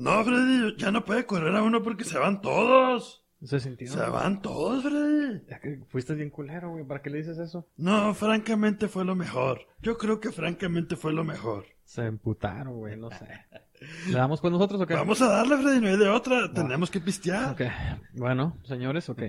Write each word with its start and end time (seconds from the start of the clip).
No, 0.00 0.24
Freddy, 0.24 0.76
ya 0.78 0.90
no 0.90 1.04
puede 1.04 1.26
correr 1.26 1.54
a 1.54 1.62
uno 1.62 1.82
porque 1.82 2.04
se 2.04 2.18
van 2.18 2.40
todos. 2.40 3.22
Se 3.44 3.60
sintió. 3.60 3.86
Se 3.86 4.00
van 4.00 4.40
todos, 4.40 4.82
Freddy. 4.82 5.42
Ya 5.46 5.60
que 5.60 5.80
fuiste 5.88 6.14
bien 6.14 6.30
culero, 6.30 6.70
güey. 6.70 6.84
¿Para 6.84 7.02
qué 7.02 7.10
le 7.10 7.18
dices 7.18 7.36
eso? 7.36 7.68
No, 7.76 8.14
francamente 8.14 8.88
fue 8.88 9.04
lo 9.04 9.14
mejor. 9.14 9.60
Yo 9.82 9.98
creo 9.98 10.18
que 10.18 10.32
francamente 10.32 10.96
fue 10.96 11.12
lo 11.12 11.22
mejor. 11.22 11.66
Se 11.84 12.06
emputaron, 12.06 12.78
güey. 12.78 12.96
No 12.96 13.10
sé. 13.10 13.28
¿Le 14.08 14.12
damos 14.12 14.42
con 14.42 14.52
nosotros 14.52 14.78
o 14.78 14.86
qué? 14.86 14.92
Vamos 14.94 15.22
a 15.22 15.28
darle, 15.28 15.56
Freddy, 15.56 15.80
no 15.80 15.88
hay 15.88 15.96
de 15.96 16.06
otra. 16.06 16.52
Tenemos 16.52 16.90
que 16.90 17.00
pistear. 17.00 17.52
Ok. 17.52 17.62
Bueno, 18.12 18.58
señores, 18.68 19.08
ok. 19.08 19.22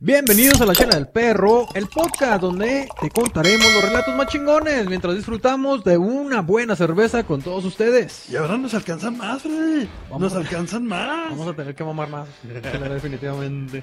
Bienvenidos 0.00 0.60
a 0.60 0.66
La 0.66 0.74
Chela 0.74 0.96
del 0.96 1.08
Perro, 1.08 1.66
el 1.74 1.86
podcast 1.86 2.42
donde 2.42 2.88
te 3.00 3.08
contaremos 3.08 3.72
los 3.72 3.82
relatos 3.82 4.14
más 4.14 4.26
chingones 4.26 4.86
mientras 4.86 5.14
disfrutamos 5.14 5.82
de 5.82 5.96
una 5.96 6.42
buena 6.42 6.76
cerveza 6.76 7.24
con 7.24 7.40
todos 7.40 7.64
ustedes. 7.64 8.28
Y 8.28 8.36
ahora 8.36 8.58
nos 8.58 8.74
alcanzan 8.74 9.16
más, 9.16 9.40
Freddy. 9.40 9.88
Vamos 10.10 10.20
Nos 10.20 10.34
a- 10.34 10.38
alcanzan 10.38 10.84
más. 10.84 11.30
Vamos 11.30 11.48
a 11.48 11.54
tener 11.54 11.74
que 11.74 11.82
mamar 11.84 12.10
más. 12.10 12.28
Definitivamente. 12.42 13.82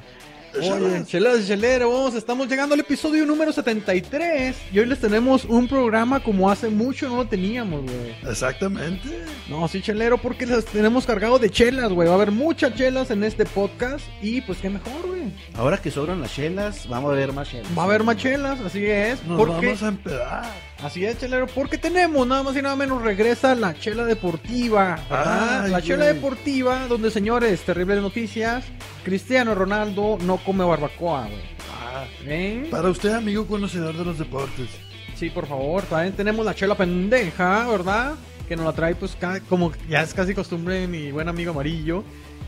Chelas. 0.53 0.81
Oye, 0.81 1.05
chelas 1.05 1.39
y 1.41 1.48
cheleros, 1.48 2.13
estamos 2.16 2.48
llegando 2.48 2.75
al 2.75 2.81
episodio 2.81 3.25
número 3.25 3.52
73 3.52 4.55
y 4.71 4.79
hoy 4.79 4.85
les 4.85 4.99
tenemos 4.99 5.45
un 5.45 5.67
programa 5.67 6.21
como 6.21 6.49
hace 6.49 6.70
mucho 6.70 7.09
no 7.09 7.17
lo 7.17 7.27
teníamos, 7.27 7.84
güey. 7.84 8.16
Exactamente. 8.29 9.23
No, 9.49 9.67
sí, 9.67 9.81
chelero, 9.81 10.17
porque 10.17 10.45
les 10.45 10.66
tenemos 10.66 11.05
cargado 11.05 11.39
de 11.39 11.49
chelas, 11.49 11.91
güey. 11.91 12.07
Va 12.07 12.13
a 12.13 12.17
haber 12.17 12.31
muchas 12.31 12.76
chelas 12.76 13.09
en 13.12 13.23
este 13.23 13.45
podcast 13.45 14.05
y 14.21 14.41
pues 14.41 14.59
qué 14.59 14.70
mejor, 14.70 15.07
güey. 15.07 15.34
Ahora 15.55 15.77
que 15.77 15.89
sobran 15.89 16.21
las 16.21 16.34
chelas, 16.34 16.88
vamos 16.88 17.12
a 17.12 17.15
ver 17.15 17.34
más 17.34 17.49
chelas. 17.49 17.67
Va 17.77 17.84
a 17.84 17.85
haber 17.85 18.04
más 18.04 18.17
chelas, 18.17 18.59
así 18.62 18.85
es. 18.85 19.23
Nos 19.26 19.38
porque, 19.38 19.65
vamos 19.67 19.84
a 19.84 19.88
empedar. 19.88 20.73
Así 20.84 21.05
es, 21.05 21.18
chelero, 21.18 21.48
porque 21.48 21.78
tenemos 21.78 22.28
nada 22.28 22.44
más 22.44 22.58
y 22.58 22.62
nada 22.62 22.76
menos 22.76 23.02
regresa 23.02 23.55
la 23.55 23.74
chela 23.74 24.04
deportiva, 24.04 25.00
¿verdad? 25.10 25.64
Ay, 25.64 25.72
la 25.72 25.82
chela 25.82 26.04
güey. 26.04 26.16
deportiva, 26.16 26.88
donde 26.88 27.10
señores, 27.10 27.62
terribles 27.62 28.02
noticias, 28.02 28.66
Cristiano 29.05 29.55
Ronaldo 29.55 30.18
no 30.22 30.38
come 30.38 30.66
barbacoa, 30.66 31.22
güey. 31.22 31.41
Ah, 31.72 32.04
¿Eh? 32.26 32.68
para 32.70 32.90
usted, 32.90 33.13
amigo 33.13 33.48
conocedor 33.48 33.96
de 33.96 34.04
los 34.04 34.20
deportes. 34.20 34.68
Sí, 35.16 35.30
por 35.30 35.48
favor, 35.48 35.84
también 35.84 36.13
tenemos 36.13 36.46
la 36.46 36.54
chela 36.54 36.76
pendeja, 36.76 37.66
¿verdad? 37.70 38.16
Que 38.50 38.57
nos 38.57 38.66
la 38.66 38.74
trae, 38.74 38.94
pues, 38.94 39.16
como 39.48 39.72
ya 39.88 40.02
es 40.02 40.13
casi 40.13 40.34
costumbre 40.34 40.85
mi 40.88 41.12
buen 41.12 41.29
amigo 41.29 41.52
amarillo. 41.52 42.04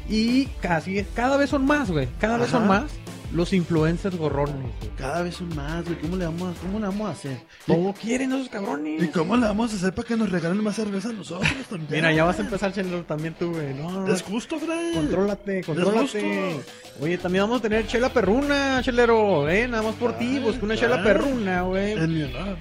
Y 0.10 0.48
casi, 0.62 1.04
cada 1.16 1.38
vez 1.38 1.50
son 1.50 1.66
más, 1.66 1.90
güey. 1.90 2.08
Cada 2.20 2.38
vez 2.38 2.50
son 2.50 2.68
más 2.68 2.92
los 3.36 3.52
influencers 3.54 4.16
gorrones, 4.18 4.56
güey. 4.56 4.92
Cada 4.98 5.22
vez 5.22 5.36
son 5.36 5.54
más, 5.56 5.84
güey. 5.84 6.00
¿Cómo 6.00 6.16
le 6.16 6.26
vamos 6.26 6.56
a, 6.56 6.62
cómo 6.62 6.80
le 6.80 6.86
vamos 6.86 7.08
a 7.08 7.12
hacer? 7.12 7.38
Todo 7.68 7.94
quieren 7.94 8.32
esos 8.32 8.50
cabrones. 8.50 9.04
¿Y 9.04 9.08
cómo 9.10 9.36
le 9.36 9.46
vamos 9.46 9.74
a 9.74 9.76
hacer 9.76 9.94
para 9.94 10.08
que 10.08 10.16
nos 10.16 10.30
regalen 10.30 10.64
más 10.64 10.76
cerveza 10.76 11.10
a 11.10 11.14
nosotros 11.14 11.52
también? 11.70 11.92
Mira, 11.92 12.14
ya 12.14 12.24
vas 12.24 12.40
a 12.40 12.42
empezar, 12.44 12.72
chelero, 12.74 13.04
también 13.04 13.36
tú, 13.38 13.52
güey. 13.52 13.74
No, 13.74 14.08
Es 14.08 14.22
justo, 14.22 14.58
Freddy. 14.58 14.96
Contrólate, 14.96 15.64
contrólate. 15.64 16.62
Oye, 17.02 17.18
también 17.18 17.44
vamos 17.44 17.60
a 17.60 17.62
tener 17.62 17.86
chela 17.88 18.10
perruna, 18.10 18.80
chelero, 18.82 19.50
eh, 19.50 19.68
nada 19.68 19.84
más 19.84 19.96
por 19.96 20.18
ti, 20.18 20.26
Ay, 20.26 20.40
busca 20.40 20.64
una 20.64 20.78
chela 20.78 21.04
perruna, 21.04 21.64
güey. 21.64 21.92
En 21.92 22.14
mi 22.14 22.24
honor. 22.24 22.58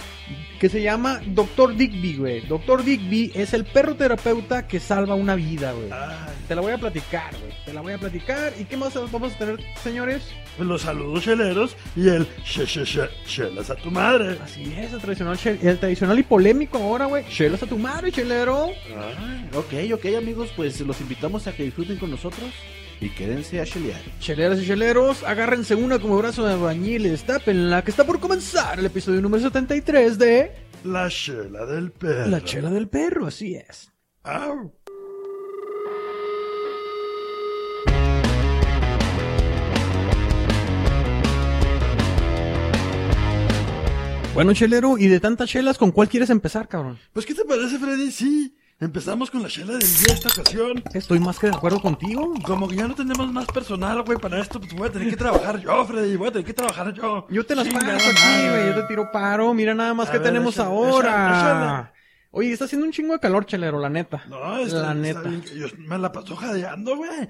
Que 0.64 0.70
se 0.70 0.80
llama 0.80 1.20
Doctor 1.26 1.76
Digby, 1.76 2.16
güey. 2.16 2.40
Doctor 2.46 2.82
Digby 2.82 3.30
es 3.34 3.52
el 3.52 3.66
perro 3.66 3.96
terapeuta 3.96 4.66
que 4.66 4.80
salva 4.80 5.14
una 5.14 5.34
vida, 5.34 5.72
güey. 5.72 5.90
Ay, 5.92 6.32
Te 6.48 6.54
la 6.54 6.62
voy 6.62 6.72
a 6.72 6.78
platicar, 6.78 7.36
güey. 7.38 7.52
Te 7.66 7.74
la 7.74 7.82
voy 7.82 7.92
a 7.92 7.98
platicar. 7.98 8.54
¿Y 8.58 8.64
qué 8.64 8.78
más 8.78 8.94
vamos 9.12 9.34
a 9.34 9.36
tener, 9.36 9.60
señores? 9.82 10.22
pues 10.56 10.66
los 10.66 10.80
saludos 10.80 11.22
cheleros 11.22 11.76
y 11.94 12.08
el 12.08 12.26
she, 12.46 12.64
she, 12.64 12.82
she, 12.82 13.02
chelas 13.26 13.68
a 13.68 13.74
tu 13.74 13.90
madre. 13.90 14.38
Así 14.42 14.74
es, 14.74 14.94
el 14.94 15.00
tradicional, 15.00 15.38
el 15.44 15.78
tradicional 15.78 16.18
y 16.18 16.22
polémico 16.22 16.78
ahora, 16.78 17.04
güey. 17.04 17.28
Chelas 17.28 17.62
a 17.62 17.66
tu 17.66 17.76
madre, 17.76 18.10
chelero. 18.10 18.68
Ay, 18.96 19.50
ok, 19.54 19.98
ok, 19.98 20.16
amigos, 20.16 20.50
pues 20.56 20.80
los 20.80 20.98
invitamos 21.02 21.46
a 21.46 21.52
que 21.52 21.64
disfruten 21.64 21.98
con 21.98 22.10
nosotros 22.10 22.48
y 23.04 23.10
quédense 23.10 23.60
a 23.60 23.64
chelear. 23.64 24.00
Cheleras 24.18 24.58
y 24.60 24.66
cheleros, 24.66 25.22
agárrense 25.24 25.74
una 25.74 25.98
como 25.98 26.16
brazo 26.16 26.44
de 26.44 26.54
albañiles, 26.54 27.24
tápenla, 27.24 27.82
que 27.82 27.90
está 27.90 28.04
por 28.04 28.18
comenzar 28.18 28.78
el 28.78 28.86
episodio 28.86 29.20
número 29.20 29.42
73 29.42 30.18
de 30.18 30.52
La 30.84 31.10
chela 31.10 31.66
del 31.66 31.92
perro. 31.92 32.30
La 32.30 32.42
Chela 32.42 32.70
del 32.70 32.88
Perro, 32.88 33.26
así 33.26 33.56
es. 33.56 33.92
Au. 34.22 34.72
Bueno, 44.32 44.54
chelero, 44.54 44.96
y 44.98 45.08
de 45.08 45.20
tantas 45.20 45.50
chelas, 45.50 45.76
¿con 45.76 45.92
cuál 45.92 46.08
quieres 46.08 46.30
empezar, 46.30 46.68
cabrón? 46.68 46.98
Pues, 47.12 47.26
¿qué 47.26 47.34
te 47.34 47.44
parece, 47.44 47.78
Freddy? 47.78 48.10
Sí, 48.10 48.56
empezamos 48.84 49.30
con 49.30 49.42
la 49.42 49.48
chela 49.48 49.72
del 49.72 49.80
día 49.80 50.14
esta 50.14 50.28
ocasión. 50.28 50.82
Estoy 50.92 51.18
más 51.18 51.38
que 51.38 51.48
de 51.48 51.56
acuerdo 51.56 51.80
contigo. 51.80 52.34
Como 52.44 52.68
que 52.68 52.76
ya 52.76 52.86
no 52.88 52.94
tenemos 52.94 53.32
más 53.32 53.46
personal, 53.46 54.02
güey, 54.02 54.18
para 54.18 54.40
esto, 54.40 54.60
pues 54.60 54.74
voy 54.74 54.88
a 54.88 54.92
tener 54.92 55.10
que 55.10 55.16
trabajar 55.16 55.58
yo, 55.60 55.84
Freddy. 55.84 56.16
Voy 56.16 56.28
a 56.28 56.32
tener 56.32 56.46
que 56.46 56.52
trabajar 56.54 56.92
yo. 56.92 57.26
Yo 57.30 57.44
te 57.46 57.54
las 57.54 57.66
Chingada 57.66 57.96
aquí, 57.96 58.48
güey. 58.50 58.66
Yo 58.68 58.74
te 58.80 58.82
tiro 58.88 59.10
paro. 59.12 59.52
Mira 59.54 59.74
nada 59.74 59.94
más 59.94 60.08
A 60.08 60.12
que 60.12 60.18
ver, 60.18 60.26
tenemos 60.28 60.54
échale, 60.54 60.68
ahora. 60.70 61.08
échale, 61.08 61.64
échale. 61.64 61.94
Oye, 62.36 62.52
está 62.52 62.64
haciendo 62.64 62.84
un 62.84 62.92
chingo 62.92 63.12
de 63.12 63.20
calor, 63.20 63.46
chelero, 63.46 63.78
la 63.78 63.88
neta. 63.88 64.24
No, 64.28 64.58
está, 64.58 64.92
la 64.92 65.08
está 65.08 65.20
neta. 65.20 65.20
bien. 65.20 65.44
Yo 65.54 65.66
me 65.78 65.96
la 65.98 66.10
paso 66.10 66.34
jadeando, 66.34 66.96
güey. 66.96 67.28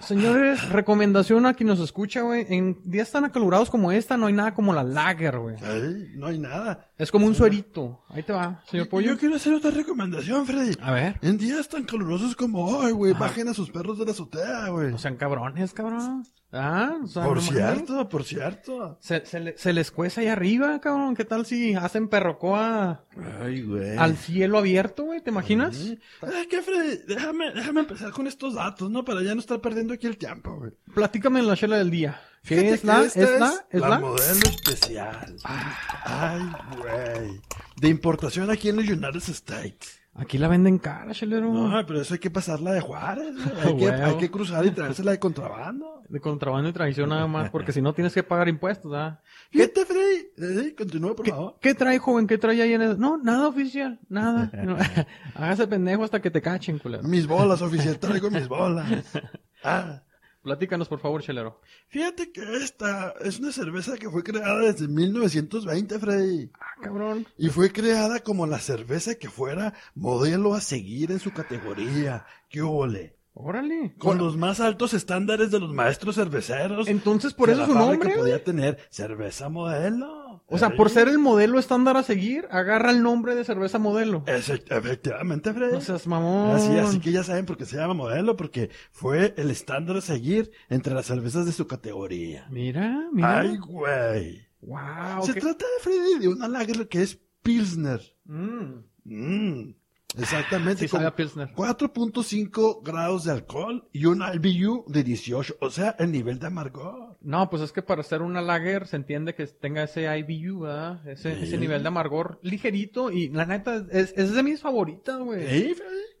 Señores, 0.00 0.68
recomendación 0.70 1.44
a 1.44 1.52
quien 1.52 1.66
nos 1.68 1.80
escucha, 1.80 2.22
güey. 2.22 2.46
En 2.48 2.78
días 2.84 3.10
tan 3.10 3.26
acalorados 3.26 3.68
como 3.68 3.92
esta, 3.92 4.16
no 4.16 4.26
hay 4.26 4.32
nada 4.32 4.54
como 4.54 4.72
la 4.72 4.82
lager, 4.84 5.38
güey. 5.38 5.56
Ay, 5.62 6.12
no 6.16 6.28
hay 6.28 6.38
nada. 6.38 6.91
Es 7.02 7.10
como 7.10 7.26
un 7.26 7.34
suerito. 7.34 8.04
Ahí 8.10 8.22
te 8.22 8.32
va, 8.32 8.62
señor 8.70 8.88
Pollo. 8.88 9.10
Yo 9.10 9.18
quiero 9.18 9.34
hacer 9.34 9.52
otra 9.52 9.72
recomendación, 9.72 10.46
Freddy. 10.46 10.76
A 10.80 10.92
ver. 10.92 11.18
En 11.20 11.36
días 11.36 11.68
tan 11.68 11.82
calurosos 11.82 12.36
como 12.36 12.64
hoy, 12.64 12.92
güey, 12.92 13.12
bajen 13.12 13.48
a 13.48 13.54
sus 13.54 13.70
perros 13.70 13.98
de 13.98 14.04
la 14.04 14.12
azotea, 14.12 14.68
güey. 14.68 14.92
No 14.92 14.98
sean 14.98 15.16
cabrones, 15.16 15.72
cabrón. 15.74 16.24
Ah, 16.52 16.98
o 17.02 17.06
sea, 17.08 17.24
Por 17.24 17.36
no 17.38 17.42
cierto, 17.42 18.08
por 18.08 18.22
cierto. 18.22 18.98
Se, 19.00 19.26
se, 19.26 19.40
le- 19.40 19.58
se 19.58 19.72
les 19.72 19.90
cueza 19.90 20.20
ahí 20.20 20.28
arriba, 20.28 20.80
cabrón. 20.80 21.16
¿Qué 21.16 21.24
tal 21.24 21.44
si 21.44 21.74
hacen 21.74 22.06
perrocoa 22.08 23.04
Ay, 23.42 23.62
güey. 23.62 23.96
al 23.96 24.16
cielo 24.16 24.58
abierto, 24.58 25.02
güey? 25.04 25.20
¿Te 25.22 25.30
imaginas? 25.30 25.76
Ay, 26.20 26.46
¿qué, 26.48 26.62
Freddy? 26.62 27.00
Déjame, 27.08 27.50
déjame 27.52 27.80
empezar 27.80 28.12
con 28.12 28.28
estos 28.28 28.54
datos, 28.54 28.88
¿no? 28.90 29.04
Para 29.04 29.22
ya 29.22 29.34
no 29.34 29.40
estar 29.40 29.60
perdiendo 29.60 29.92
aquí 29.94 30.06
el 30.06 30.18
tiempo, 30.18 30.54
güey. 30.56 30.70
Platícame 30.94 31.40
en 31.40 31.48
la 31.48 31.56
chela 31.56 31.78
del 31.78 31.90
día. 31.90 32.20
¿Qué 32.46 32.70
es 32.70 32.84
la? 32.84 33.02
¿Es 33.02 33.16
la? 33.16 33.54
¿Es 33.70 33.80
la 33.80 33.98
modelo 33.98 34.40
especial. 34.48 35.36
Ay, 35.44 36.42
güey. 36.76 37.40
De 37.80 37.88
importación 37.88 38.50
aquí 38.50 38.68
en 38.68 38.76
los 38.76 38.84
United 38.88 39.22
States. 39.28 40.00
Aquí 40.14 40.36
la 40.36 40.46
venden 40.48 40.78
cara, 40.78 41.12
chelero. 41.14 41.50
No, 41.50 41.86
pero 41.86 42.02
eso 42.02 42.12
hay 42.12 42.20
que 42.20 42.30
pasarla 42.30 42.72
de 42.72 42.80
Juárez. 42.82 43.34
Hay, 43.64 43.76
que, 43.78 43.90
hay 43.90 44.18
que 44.18 44.30
cruzar 44.30 44.66
y 44.66 44.70
traérsela 44.70 45.12
de 45.12 45.18
contrabando. 45.18 46.02
De 46.06 46.20
contrabando 46.20 46.68
y 46.68 46.72
traición 46.74 47.08
nada 47.08 47.26
más, 47.26 47.48
porque 47.48 47.72
si 47.72 47.80
no 47.80 47.94
tienes 47.94 48.12
que 48.12 48.22
pagar 48.22 48.46
impuestos, 48.48 48.92
¿ah? 48.94 49.22
Fíjate, 49.50 49.86
Freddy. 49.86 50.68
Eh, 50.68 50.74
continúa, 50.76 51.16
por 51.16 51.24
¿Qué, 51.24 51.30
favor. 51.30 51.56
qué 51.62 51.74
trae, 51.74 51.98
joven? 51.98 52.26
¿Qué 52.26 52.36
trae 52.36 52.60
ahí 52.60 52.74
en 52.74 52.82
el...? 52.82 52.98
No, 52.98 53.16
nada 53.16 53.48
oficial, 53.48 53.98
nada. 54.10 54.50
No, 54.62 54.76
Hágase 55.34 55.66
pendejo 55.66 56.04
hasta 56.04 56.20
que 56.20 56.30
te 56.30 56.42
cachen, 56.42 56.78
culero. 56.78 57.04
Mis 57.04 57.26
bolas, 57.26 57.62
oficial. 57.62 57.98
Traigo 57.98 58.30
mis 58.30 58.48
bolas. 58.48 58.86
Ah. 59.64 60.02
Platícanos, 60.42 60.88
por 60.88 60.98
favor, 60.98 61.22
chelero. 61.22 61.60
Fíjate 61.88 62.32
que 62.32 62.56
esta 62.56 63.14
es 63.20 63.38
una 63.38 63.52
cerveza 63.52 63.96
que 63.96 64.10
fue 64.10 64.24
creada 64.24 64.58
desde 64.58 64.88
1920, 64.88 65.98
Freddy. 66.00 66.50
Ah, 66.58 66.74
cabrón. 66.82 67.26
Y 67.38 67.48
fue 67.48 67.70
creada 67.70 68.20
como 68.20 68.46
la 68.46 68.58
cerveza 68.58 69.14
que 69.14 69.30
fuera 69.30 69.72
modelo 69.94 70.54
a 70.54 70.60
seguir 70.60 71.12
en 71.12 71.20
su 71.20 71.32
categoría. 71.32 72.26
¿Qué 72.48 72.60
ole? 72.60 73.16
Órale. 73.34 73.94
Con 73.98 74.18
los 74.18 74.36
más 74.36 74.60
altos 74.60 74.92
estándares 74.94 75.50
de 75.50 75.58
los 75.58 75.72
maestros 75.72 76.16
cerveceros. 76.16 76.86
Entonces, 76.88 77.32
por 77.32 77.48
eso 77.48 77.60
la 77.60 77.66
su 77.66 77.74
nombre, 77.74 78.14
podía 78.16 78.44
tener 78.44 78.78
cerveza 78.90 79.48
modelo. 79.48 80.44
O 80.48 80.58
sea, 80.58 80.70
por 80.76 80.90
ser 80.90 81.08
el 81.08 81.18
modelo 81.18 81.58
estándar 81.58 81.96
a 81.96 82.02
seguir, 82.02 82.46
agarra 82.50 82.90
el 82.90 83.02
nombre 83.02 83.34
de 83.34 83.44
cerveza 83.44 83.78
modelo. 83.78 84.22
Ese- 84.26 84.62
efectivamente, 84.68 85.54
Freddy. 85.54 85.72
No 85.72 85.80
seas 85.80 86.06
mamón. 86.06 86.50
Así, 86.56 86.76
así 86.76 87.00
que 87.00 87.10
ya 87.10 87.24
saben 87.24 87.46
por 87.46 87.56
qué 87.56 87.64
se 87.64 87.76
llama 87.78 87.94
modelo, 87.94 88.36
porque 88.36 88.68
fue 88.90 89.32
el 89.38 89.50
estándar 89.50 89.96
a 89.96 90.00
seguir 90.02 90.50
entre 90.68 90.92
las 90.94 91.06
cervezas 91.06 91.46
de 91.46 91.52
su 91.52 91.66
categoría. 91.66 92.46
Mira, 92.50 93.08
mira. 93.12 93.40
Ay, 93.40 93.56
güey. 93.56 94.46
wow. 94.60 95.24
Se 95.24 95.32
trata 95.34 95.64
de 95.64 95.82
Freddy 95.82 96.18
de 96.20 96.28
una 96.28 96.48
lager 96.48 96.86
que 96.86 97.00
es 97.02 97.18
Pilsner. 97.42 98.00
Mm. 98.24 98.84
Mm, 99.04 99.74
exactamente. 100.18 100.82
Sí, 100.84 100.88
con 100.88 100.98
sabe 101.00 101.08
a 101.08 101.16
Pilsner. 101.16 101.48
4.5 101.54 102.82
grados 102.82 103.24
de 103.24 103.32
alcohol 103.32 103.88
y 103.92 104.06
un 104.06 104.22
IBU 104.22 104.84
de 104.88 105.02
18, 105.04 105.56
o 105.60 105.70
sea, 105.70 105.96
el 105.98 106.12
nivel 106.12 106.38
de 106.38 106.46
amargor. 106.46 107.16
No, 107.20 107.48
pues 107.50 107.62
es 107.62 107.72
que 107.72 107.82
para 107.82 108.02
ser 108.02 108.22
una 108.22 108.40
lager 108.42 108.86
se 108.86 108.96
entiende 108.96 109.34
que 109.34 109.46
tenga 109.46 109.84
ese 109.84 110.04
IBU, 110.18 110.60
¿verdad? 110.60 111.06
Ese, 111.08 111.34
Sí. 111.36 111.44
ese 111.44 111.58
nivel 111.58 111.82
de 111.82 111.88
amargor 111.88 112.38
ligerito 112.42 113.10
y 113.10 113.28
la 113.28 113.46
neta 113.46 113.84
es, 113.90 114.12
es 114.16 114.34
de 114.34 114.42
mis 114.42 114.60
favoritas, 114.60 115.18
güey. 115.20 115.42
¿Eh? 115.44 115.76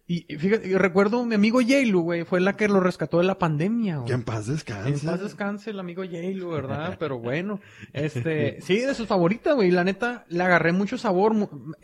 Y, 0.06 0.22
fíjate, 0.36 0.76
recuerdo 0.78 1.24
mi 1.24 1.34
amigo 1.36 1.60
Yailu, 1.60 2.00
güey, 2.02 2.24
fue 2.24 2.40
la 2.40 2.56
que 2.56 2.68
lo 2.68 2.80
rescató 2.80 3.18
de 3.18 3.24
la 3.24 3.38
pandemia, 3.38 3.98
güey. 3.98 4.08
Que 4.08 4.12
en 4.14 4.24
paz 4.24 4.46
descanse. 4.46 4.88
En 4.88 5.00
paz 5.00 5.20
descanse 5.20 5.70
el 5.70 5.78
amigo 5.78 6.02
Yailu, 6.04 6.50
¿verdad? 6.50 6.96
Pero 6.98 7.18
bueno, 7.18 7.60
este, 7.92 8.60
sí, 8.62 8.78
de 8.80 8.94
sus 8.94 9.06
favoritas, 9.06 9.54
güey. 9.54 9.70
La 9.70 9.84
neta, 9.84 10.24
le 10.28 10.42
agarré 10.42 10.72
mucho 10.72 10.98
sabor. 10.98 11.34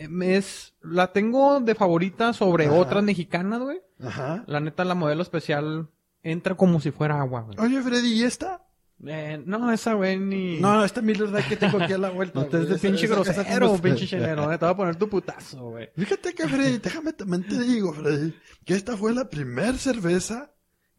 me 0.08 0.36
Es, 0.36 0.74
la 0.82 1.12
tengo 1.12 1.60
de 1.60 1.74
favorita 1.74 2.32
sobre 2.32 2.66
Ajá. 2.66 2.74
otras 2.74 3.04
mexicanas, 3.04 3.60
güey. 3.60 3.80
Ajá. 4.00 4.44
La 4.46 4.60
neta, 4.60 4.84
la 4.84 4.94
modelo 4.94 5.22
especial 5.22 5.88
entra 6.22 6.56
como 6.56 6.80
si 6.80 6.90
fuera 6.90 7.20
agua, 7.20 7.42
güey. 7.42 7.56
Oye, 7.58 7.80
Freddy, 7.82 8.14
¿y 8.14 8.24
esta? 8.24 8.67
Eh, 9.06 9.40
no, 9.46 9.72
esa, 9.72 9.92
güey, 9.94 10.18
ni... 10.18 10.58
No, 10.60 10.84
esta 10.84 11.00
Miller 11.00 11.28
Lite 11.28 11.48
que 11.48 11.56
tengo 11.56 11.80
aquí 11.80 11.92
a 11.92 11.98
la 11.98 12.10
vuelta. 12.10 12.40
No 12.40 12.46
te 12.46 12.56
güey. 12.58 12.68
de 12.68 12.78
pinche 12.78 13.06
grosero, 13.06 13.76
pinche 13.80 14.06
chelero. 14.06 14.52
eh, 14.52 14.58
Te 14.58 14.64
voy 14.64 14.72
a 14.72 14.76
poner 14.76 14.96
tu 14.96 15.08
putazo, 15.08 15.70
güey. 15.70 15.88
Fíjate 15.96 16.34
que, 16.34 16.48
Freddy, 16.48 16.78
déjame 16.78 17.12
también 17.12 17.46
te 17.46 17.60
digo, 17.60 17.92
Freddy, 17.92 18.34
que 18.64 18.74
esta 18.74 18.96
fue 18.96 19.14
la 19.14 19.28
primer 19.30 19.78
cerveza 19.78 20.50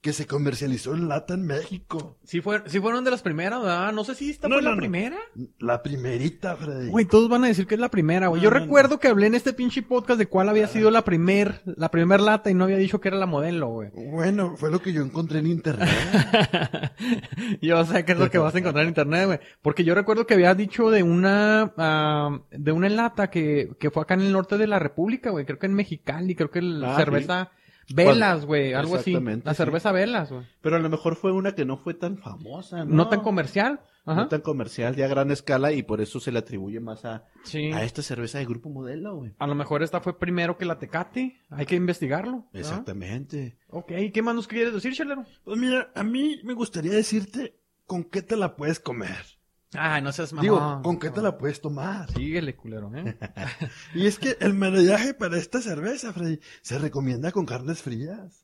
que 0.01 0.13
se 0.13 0.25
comercializó 0.27 0.93
en 0.95 1.09
lata 1.09 1.33
en 1.33 1.45
México. 1.45 2.17
Sí, 2.23 2.39
fue, 2.39 2.61
sí 2.67 2.79
fueron 2.79 3.03
de 3.03 3.11
las 3.11 3.21
primeras, 3.21 3.61
¿verdad? 3.61 3.91
No 3.91 4.05
sé 4.05 4.15
si 4.15 4.29
esta 4.29 4.47
No, 4.47 4.55
fue 4.55 4.61
no, 4.63 4.69
la 4.69 4.75
no. 4.75 4.79
primera. 4.79 5.17
La 5.59 5.83
primerita, 5.83 6.55
Freddy. 6.55 6.89
Güey, 6.89 7.05
todos 7.05 7.27
van 7.27 7.43
a 7.43 7.47
decir 7.47 7.67
que 7.67 7.75
es 7.75 7.81
la 7.81 7.89
primera, 7.91 8.27
güey. 8.27 8.39
No, 8.41 8.43
Yo 8.45 8.49
no, 8.51 8.59
recuerdo 8.59 8.99
que 8.99 9.09
hablé 9.09 9.27
en 9.27 9.35
este 9.35 9.51
pinche 9.51 9.81
podcast 9.83 10.17
de 10.17 10.27
cuál 10.27 10.47
había 10.47 10.67
sido 10.67 10.89
la 10.89 11.03
primer, 11.03 11.61
la 11.65 11.91
primer 11.91 12.21
lata 12.21 12.49
y 12.49 12.53
no 12.53 12.63
había 12.63 12.77
dicho 12.77 13.01
que 13.01 13.09
era 13.09 13.17
la 13.17 13.25
modelo, 13.25 13.67
güey. 13.67 13.89
Bueno, 13.93 14.55
fue 14.55 14.71
lo 14.71 14.81
que 14.81 14.93
yo 14.93 15.01
encontré 15.01 15.39
en 15.39 15.47
internet. 15.47 15.89
yo 17.61 17.85
sé 17.85 18.05
que 18.05 18.13
es 18.13 18.19
lo 18.19 18.29
que 18.29 18.37
vas 18.37 18.55
a 18.55 18.59
encontrar 18.59 18.83
en 18.83 18.89
internet, 18.89 19.25
güey. 19.25 19.39
Porque 19.61 19.83
yo 19.83 19.95
recuerdo 19.95 20.25
que 20.25 20.33
había 20.33 20.55
dicho 20.55 20.89
de 20.91 21.03
una, 21.03 21.73
ah, 21.77 22.39
de 22.51 22.71
una 22.71 22.89
lata 22.89 23.29
que, 23.29 23.71
que 23.79 23.91
fue 23.91 24.03
acá 24.03 24.13
en 24.13 24.21
el 24.21 24.31
norte 24.31 24.57
de 24.57 24.67
la 24.67 24.79
República, 24.79 25.29
güey. 25.29 25.45
Creo 25.45 25.59
que 25.59 25.65
en 25.67 25.73
Mexicali, 25.73 26.35
creo 26.35 26.49
que 26.51 26.61
la 26.61 26.93
Ah, 26.93 26.97
cerveza 26.97 27.51
Velas, 27.94 28.45
güey. 28.45 28.74
Algo 28.74 28.95
así. 28.95 29.12
Exactamente, 29.12 29.45
La 29.45 29.53
sí. 29.53 29.57
cerveza 29.57 29.91
Velas, 29.91 30.31
güey. 30.31 30.45
Pero 30.62 30.75
a 30.75 30.80
lo 30.80 30.89
mejor 30.89 31.15
fue 31.15 31.31
una 31.31 31.53
que 31.56 31.65
no 31.65 31.77
fue 31.77 31.94
tan 31.94 32.18
famosa, 32.18 32.86
¿no? 32.86 32.95
No 32.95 33.09
tan 33.09 33.21
comercial. 33.21 33.81
Ajá. 34.06 34.21
No 34.21 34.27
tan 34.27 34.41
comercial, 34.41 34.95
ya 34.95 35.06
a 35.06 35.07
gran 35.09 35.30
escala, 35.30 35.71
y 35.71 35.83
por 35.83 36.01
eso 36.01 36.19
se 36.19 36.31
le 36.31 36.39
atribuye 36.39 36.80
más 36.80 37.06
a, 37.06 37.25
Sí. 37.44 37.71
a 37.71 37.83
esta 37.83 38.01
cerveza 38.01 38.39
de 38.39 38.45
grupo 38.45 38.69
modelo, 38.69 39.15
güey. 39.18 39.33
A 39.38 39.45
lo 39.45 39.53
mejor 39.53 39.83
esta 39.83 40.01
fue 40.01 40.18
primero 40.18 40.57
que 40.57 40.65
la 40.65 40.80
Tecate. 40.80 41.39
Hay 41.51 41.65
que 41.68 41.75
investigarlo. 41.75 42.45
Exactamente. 42.53 43.57
Ok, 43.68 43.92
¿qué 44.13 44.21
más 44.24 44.33
nos 44.33 44.47
quieres 44.47 44.74
decir, 44.74 44.94
Chelero? 44.94 45.25
Pues 45.44 45.59
mira, 45.59 45.92
a 45.94 46.03
mí 46.03 46.39
me 46.44 46.53
gustaría 46.53 46.92
decirte 46.94 47.59
con 47.85 48.03
qué 48.03 48.21
te 48.24 48.35
la 48.35 48.56
puedes 48.56 48.80
comer. 48.80 49.38
Ay, 49.74 50.01
no 50.01 50.12
seas 50.12 50.33
mamón. 50.33 50.44
Digo, 50.44 50.81
con 50.83 50.98
qué 51.00 51.10
te 51.12 51.21
la 51.21 51.38
puedes 51.38 51.62
tomar. 51.62 52.12
Síguele, 52.12 52.56
culero, 52.56 52.92
¿eh? 52.95 53.18
Y 53.94 54.07
es 54.07 54.18
que 54.18 54.36
el 54.39 54.54
maridaje 54.54 55.13
para 55.13 55.38
esta 55.38 55.62
cerveza, 55.62 56.12
Freddy, 56.12 56.39
se 56.62 56.80
recomienda 56.80 57.31
con 57.31 57.45
carnes 57.45 57.81
frías. 57.81 58.44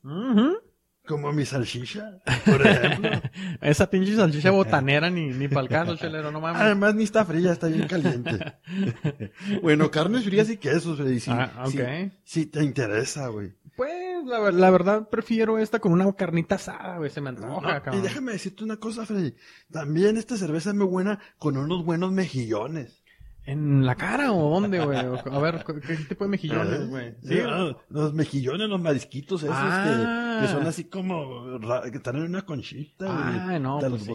Como 1.06 1.32
mi 1.32 1.44
salchicha, 1.44 2.18
por 2.44 2.66
ejemplo. 2.66 3.10
Esa 3.60 3.88
pinche 3.90 4.16
salchicha 4.16 4.50
botanera 4.50 5.08
ni, 5.10 5.26
ni 5.30 5.46
pa'l 5.48 5.68
caso, 5.68 5.96
Chelero, 5.96 6.30
no 6.32 6.40
mames. 6.40 6.60
Además, 6.62 6.94
ni 6.96 7.04
está 7.04 7.24
fría, 7.24 7.52
está 7.52 7.68
bien 7.68 7.86
caliente. 7.86 8.38
bueno, 9.62 9.90
carnes 9.90 10.24
frías 10.24 10.50
y 10.50 10.56
quesos, 10.56 10.96
Freddy. 10.96 11.20
Sí, 11.20 11.30
Ah, 11.32 11.64
ok. 11.64 11.70
sí, 11.70 12.12
sí 12.24 12.46
te 12.46 12.62
interesa, 12.64 13.28
güey. 13.28 13.52
Pues, 13.76 14.24
la, 14.24 14.38
ver- 14.40 14.54
la 14.54 14.70
verdad, 14.70 15.08
prefiero 15.08 15.58
esta 15.58 15.78
con 15.78 15.92
una 15.92 16.10
carnita 16.14 16.54
asada, 16.54 16.96
güey. 16.98 17.10
Se 17.10 17.20
me 17.20 17.28
antoja, 17.30 17.48
No, 17.48 17.58
y 17.78 17.80
cabrón. 17.82 18.02
déjame 18.02 18.32
decirte 18.32 18.64
una 18.64 18.78
cosa, 18.78 19.04
Freddy. 19.06 19.34
También 19.70 20.16
esta 20.16 20.36
cerveza 20.36 20.70
es 20.70 20.76
muy 20.76 20.86
buena 20.86 21.18
con 21.38 21.56
unos 21.56 21.84
buenos 21.84 22.10
mejillones. 22.12 23.02
¿En 23.46 23.86
la 23.86 23.94
cara 23.94 24.32
o 24.32 24.50
dónde, 24.50 24.84
güey? 24.84 24.98
A 24.98 25.38
ver, 25.38 25.64
¿qué 25.86 25.96
tipo 25.96 26.24
de 26.24 26.30
mejillones, 26.30 26.88
güey? 26.88 27.14
Sí, 27.22 27.38
ah, 27.46 27.76
los 27.88 28.12
mejillones, 28.12 28.68
los 28.68 28.80
marisquitos 28.80 29.42
esos 29.42 29.54
Ah. 29.56 30.38
que, 30.40 30.46
que 30.46 30.52
son 30.52 30.66
así 30.66 30.84
como 30.84 31.58
que 31.90 31.96
están 31.96 32.16
en 32.16 32.22
una 32.24 32.42
conchita. 32.42 33.46
Ay, 33.48 33.60
no, 33.60 33.78
pues 33.78 34.02
sí. 34.02 34.14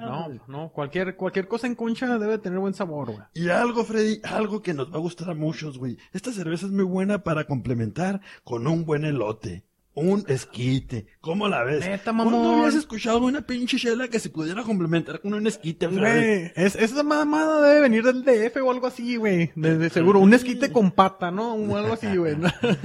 No, 0.00 0.28
no, 0.48 0.68
cualquier, 0.70 1.16
cualquier 1.16 1.46
cosa 1.48 1.66
en 1.68 1.76
concha 1.76 2.18
debe 2.18 2.38
tener 2.38 2.58
buen 2.58 2.74
sabor, 2.74 3.12
güey. 3.12 3.22
Y 3.34 3.48
algo, 3.48 3.84
Freddy, 3.84 4.20
algo 4.24 4.62
que 4.62 4.74
nos 4.74 4.92
va 4.92 4.96
a 4.96 5.00
gustar 5.00 5.30
a 5.30 5.34
muchos, 5.34 5.78
güey. 5.78 5.96
Esta 6.12 6.32
cerveza 6.32 6.66
es 6.66 6.72
muy 6.72 6.84
buena 6.84 7.22
para 7.22 7.44
complementar 7.44 8.20
con 8.44 8.66
un 8.66 8.84
buen 8.84 9.04
elote. 9.04 9.64
Un 9.94 10.24
esquite. 10.26 11.06
¿Cómo 11.20 11.48
la 11.48 11.64
ves? 11.64 11.80
Neta, 11.86 12.12
¿Cuándo 12.14 12.24
mamón. 12.38 12.60
habías 12.60 12.74
escuchado 12.76 13.18
una 13.18 13.42
pinche 13.42 13.76
chela 13.76 14.08
que 14.08 14.18
se 14.18 14.30
pudiera 14.30 14.62
complementar 14.62 15.20
con 15.20 15.34
un 15.34 15.46
esquite? 15.46 15.86
Güey, 15.86 16.50
es, 16.56 16.76
esa 16.76 17.02
mamada 17.02 17.60
debe 17.68 17.82
venir 17.82 18.02
del 18.02 18.24
DF 18.24 18.56
o 18.64 18.70
algo 18.70 18.86
así, 18.86 19.16
güey. 19.16 19.52
De, 19.54 19.76
de 19.76 19.90
seguro. 19.90 20.18
Un 20.20 20.32
esquite 20.32 20.72
con 20.72 20.92
pata, 20.92 21.30
¿no? 21.30 21.52
O 21.54 21.76
algo 21.76 21.92
así, 21.92 22.16
güey. 22.16 22.36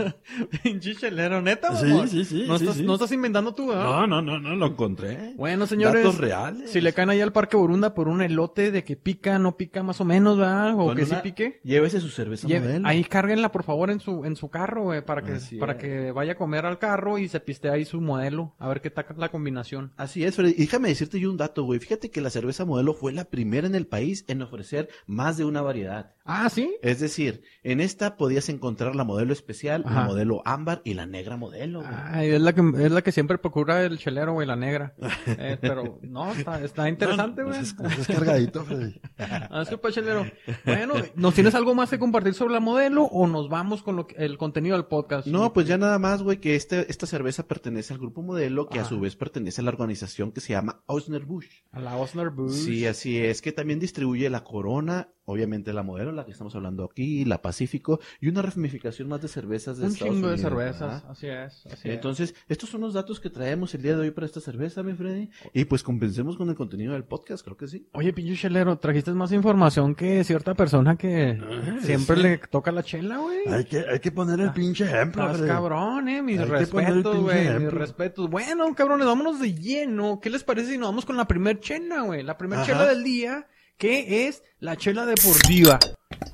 Pinche 0.63 0.95
chelero, 0.95 1.41
neta, 1.41 1.73
Sí, 1.77 1.85
mamón. 1.85 2.09
sí, 2.09 2.25
sí, 2.25 2.43
No, 2.45 2.57
sí, 2.57 2.65
estás, 2.65 2.77
sí. 2.77 2.83
no 2.83 2.93
estás 2.95 3.11
inventando 3.13 3.53
tú, 3.53 3.67
¿verdad? 3.67 3.85
No, 3.85 4.07
no, 4.07 4.21
no, 4.21 4.39
no, 4.39 4.55
lo 4.55 4.65
encontré. 4.67 5.33
Bueno, 5.37 5.65
señores. 5.65 6.03
Datos 6.03 6.17
reales. 6.19 6.69
Si 6.71 6.81
le 6.81 6.91
caen 6.91 7.09
ahí 7.09 7.21
al 7.21 7.31
Parque 7.31 7.55
Borunda 7.55 7.93
por 7.93 8.09
un 8.09 8.21
elote 8.21 8.69
de 8.71 8.83
que 8.83 8.97
pica, 8.97 9.39
no 9.39 9.55
pica 9.55 9.81
más 9.81 10.01
o 10.01 10.05
menos, 10.05 10.37
¿verdad? 10.37 10.73
O 10.73 10.87
Con 10.87 10.97
que 10.97 11.05
sí 11.05 11.11
una- 11.11 11.21
pique. 11.21 11.61
Llévese 11.63 12.01
su 12.01 12.09
cerveza 12.09 12.47
Lle- 12.49 12.59
modelo. 12.59 12.87
ahí 12.87 13.03
cárguenla 13.05 13.51
por 13.51 13.63
favor 13.63 13.91
en 13.91 14.01
su 14.01 14.25
en 14.25 14.35
su 14.35 14.49
carro, 14.49 14.83
güey, 14.83 15.05
para 15.05 15.21
que 15.21 15.33
Así 15.33 15.57
para 15.57 15.73
es. 15.73 15.79
que 15.79 16.11
vaya 16.11 16.33
a 16.33 16.35
comer 16.35 16.65
al 16.65 16.79
carro 16.79 16.96
y 17.17 17.27
se 17.29 17.39
piste 17.39 17.69
ahí 17.69 17.85
su 17.85 18.01
modelo, 18.01 18.55
a 18.59 18.67
ver 18.67 18.81
qué 18.81 18.89
tal 18.89 19.05
la 19.17 19.29
combinación. 19.29 19.93
Así 19.97 20.23
es, 20.23 20.35
Freddy. 20.35 20.53
Déjame 20.53 20.89
decirte 20.89 21.19
yo 21.19 21.29
un 21.29 21.37
dato, 21.37 21.63
güey. 21.63 21.79
Fíjate 21.79 22.09
que 22.11 22.21
la 22.21 22.29
cerveza 22.29 22.65
modelo 22.65 22.93
fue 22.93 23.13
la 23.13 23.25
primera 23.25 23.67
en 23.67 23.75
el 23.75 23.87
país 23.87 24.25
en 24.27 24.41
ofrecer 24.41 24.89
más 25.05 25.37
de 25.37 25.45
una 25.45 25.61
variedad. 25.61 26.13
Ah, 26.25 26.49
¿sí? 26.49 26.75
Es 26.81 26.99
decir, 26.99 27.41
en 27.63 27.79
esta 27.79 28.17
podías 28.17 28.49
encontrar 28.49 28.95
la 28.95 29.03
modelo 29.05 29.31
especial, 29.31 29.83
Ajá. 29.85 30.01
la 30.01 30.07
modelo 30.07 30.41
ámbar 30.45 30.81
y 30.83 30.93
la 30.95 31.05
negra 31.05 31.37
modelo, 31.37 31.79
güey. 31.79 31.91
Ay, 31.93 32.29
es 32.31 32.41
la 32.41 32.53
que 32.53 32.61
es 32.79 32.91
la 32.91 33.01
que 33.01 33.11
siempre 33.13 33.37
procura 33.37 33.83
el 33.83 33.97
chelero, 33.97 34.33
güey, 34.33 34.47
la 34.47 34.55
negra. 34.55 34.95
Eh, 35.39 35.57
pero 35.61 35.99
no, 36.01 36.31
está, 36.31 36.61
está 36.63 36.89
interesante, 36.89 37.41
No, 37.41 37.49
güey. 37.49 37.59
pues 37.59 37.69
es, 37.69 37.73
pues 37.75 38.07
cargadito, 38.17 38.63
Freddy. 38.63 38.99
Ah, 39.17 39.63
súper 39.65 39.91
chelero. 39.93 40.25
Bueno, 40.65 40.95
¿nos 41.15 41.33
tienes 41.33 41.53
algo 41.53 41.75
más 41.75 41.89
que 41.89 41.99
compartir 41.99 42.33
sobre 42.33 42.53
la 42.53 42.59
modelo 42.59 43.03
o 43.03 43.27
nos 43.27 43.49
vamos 43.49 43.83
con 43.83 43.95
lo 43.95 44.07
que- 44.07 44.15
el 44.23 44.37
contenido 44.37 44.75
del 44.75 44.85
podcast? 44.85 45.27
No, 45.27 45.53
pues 45.53 45.67
ya 45.67 45.77
nada 45.77 45.99
más, 45.99 46.23
güey, 46.23 46.39
que 46.39 46.55
este, 46.55 46.86
esta 46.87 47.05
cerveza 47.05 47.47
pertenece 47.47 47.93
al 47.93 47.99
grupo 47.99 48.21
modelo, 48.21 48.67
que 48.69 48.79
a 48.79 48.83
Ah. 48.83 48.85
su 48.85 48.99
vez 48.99 49.15
pertenece 49.15 49.61
a 49.61 49.63
la 49.63 49.69
organización 49.71 50.31
que 50.31 50.41
se 50.41 50.53
llama 50.53 50.81
Ausner 50.87 51.25
Busch. 51.25 51.47
A 51.71 51.79
la 51.79 51.95
Osner 51.97 52.29
Bush. 52.29 52.53
Sí, 52.53 52.85
así 52.85 53.17
es, 53.17 53.41
que 53.41 53.51
también 53.51 53.79
distribuye 53.79 54.29
la 54.29 54.43
Corona, 54.43 55.09
obviamente 55.25 55.73
la 55.73 55.83
modelo, 55.83 56.11
la 56.11 56.25
que 56.25 56.31
estamos 56.31 56.55
hablando 56.55 56.83
aquí, 56.85 57.25
la 57.25 57.41
Pacífico, 57.41 57.99
y 58.21 58.29
una 58.29 58.41
ramificación 58.41 59.09
más 59.09 59.21
de 59.21 59.27
cervezas 59.27 59.77
de 59.77 59.85
un 59.87 59.91
Estados 59.91 60.13
chingo 60.15 60.27
de 60.29 60.37
cervezas, 60.37 60.79
¿verdad? 60.81 61.03
así 61.11 61.27
es, 61.27 61.65
así 61.65 61.89
es. 61.89 61.95
Entonces, 61.95 62.35
estos 62.47 62.69
son 62.69 62.81
los 62.81 62.93
datos 62.93 63.19
que 63.19 63.29
traemos 63.29 63.73
el 63.75 63.81
día 63.81 63.95
de 63.95 64.01
hoy 64.03 64.11
para 64.11 64.25
esta 64.25 64.39
cerveza, 64.39 64.83
mi 64.83 64.93
Freddy. 64.93 65.29
Y 65.53 65.65
pues 65.65 65.83
compensemos 65.83 66.37
con 66.37 66.49
el 66.49 66.55
contenido 66.55 66.93
del 66.93 67.03
podcast, 67.03 67.43
creo 67.43 67.57
que 67.57 67.67
sí. 67.67 67.87
Oye, 67.93 68.13
pinche 68.13 68.35
chelero, 68.35 68.77
trajiste 68.79 69.11
más 69.11 69.31
información 69.33 69.95
que 69.95 70.23
cierta 70.23 70.53
persona 70.55 70.95
que 70.95 71.37
Ah, 71.41 71.77
siempre 71.81 72.15
sí. 72.15 72.21
le 72.23 72.37
toca 72.37 72.71
la 72.71 72.83
chela, 72.83 73.17
güey. 73.17 73.39
Hay 73.47 73.65
que, 73.65 73.79
hay 73.79 73.99
que 73.99 74.11
poner 74.11 74.39
el 74.39 74.51
pinche 74.53 74.85
ejemplo, 74.85 75.29
Estás 75.29 75.45
cabrón, 75.47 76.07
eh, 76.07 76.21
mis 76.21 76.39
el 76.39 76.47
respetos, 76.85 77.17
güey, 77.17 77.59
mis 77.59 77.71
respetos. 77.73 78.29
Bueno, 78.29 78.73
cabrones, 78.75 79.05
vámonos 79.07 79.39
de 79.39 79.53
lleno. 79.53 80.19
¿Qué 80.21 80.29
les 80.29 80.43
parece 80.43 80.71
si 80.71 80.77
nos 80.77 80.89
vamos 80.89 81.05
con 81.05 81.17
la 81.17 81.25
primer 81.25 81.59
chela, 81.59 82.01
güey? 82.01 82.23
La 82.23 82.37
primer 82.37 82.59
Ajá. 82.59 82.67
chela 82.67 82.85
del 82.85 83.03
día, 83.03 83.47
que 83.77 84.27
es 84.27 84.43
la 84.59 84.75
chela 84.75 85.05
deportiva. 85.05 85.79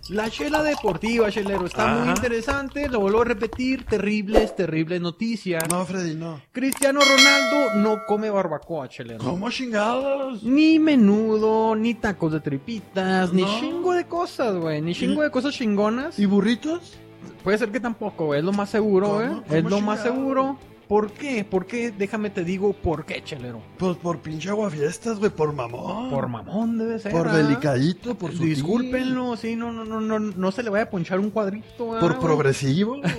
La 0.10 0.30
chela 0.30 0.62
deportiva, 0.62 1.32
chelero, 1.32 1.66
está 1.66 1.88
muy 1.88 2.10
interesante, 2.10 2.90
lo 2.90 3.00
vuelvo 3.00 3.22
a 3.22 3.26
repetir, 3.26 3.86
terribles, 3.86 4.54
terribles 4.56 5.00
noticias. 5.02 5.64
No, 5.70 5.86
Freddy, 5.86 6.14
no. 6.14 6.42
Cristiano 6.52 7.00
Ronaldo 7.00 7.76
no 7.76 8.06
come 8.06 8.30
barbacoa, 8.30 8.90
chelero. 8.90 9.24
¿Cómo 9.24 9.50
chingados? 9.50 10.44
Ni 10.44 10.78
menudo, 10.78 11.76
ni 11.76 11.94
tacos 11.96 12.34
de 12.34 12.42
tripitas, 12.42 13.32
ni 13.34 13.46
chingo 13.60 13.94
de 13.94 14.06
cosas, 14.06 14.56
güey. 14.56 14.82
Ni 14.82 14.94
chingo 14.94 15.24
de 15.24 15.32
cosas 15.32 15.56
chingonas. 15.56 16.20
¿Y 16.20 16.26
burritos? 16.26 16.98
Puede 17.44 17.58
ser 17.58 17.72
que 17.72 17.80
tampoco. 17.80 18.34
Es 18.36 18.44
lo 18.44 18.53
más 18.53 18.70
seguro. 18.70 19.08
¿Cómo 19.08 19.44
Es 19.50 19.63
lo 19.63 19.82
más 19.82 20.01
seguro. 20.01 20.58
¿Por 20.88 21.12
qué? 21.12 21.44
¿Por 21.44 21.66
qué? 21.66 21.92
Déjame 21.92 22.30
te 22.30 22.44
digo 22.44 22.74
por 22.74 23.06
qué, 23.06 23.24
chelero. 23.24 23.62
Pues 23.78 23.98
por 23.98 24.20
pinche 24.20 24.50
aguafiestas, 24.50 25.20
güey, 25.20 25.32
por 25.32 25.54
mamón. 25.54 26.10
Por 26.10 26.28
mamón 26.28 26.78
debe 26.78 27.00
ser. 27.00 27.12
Por 27.12 27.28
¿ah? 27.28 27.38
delicadito, 27.38 28.16
por 28.16 28.32
su 28.34 28.44
Discúlpenlo, 28.44 29.36
sí, 29.38 29.56
no, 29.56 29.72
no, 29.72 29.86
no, 29.86 30.02
no, 30.02 30.20
no 30.20 30.52
se 30.52 30.63
le 30.63 30.70
vaya 30.70 30.86
a 30.86 30.90
ponchar 30.90 31.20
un 31.20 31.30
cuadrito, 31.30 31.96
¿ah, 31.96 32.00
Por 32.00 32.13
güey? 32.13 32.22
progresivo. 32.22 33.02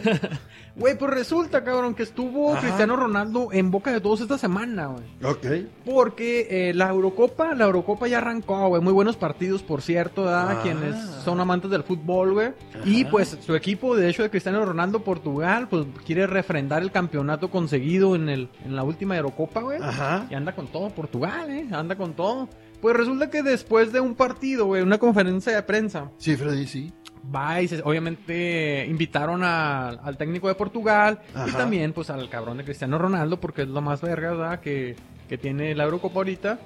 Güey, 0.76 0.99
pues 0.99 1.12
resulta, 1.12 1.62
cabrón, 1.62 1.94
que 1.94 2.02
estuvo 2.02 2.52
Ajá. 2.52 2.62
Cristiano 2.62 2.97
Ronaldo 2.97 3.50
en 3.52 3.71
boca 3.71 3.92
de 3.92 4.00
todos 4.00 4.21
esta 4.23 4.38
semana, 4.38 4.87
güey. 4.87 5.04
ok. 5.23 5.68
Porque 5.85 6.49
eh, 6.50 6.75
la 6.75 6.88
Eurocopa, 6.88 7.54
la 7.54 7.66
Eurocopa 7.66 8.09
ya 8.09 8.18
arrancó, 8.18 8.66
güey. 8.66 8.83
Muy 8.83 8.92
buenos 8.92 9.16
partidos, 9.16 9.62
por 9.62 9.83
cierto. 9.83 10.28
Ah. 10.28 10.59
Quienes 10.64 10.97
son 11.25 11.38
amantes 11.40 11.71
del 11.71 11.85
fútbol, 11.85 12.33
güey. 12.33 12.49
Y 12.85 13.04
pues 13.04 13.38
su 13.47 13.54
equipo, 13.54 13.94
de 13.94 14.11
hecho, 14.11 14.25
de 14.25 14.30
Cristiano 14.30 14.64
Ronaldo, 14.64 15.04
Portugal, 15.04 15.68
pues 15.68 15.87
quiere 16.04 16.26
refrendar 16.26 16.83
el 16.83 16.90
campeonato 16.90 17.50
conseguido 17.54 18.14
en, 18.16 18.28
el, 18.28 18.49
en 18.66 18.76
la 18.76 18.82
última 18.82 19.16
Eurocopa, 19.16 19.62
güey. 19.62 19.78
Ajá. 19.80 20.26
Y 20.30 20.34
anda 20.34 20.54
con 20.54 20.66
todo 20.66 20.90
Portugal, 20.90 21.49
¿eh? 21.50 21.66
Anda 21.73 21.96
con 21.96 22.12
todo. 22.12 22.49
Pues 22.82 22.94
resulta 22.96 23.30
que 23.30 23.42
después 23.42 23.92
de 23.92 24.00
un 24.00 24.14
partido, 24.14 24.66
güey, 24.66 24.82
una 24.82 24.99
conferencia 24.99 25.54
de 25.54 25.62
prensa, 25.62 26.11
Sí, 26.18 26.37
Freddy, 26.37 26.66
sí. 26.66 26.92
va 27.34 27.62
y 27.62 27.68
se- 27.68 27.80
obviamente 27.82 28.84
invitaron 28.87 29.42
a- 29.42 29.88
al 29.88 30.16
técnico 30.18 30.49
de 30.49 30.54
Portugal 30.54 31.20
y 31.34 31.38
Ajá. 31.49 31.56
también 31.58 31.94
pues 31.94 32.11
al 32.11 32.28
cabrón 32.28 32.58
de 32.58 32.64
Cristiano 32.64 32.99
Ronaldo 32.99 33.40
porque 33.40 33.62
es 33.62 33.68
lo 33.68 33.80
más 33.80 34.02
verga 34.02 34.32
¿verdad? 34.32 34.61
Que, 34.61 34.96
que 35.28 35.38
tiene 35.38 35.75
la 35.75 35.84
Eurocopa 35.84 36.16
ahorita. 36.16 36.58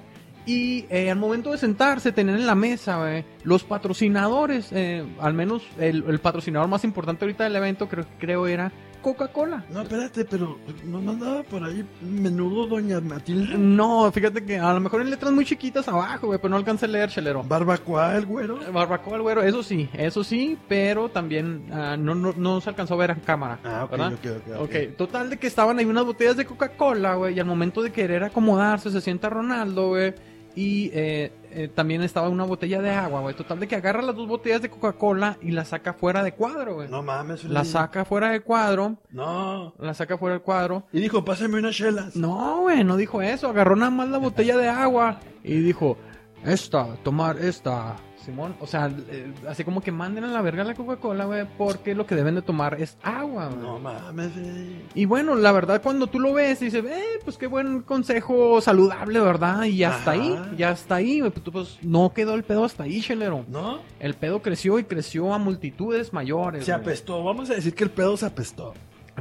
Y 0.45 0.85
eh, 0.89 1.11
al 1.11 1.17
momento 1.17 1.51
de 1.51 1.57
sentarse, 1.59 2.11
tener 2.11 2.35
en 2.35 2.47
la 2.47 2.55
mesa 2.55 2.97
güey, 2.99 3.23
los 3.43 3.63
patrocinadores, 3.63 4.71
eh, 4.71 5.05
al 5.21 5.33
menos 5.33 5.63
el, 5.79 6.03
el 6.07 6.19
patrocinador 6.19 6.67
más 6.67 6.83
importante 6.83 7.23
ahorita 7.23 7.43
del 7.43 7.55
evento 7.55 7.87
creo, 7.87 8.05
creo 8.19 8.47
era 8.47 8.71
Coca-Cola. 9.01 9.65
No, 9.69 9.81
espérate, 9.81 10.25
pero 10.25 10.57
no 10.85 11.01
no 11.01 11.11
andaba 11.11 11.43
por 11.43 11.63
ahí 11.63 11.85
menudo 12.01 12.67
doña 12.67 12.99
Matilde. 12.99 13.57
No, 13.57 14.11
fíjate 14.11 14.43
que 14.43 14.57
a 14.57 14.73
lo 14.73 14.79
mejor 14.79 15.01
en 15.01 15.09
letras 15.09 15.31
muy 15.31 15.45
chiquitas 15.45 15.87
abajo, 15.87 16.27
güey, 16.27 16.39
pero 16.39 16.49
no 16.49 16.57
alcancé 16.57 16.85
a 16.85 16.89
leer, 16.89 17.09
chelero. 17.09 17.43
Barbacoa, 17.43 18.15
el 18.17 18.25
güero. 18.25 18.59
Barbacoa 18.71 19.15
el 19.15 19.21
güero, 19.21 19.41
eso 19.41 19.63
sí, 19.63 19.89
eso 19.93 20.23
sí, 20.23 20.57
pero 20.67 21.09
también 21.09 21.65
ah, 21.71 21.95
no, 21.97 22.15
no, 22.15 22.33
no 22.35 22.61
se 22.61 22.69
alcanzó 22.69 22.93
a 22.95 22.97
ver 22.97 23.11
en 23.11 23.19
cámara. 23.19 23.59
Ah, 23.63 23.83
ok, 23.85 23.91
¿verdad? 23.91 24.13
ok, 24.13 24.25
ok, 24.25 24.55
ok. 24.55 24.61
Ok, 24.63 24.97
total 24.97 25.29
de 25.29 25.37
que 25.37 25.47
estaban 25.47 25.79
ahí 25.79 25.85
unas 25.85 26.05
botellas 26.05 26.37
de 26.37 26.45
Coca-Cola, 26.45 27.15
güey, 27.15 27.35
y 27.35 27.39
al 27.39 27.45
momento 27.45 27.81
de 27.81 27.91
querer 27.91 28.23
acomodarse 28.23 28.91
se 28.91 29.01
sienta 29.01 29.29
Ronaldo, 29.29 29.89
güey, 29.89 30.13
y 30.59 30.91
eh, 30.93 31.31
eh, 31.51 31.69
también 31.73 32.01
estaba 32.01 32.27
una 32.27 32.43
botella 32.43 32.81
de 32.81 32.89
agua, 32.89 33.21
güey. 33.21 33.33
Total 33.33 33.57
de 33.61 33.65
que 33.69 33.77
agarra 33.77 34.01
las 34.01 34.13
dos 34.13 34.27
botellas 34.27 34.61
de 34.61 34.69
Coca-Cola 34.69 35.37
y 35.41 35.51
la 35.51 35.63
saca 35.63 35.93
fuera 35.93 36.21
de 36.21 36.33
cuadro, 36.33 36.75
güey. 36.75 36.89
No 36.89 37.01
mames. 37.01 37.45
La 37.45 37.63
saca 37.63 38.03
fuera 38.03 38.31
de 38.31 38.41
cuadro, 38.41 38.97
No. 39.09 39.73
la 39.79 39.93
saca 39.93 40.17
fuera 40.17 40.33
del 40.33 40.41
cuadro. 40.41 40.83
Y 40.91 40.99
dijo, 40.99 41.23
pásame 41.23 41.59
unas 41.59 41.77
chelas. 41.77 42.13
No, 42.17 42.59
güey, 42.63 42.83
no 42.83 42.97
dijo 42.97 43.21
eso. 43.21 43.47
Agarró 43.47 43.77
nada 43.77 43.89
más 43.89 44.09
la 44.09 44.17
botella 44.17 44.57
de 44.57 44.67
agua 44.67 45.21
y 45.45 45.61
dijo, 45.61 45.95
esta, 46.43 46.93
tomar 47.03 47.37
esta, 47.37 47.95
Simón. 48.29 48.55
O 48.59 48.67
sea, 48.67 48.91
eh, 49.09 49.31
así 49.47 49.63
como 49.63 49.81
que 49.81 49.91
manden 49.91 50.23
a 50.23 50.27
la 50.27 50.41
verga 50.41 50.63
la 50.63 50.73
Coca-Cola, 50.73 51.25
güey, 51.25 51.45
porque 51.57 51.95
lo 51.95 52.05
que 52.05 52.15
deben 52.15 52.35
de 52.35 52.41
tomar 52.41 52.79
es 52.81 52.97
agua, 53.03 53.47
güey. 53.47 53.59
No 53.61 53.79
mames, 53.79 54.31
Freddy. 54.31 54.85
Y 54.93 55.05
bueno, 55.05 55.35
la 55.35 55.51
verdad, 55.51 55.81
cuando 55.81 56.07
tú 56.07 56.19
lo 56.19 56.33
ves, 56.33 56.59
dices, 56.59 56.83
eh, 56.85 57.03
pues 57.23 57.37
qué 57.37 57.47
buen 57.47 57.81
consejo 57.81 58.61
saludable, 58.61 59.19
¿verdad? 59.19 59.63
Y 59.63 59.83
hasta 59.83 60.11
Ajá. 60.11 60.21
ahí, 60.21 60.39
ya 60.57 60.69
hasta 60.69 60.95
ahí, 60.95 61.19
güey. 61.19 61.31
Pues, 61.31 61.43
pues, 61.51 61.79
no 61.81 62.13
quedó 62.13 62.35
el 62.35 62.43
pedo 62.43 62.65
hasta 62.65 62.83
ahí, 62.83 63.01
chelero. 63.01 63.45
¿No? 63.47 63.79
El 63.99 64.13
pedo 64.13 64.41
creció 64.41 64.79
y 64.79 64.83
creció 64.83 65.33
a 65.33 65.37
multitudes 65.37 66.13
mayores. 66.13 66.65
Se 66.65 66.71
güey. 66.71 66.81
apestó. 66.81 67.23
Vamos 67.23 67.49
a 67.49 67.55
decir 67.55 67.73
que 67.73 67.83
el 67.83 67.89
pedo 67.91 68.15
se 68.17 68.25
apestó. 68.25 68.73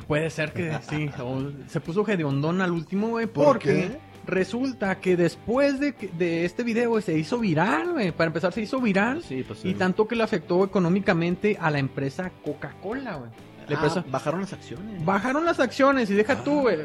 Puede 0.07 0.31
ser 0.31 0.53
que 0.53 0.79
sí. 0.89 1.11
o 1.21 1.51
se 1.67 1.81
puso 1.81 2.07
hedondón 2.07 2.61
al 2.61 2.71
último, 2.71 3.09
güey. 3.09 3.27
¿Por 3.27 3.45
Porque 3.45 3.69
qué? 3.69 3.99
Resulta 4.29 5.01
que 5.01 5.17
después 5.17 5.81
de, 5.81 5.93
de 6.17 6.45
este 6.45 6.63
video 6.63 7.01
se 7.01 7.19
hizo 7.19 7.39
viral, 7.39 7.93
güey. 7.95 8.13
Para 8.13 8.29
empezar, 8.29 8.53
se 8.53 8.61
hizo 8.63 8.81
viral. 8.81 9.23
Sí, 9.25 9.43
pues, 9.47 9.65
Y 9.65 9.73
sí. 9.73 9.75
tanto 9.75 10.07
que 10.07 10.15
le 10.15 10.23
afectó 10.23 10.63
económicamente 10.65 11.57
a 11.61 11.71
la 11.71 11.79
empresa 11.81 12.31
Coca-Cola, 12.45 13.17
güey. 13.17 13.31
Le 13.69 13.75
Ah, 13.75 13.79
empezó- 13.83 14.05
bajaron 14.11 14.41
las 14.43 14.53
acciones. 14.53 15.05
Bajaron 15.05 15.45
las 15.45 15.59
acciones 15.61 16.09
y 16.11 16.15
deja 16.15 16.35
Ah. 16.35 16.45
tú, 16.45 16.61
güey. 16.61 16.79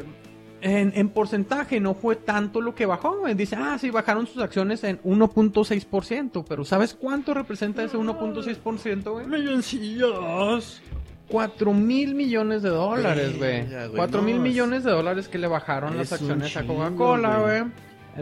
En, 0.60 0.92
en 0.96 1.10
porcentaje 1.10 1.78
no 1.78 1.94
fue 1.94 2.16
tanto 2.16 2.62
lo 2.62 2.74
que 2.74 2.86
bajó, 2.86 3.18
güey. 3.18 3.34
Dice, 3.34 3.54
ah, 3.56 3.76
sí, 3.78 3.90
bajaron 3.90 4.26
sus 4.26 4.42
acciones 4.42 4.82
en 4.84 4.98
1.6%. 5.04 6.44
Pero 6.48 6.64
¿sabes 6.64 6.94
cuánto 6.94 7.34
representa 7.34 7.82
ese 7.84 7.96
1.6%, 7.98 9.12
güey? 9.12 9.26
Milloncillos. 9.26 10.80
4 11.28 11.72
mil 11.72 12.14
millones 12.14 12.62
de 12.62 12.68
dólares, 12.70 13.38
güey. 13.38 13.62
Verga, 13.62 13.86
güey, 13.86 13.96
4 13.96 14.22
mil 14.22 14.36
no, 14.36 14.42
millones 14.42 14.84
de 14.84 14.90
dólares 14.90 15.28
que 15.28 15.38
le 15.38 15.46
bajaron 15.46 15.96
las 15.96 16.12
acciones 16.12 16.56
a 16.56 16.64
Coca-Cola, 16.66 17.38
güey. 17.40 17.62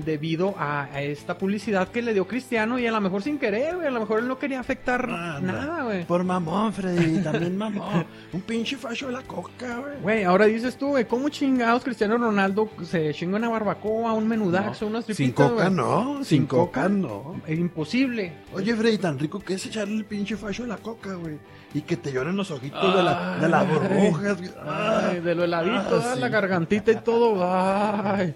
Debido 0.06 0.54
a, 0.56 0.84
a 0.84 1.02
esta 1.02 1.36
publicidad 1.36 1.88
que 1.88 2.00
le 2.00 2.14
dio 2.14 2.26
Cristiano 2.26 2.78
y 2.78 2.86
a 2.86 2.90
lo 2.92 2.98
mejor 3.02 3.20
sin 3.20 3.38
querer, 3.38 3.74
güey. 3.74 3.86
A 3.88 3.90
lo 3.90 4.00
mejor 4.00 4.20
él 4.20 4.28
no 4.28 4.38
quería 4.38 4.58
afectar 4.58 5.06
nada, 5.06 5.82
güey. 5.82 6.06
Por 6.06 6.24
mamón, 6.24 6.72
Freddy. 6.72 7.22
También 7.22 7.58
mamón. 7.58 8.06
Un 8.32 8.40
pinche 8.40 8.78
facho 8.78 9.08
de 9.08 9.12
la 9.12 9.20
coca, 9.20 9.80
güey. 9.80 10.00
Güey, 10.00 10.24
ahora 10.24 10.46
dices 10.46 10.78
tú, 10.78 10.88
güey, 10.88 11.04
¿cómo 11.06 11.28
chingados 11.28 11.84
Cristiano 11.84 12.16
Ronaldo 12.16 12.70
se 12.84 13.12
chingó 13.12 13.36
una 13.36 13.50
barbacoa, 13.50 14.14
un 14.14 14.26
menudaxo, 14.26 14.86
unas 14.86 15.04
tripitas, 15.04 15.46
Sin 15.46 15.56
coca 15.56 15.68
no. 15.68 16.14
Sin, 16.16 16.24
Sin 16.24 16.46
coca, 16.46 16.84
coca. 16.84 16.88
no. 16.88 17.42
Es 17.46 17.58
imposible. 17.58 18.32
Oye, 18.54 18.74
Freddy, 18.74 18.96
tan 18.96 19.18
rico 19.18 19.40
que 19.40 19.54
es 19.54 19.66
echarle 19.66 19.94
el 19.96 20.06
pinche 20.06 20.38
facho 20.38 20.62
de 20.62 20.70
la 20.70 20.78
coca, 20.78 21.12
güey. 21.16 21.38
Y 21.74 21.80
que 21.82 21.96
te 21.96 22.12
lloren 22.12 22.36
los 22.36 22.50
ojitos 22.50 22.94
de, 22.94 23.02
la, 23.02 23.36
de 23.40 23.48
las 23.48 23.66
burbujas. 23.68 24.38
Ay, 24.66 25.20
de 25.20 25.34
lo 25.34 25.44
heladito, 25.44 26.02
Ah, 26.04 26.12
sí. 26.14 26.20
la 26.20 26.28
gargantita 26.28 26.92
y 26.92 26.96
todo. 26.96 27.36
Ay, 27.42 28.34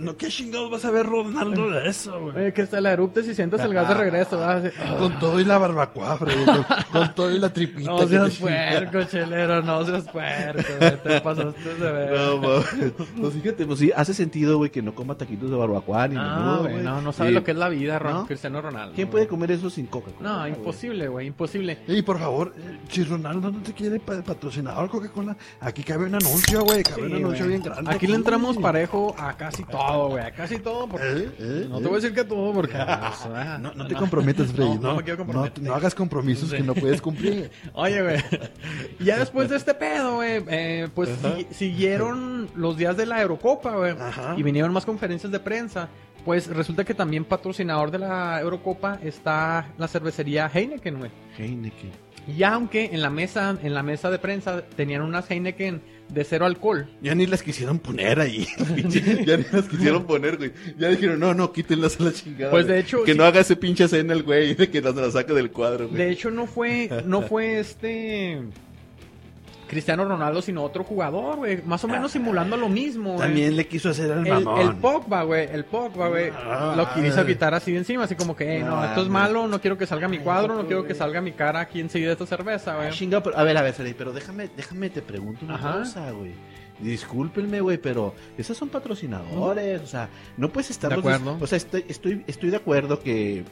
No, 0.00 0.16
¿qué 0.16 0.28
chingados 0.28 0.70
vas 0.70 0.84
a 0.84 0.90
ver 0.90 1.06
Ronaldo 1.06 1.70
de 1.70 1.88
eso, 1.88 2.20
güey? 2.20 2.52
Que 2.52 2.66
se 2.66 2.80
la 2.80 2.92
eruptes 2.92 3.26
y 3.26 3.34
sientas 3.34 3.60
el 3.62 3.72
gas 3.72 3.88
de 3.88 3.94
regreso. 3.94 4.38
¿verdad? 4.38 4.66
Así, 4.66 4.76
ah. 4.84 4.96
Con 4.98 5.18
todo 5.18 5.40
y 5.40 5.44
la 5.44 5.56
barbacoa, 5.58 6.16
Freddy. 6.18 6.44
Con, 6.44 6.64
con 6.92 7.14
todo 7.14 7.30
y 7.34 7.38
la 7.38 7.50
tripita. 7.52 7.90
No 7.90 7.98
que 8.00 8.06
seas 8.08 8.36
puerco, 8.36 9.04
chelero, 9.04 9.62
no 9.62 9.84
seas 9.86 10.04
puerco, 10.10 10.62
güey, 10.78 11.02
te 11.02 11.20
pasaste 11.20 11.74
de 11.74 11.92
ver. 11.92 12.12
No, 12.20 12.36
mames. 12.38 12.92
Pues 13.18 13.34
fíjate, 13.34 13.64
pues 13.66 13.78
sí, 13.78 13.90
hace 13.96 14.12
sentido, 14.14 14.58
güey, 14.58 14.70
que 14.70 14.82
no 14.82 14.94
coma 14.94 15.14
taquitos 15.16 15.50
de 15.50 15.56
barbacoa 15.56 16.08
ni 16.08 16.14
No, 16.16 16.22
menudo, 16.22 16.58
güey, 16.62 16.82
no, 16.82 17.00
no 17.00 17.12
sabe 17.12 17.30
Sí. 17.30 17.34
lo 17.34 17.42
que 17.44 17.50
es 17.52 17.56
la 17.56 17.68
vida, 17.70 17.98
Ron- 17.98 18.12
¿No? 18.12 18.26
Cristiano 18.26 18.60
Ronaldo. 18.60 18.94
¿Quién 18.94 19.08
puede 19.08 19.26
comer 19.26 19.52
eso 19.52 19.70
sin 19.70 19.86
Coca-Cola? 19.86 20.28
No, 20.28 20.48
imposible, 20.48 21.08
güey, 21.08 21.28
imposible. 21.28 21.78
Y 21.88 22.02
por 22.02 22.18
favor, 22.18 22.52
eh, 22.58 22.78
si 22.90 23.04
Ronaldo 23.04 23.50
no 23.50 23.62
te 23.62 23.72
quiere 23.72 24.00
pa- 24.00 24.22
patrocinador 24.22 24.90
Coca-Cola, 24.90 25.36
aquí 25.60 25.82
cabe 25.82 26.04
un 26.06 26.14
anuncio, 26.14 26.62
güey. 26.62 26.82
Cabe 26.82 27.06
un 27.06 27.14
anuncio 27.14 27.46
güey. 27.46 27.58
bien 27.58 27.62
grande. 27.62 27.90
Aquí 27.90 28.06
le 28.06 28.16
entramos 28.16 28.56
parejo 28.58 29.14
a 29.18 29.36
casi 29.50 29.64
todo, 29.64 30.08
güey, 30.10 30.32
casi 30.32 30.58
todo, 30.58 30.88
porque... 30.88 31.06
¿Eh? 31.06 31.30
¿Eh? 31.38 31.66
No 31.68 31.78
te 31.78 31.84
voy 31.84 31.92
a 31.94 31.96
decir 31.96 32.14
que 32.14 32.24
todo, 32.24 32.52
porque... 32.52 32.76
ah, 32.76 33.58
No, 33.60 33.72
no 33.74 33.86
te 33.86 33.94
comprometas, 33.94 34.52
Freddy. 34.52 34.68
No, 34.70 34.74
No, 34.76 34.88
no 34.90 34.96
me 34.96 35.02
quiero 35.02 35.18
comprometer. 35.24 35.62
no- 35.62 35.68
no 35.70 35.74
hagas 35.74 35.94
compromisos 35.94 36.52
que 36.52 36.60
no 36.62 36.74
puedes 36.74 37.00
cumplir. 37.02 37.50
Oye, 37.74 38.02
güey. 38.02 38.16
Ya 39.00 39.18
después 39.18 39.48
de 39.48 39.56
este 39.56 39.74
pedo, 39.74 40.16
güey, 40.16 40.42
eh, 40.48 40.88
pues 40.94 41.10
si- 41.22 41.46
siguieron 41.54 42.48
los 42.54 42.76
días 42.76 42.96
de 42.96 43.06
la 43.06 43.20
Eurocopa, 43.22 43.72
güey. 43.76 43.92
Ajá. 43.92 44.34
Y 44.36 44.42
vinieron 44.42 44.72
más 44.72 44.84
conferencias 44.86 45.30
de 45.32 45.40
prensa. 45.40 45.88
Pues 46.24 46.48
resulta 46.48 46.84
que 46.84 46.92
también 46.94 47.24
patrocinador 47.24 47.90
de 47.92 48.00
la 48.00 48.40
Eurocopa 48.40 48.98
está 49.02 49.68
la 49.78 49.86
cervecería 49.86 50.50
Heineken, 50.52 50.98
güey. 50.98 51.10
Heineken. 51.38 51.92
Y 52.26 52.42
aunque 52.42 52.90
en 52.92 53.02
la 53.02 53.10
mesa, 53.10 53.56
en 53.62 53.74
la 53.74 53.82
mesa 53.82 54.10
de 54.10 54.18
prensa 54.18 54.62
tenían 54.76 55.02
unas 55.02 55.30
Heineken 55.30 55.80
de 56.08 56.24
cero 56.24 56.46
alcohol. 56.46 56.88
Ya 57.02 57.14
ni 57.14 57.26
las 57.26 57.42
quisieron 57.42 57.78
poner 57.78 58.20
ahí. 58.20 58.46
ya 59.26 59.36
ni 59.36 59.44
las 59.50 59.68
quisieron 59.68 60.06
poner, 60.06 60.36
güey. 60.36 60.52
Ya 60.78 60.88
dijeron, 60.88 61.18
no, 61.20 61.34
no, 61.34 61.52
quítenlas 61.52 62.00
a 62.00 62.04
la 62.04 62.12
chingada. 62.12 62.50
Pues, 62.50 62.66
de 62.66 62.78
hecho, 62.78 63.04
Que 63.04 63.12
sí. 63.12 63.18
no 63.18 63.24
haga 63.24 63.40
ese 63.40 63.56
pinche 63.56 63.84
escena 63.84 64.12
el 64.12 64.22
güey 64.22 64.54
de 64.56 64.70
que 64.70 64.80
las 64.80 64.94
la 64.94 65.10
saca 65.10 65.34
del 65.34 65.50
cuadro, 65.50 65.88
güey. 65.88 65.98
De 65.98 66.10
hecho, 66.10 66.30
no 66.30 66.46
fue, 66.46 66.90
no 67.04 67.22
fue 67.28 67.58
este 67.58 68.40
Cristiano 69.68 70.04
Ronaldo, 70.04 70.40
sino 70.42 70.62
otro 70.62 70.84
jugador, 70.84 71.36
güey. 71.36 71.60
Más 71.62 71.82
o 71.84 71.88
menos 71.88 72.12
simulando 72.12 72.56
lo 72.56 72.68
mismo, 72.68 73.14
güey. 73.14 73.20
También 73.26 73.56
le 73.56 73.66
quiso 73.66 73.90
hacer 73.90 74.10
el 74.10 74.26
El, 74.26 74.44
mamón. 74.44 74.60
el 74.60 74.74
Pogba, 74.76 75.22
güey, 75.24 75.48
el 75.52 75.64
Pogba, 75.64 76.08
güey, 76.08 76.30
Ah, 76.36 76.74
lo 76.76 76.92
quiso 76.94 77.26
quitar 77.26 77.52
así 77.54 77.72
de 77.72 77.78
encima, 77.78 78.04
así 78.04 78.14
como 78.14 78.36
que, 78.36 78.56
"Ey, 78.56 78.62
no, 78.62 78.76
Ah, 78.78 78.86
esto 78.88 79.02
es 79.02 79.08
malo, 79.08 79.48
no 79.48 79.60
quiero 79.60 79.76
que 79.76 79.86
salga 79.86 80.06
mi 80.08 80.18
cuadro, 80.18 80.54
no 80.54 80.66
quiero 80.66 80.84
que 80.84 80.94
salga 80.94 81.20
mi 81.20 81.32
cara 81.32 81.60
aquí 81.60 81.80
enseguida 81.80 82.12
esta 82.12 82.26
cerveza, 82.26 82.72
Ah, 82.72 82.88
güey. 82.90 83.10
pero- 83.22 83.36
a 83.36 83.42
ver, 83.44 83.56
a 83.56 83.62
ver, 83.62 83.72
Freddy, 83.74 83.94
pero 83.94 84.12
déjame, 84.12 84.48
déjame 84.56 84.90
te 84.90 85.02
pregunto 85.02 85.44
una 85.44 85.56
Ajá. 85.56 85.78
cosa, 85.80 86.10
güey. 86.12 86.32
Discúlpenme, 86.78 87.60
güey, 87.60 87.78
pero 87.78 88.14
esos 88.36 88.56
son 88.56 88.68
patrocinadores, 88.68 89.80
o 89.80 89.86
sea, 89.86 90.08
no 90.36 90.50
puedes 90.50 90.70
estar... 90.70 90.90
De 90.92 90.98
acuerdo. 90.98 91.38
O 91.40 91.46
sea, 91.46 91.56
estoy, 91.56 91.84
estoy, 91.88 92.22
estoy 92.26 92.50
de 92.50 92.56
acuerdo 92.56 93.00
que 93.00 93.44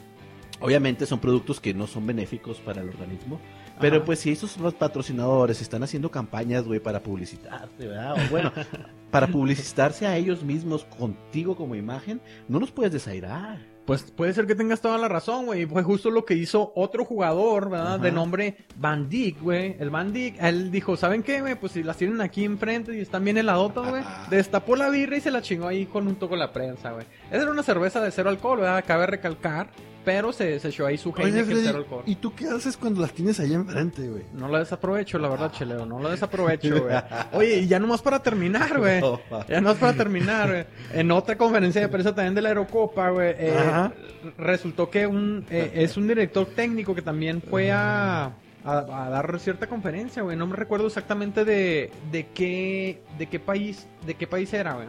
obviamente 0.59 1.05
son 1.05 1.19
productos 1.19 1.59
que 1.59 1.73
no 1.73 1.87
son 1.87 2.07
benéficos 2.07 2.59
para 2.59 2.81
el 2.81 2.89
organismo, 2.89 3.39
pero 3.79 3.97
Ajá. 3.97 4.05
pues 4.05 4.19
si 4.19 4.31
esos 4.31 4.57
los 4.57 4.73
patrocinadores 4.73 5.61
están 5.61 5.83
haciendo 5.83 6.09
campañas, 6.09 6.63
güey, 6.65 6.79
para 6.79 7.01
publicitarse, 7.01 7.87
¿verdad? 7.87 8.13
O 8.13 8.29
bueno, 8.29 8.51
para 9.11 9.27
publicitarse 9.27 10.07
a 10.07 10.17
ellos 10.17 10.43
mismos 10.43 10.85
contigo 10.85 11.55
como 11.55 11.75
imagen, 11.75 12.21
no 12.47 12.59
los 12.59 12.71
puedes 12.71 12.93
desairar. 12.93 13.59
Pues 13.85 14.01
puede 14.01 14.33
ser 14.33 14.47
que 14.47 14.55
tengas 14.55 14.81
toda 14.81 14.97
la 14.97 15.07
razón, 15.07 15.45
güey. 15.45 15.67
Fue 15.67 15.83
justo 15.83 16.09
lo 16.09 16.25
que 16.25 16.33
hizo 16.33 16.71
otro 16.75 17.05
jugador, 17.05 17.69
¿verdad? 17.69 17.95
Ajá. 17.95 17.97
De 17.99 18.11
nombre 18.11 18.57
Van 18.77 19.07
Dijk, 19.09 19.39
güey. 19.41 19.75
El 19.79 19.91
Van 19.91 20.11
Dijk, 20.11 20.41
él 20.41 20.71
dijo, 20.71 20.97
¿saben 20.97 21.21
qué, 21.21 21.41
güey? 21.41 21.53
Pues 21.53 21.73
si 21.73 21.83
las 21.83 21.95
tienen 21.95 22.19
aquí 22.19 22.45
enfrente 22.45 22.97
y 22.97 23.01
están 23.01 23.23
bien 23.23 23.37
heladotas, 23.37 23.87
güey. 23.87 24.01
Destapó 24.31 24.75
la 24.75 24.89
birra 24.89 25.17
y 25.17 25.21
se 25.21 25.29
la 25.29 25.43
chingó 25.43 25.67
ahí 25.67 25.85
con 25.85 26.07
un 26.07 26.15
toco 26.15 26.35
la 26.35 26.51
prensa, 26.51 26.93
güey. 26.93 27.05
Esa 27.29 27.43
era 27.43 27.51
una 27.51 27.61
cerveza 27.61 28.01
de 28.01 28.09
cero 28.09 28.29
alcohol, 28.31 28.61
¿verdad? 28.61 28.83
Cabe 28.87 29.05
recalcar. 29.05 29.67
Pero 30.05 30.31
se, 30.31 30.59
se 30.59 30.67
echó 30.69 30.85
ahí 30.85 30.97
su 30.97 31.09
Oye, 31.09 31.23
Heineken 31.25 31.45
Freddy, 31.47 31.61
cero. 31.65 32.03
¿y 32.05 32.15
tú 32.15 32.33
qué 32.35 32.47
haces 32.47 32.77
cuando 32.77 33.01
las 33.01 33.11
tienes 33.11 33.39
ahí 33.39 33.53
enfrente, 33.53 34.07
güey? 34.07 34.23
No 34.33 34.47
la 34.47 34.59
desaprovecho, 34.59 35.17
la 35.17 35.27
verdad, 35.29 35.51
chelero. 35.51 35.85
No 35.85 35.99
la 35.99 36.11
desaprovecho, 36.11 36.81
güey. 36.83 36.95
Oye, 37.33 37.57
y 37.61 37.67
ya 37.67 37.79
nomás 37.79 38.01
para 38.01 38.21
terminar, 38.21 38.77
güey. 38.79 39.01
Ya 39.49 39.59
nomás 39.61 39.77
para 39.77 39.93
terminar, 39.93 40.47
güey. 40.49 40.65
En 40.93 41.11
otra 41.11 41.35
conferencia 41.37 41.81
de 41.81 41.89
prensa 41.89 42.13
también 42.13 42.35
de 42.35 42.41
la 42.43 42.49
Aerocopa, 42.49 43.09
güey. 43.09 43.33
eh, 43.37 43.89
resultó 44.37 44.89
que 44.89 45.07
un, 45.07 45.45
eh, 45.49 45.71
es 45.75 45.97
un 45.97 46.07
director 46.07 46.45
técnico 46.45 46.93
que 46.95 47.01
también 47.01 47.41
fue 47.41 47.71
a, 47.71 48.25
a, 48.63 48.77
a 49.05 49.09
dar 49.09 49.39
cierta 49.39 49.67
conferencia, 49.67 50.21
güey. 50.21 50.37
No 50.37 50.47
me 50.47 50.55
recuerdo 50.55 50.87
exactamente 50.87 51.45
de, 51.45 51.91
de 52.11 52.27
qué 52.27 53.01
de 53.17 53.27
qué 53.27 53.39
país 53.39 53.87
de 54.05 54.13
qué 54.15 54.27
país 54.27 54.53
era, 54.53 54.73
güey. 54.73 54.87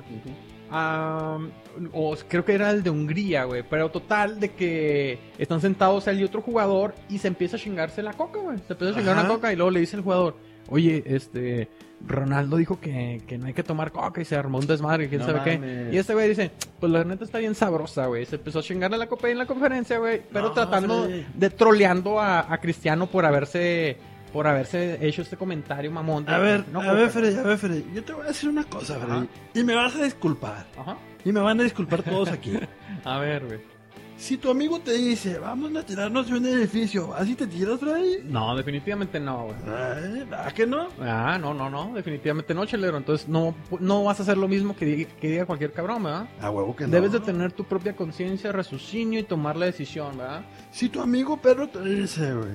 Ah, 0.70 1.38
o 1.92 2.16
creo 2.28 2.44
que 2.44 2.54
era 2.54 2.70
el 2.70 2.82
de 2.82 2.90
Hungría, 2.90 3.44
güey. 3.44 3.62
Pero 3.68 3.90
total, 3.90 4.40
de 4.40 4.50
que 4.52 5.18
están 5.38 5.61
sentados 5.61 6.06
él 6.08 6.20
y 6.20 6.25
otro 6.25 6.42
jugador 6.42 6.94
y 7.08 7.18
se 7.18 7.28
empieza 7.28 7.56
a 7.56 7.61
chingarse 7.61 8.02
la 8.02 8.12
coca, 8.14 8.38
güey. 8.40 8.58
Se 8.66 8.73
empieza 8.73 8.94
a 8.94 8.96
chingar 8.96 9.16
Ajá. 9.18 9.25
una 9.26 9.35
coca 9.35 9.52
y 9.52 9.56
luego 9.56 9.70
le 9.70 9.80
dice 9.80 9.96
el 9.96 10.02
jugador, 10.02 10.37
oye, 10.68 11.02
este, 11.06 11.68
Ronaldo 12.06 12.56
dijo 12.56 12.80
que, 12.80 13.23
que 13.26 13.38
no 13.38 13.46
hay 13.46 13.52
que 13.54 13.62
tomar 13.62 13.92
coca 13.92 14.20
y 14.20 14.25
se 14.25 14.37
armó 14.37 14.58
un 14.58 14.66
desmadre, 14.66 15.08
quién 15.08 15.20
No 15.20 15.26
sabe 15.26 15.40
qué. 15.44 15.90
Y 15.92 15.99
este 15.99 16.14
güey 16.14 16.28
dice, 16.28 16.50
pues 16.80 16.90
la 16.92 17.04
neta 17.04 17.25
está 17.25 17.38
bien 17.38 17.54
sabrosa, 17.54 18.06
güey. 18.06 18.26
Se 18.26 18.37
empezó 18.37 18.58
a 18.58 18.62
chingarle 18.62 18.99
la 18.99 19.06
copa 19.06 19.26
ahí 19.28 19.32
en 19.32 19.38
la 19.38 19.46
conferencia, 19.46 19.99
güey. 19.99 20.23
Pero 20.32 20.49
No, 20.49 20.52
tratando 20.52 21.06
de 21.06 21.50
troleando 21.50 22.20
a, 22.20 22.52
a 22.52 22.58
Cristiano 22.58 23.06
por 23.06 23.25
haberse 23.25 23.96
por 24.33 24.47
haberse 24.47 24.99
hecho 25.06 25.23
este 25.23 25.37
comentario 25.37 25.90
mamón. 25.90 26.25
de 26.25 26.35
A 26.35 26.38
ver, 26.38 26.64
no 26.73 26.80
a 26.80 26.92
ver. 26.92 27.11
Freddy, 27.11 27.37
a 27.37 27.42
ver, 27.42 27.59
Freddy. 27.59 27.85
Yo 27.95 28.04
te 28.04 28.12
voy 28.12 28.25
a 28.25 28.28
decir 28.28 28.49
una 28.49 28.64
cosa, 28.64 28.99
Freddy. 28.99 29.12
Ajá. 29.12 29.26
Y 29.54 29.62
me 29.64 29.75
vas 29.75 29.95
a 29.97 30.04
disculpar. 30.04 30.66
Ajá. 30.78 30.97
Y 31.25 31.33
me 31.33 31.40
van 31.40 31.61
a 31.61 31.62
disculpar 31.64 32.02
todos 32.02 32.28
aquí. 32.30 32.52
A 33.04 33.18
ver, 33.18 33.45
güey. 33.47 33.61
si 34.16 34.37
tu 34.37 34.50
amigo 34.50 34.78
te 34.80 34.92
dice, 34.92 35.38
vamos 35.38 35.75
a 35.76 35.85
tirarnos 35.85 36.28
de 36.28 36.37
un 36.38 36.47
edificio, 36.47 37.12
¿así 37.14 37.35
te 37.35 37.47
tiras, 37.47 37.78
Freddy? 37.80 38.18
No, 38.25 38.56
definitivamente 38.56 39.18
no, 39.21 39.45
güey. 39.45 39.56
Ay, 39.66 40.25
¿Verdad 40.28 40.52
que 40.52 40.66
no? 40.66 40.88
Ah, 41.00 41.37
no, 41.40 41.52
no, 41.52 41.68
no, 41.68 41.92
definitivamente 41.95 42.54
no, 42.54 42.64
chelero. 42.64 42.97
Entonces 42.97 43.28
no, 43.28 43.54
no 43.80 44.04
vas 44.04 44.21
a 44.21 44.23
hacer 44.23 44.38
lo 44.38 44.49
mismo 44.49 44.75
que 44.76 44.85
diga, 44.87 45.11
que 45.21 45.28
diga 45.28 45.47
cualquier 45.47 45.73
cabrón, 45.73 46.04
¿verdad? 46.04 46.28
A 46.40 46.50
huevo 46.50 46.75
que 46.75 46.85
no. 46.85 46.90
Debes 46.90 47.12
de 47.12 47.21
tener 47.21 47.52
tu 47.52 47.64
propia 47.64 47.95
conciencia, 47.97 48.52
raciocinio 48.52 49.21
y 49.21 49.25
tomar 49.25 49.56
la 49.56 49.66
decisión, 49.66 50.16
¿verdad? 50.16 50.45
Si 50.71 50.88
tu 50.88 51.00
amigo 51.00 51.37
perro 51.37 51.68
te 51.68 51.80
dice, 51.83 52.33
güey, 52.35 52.54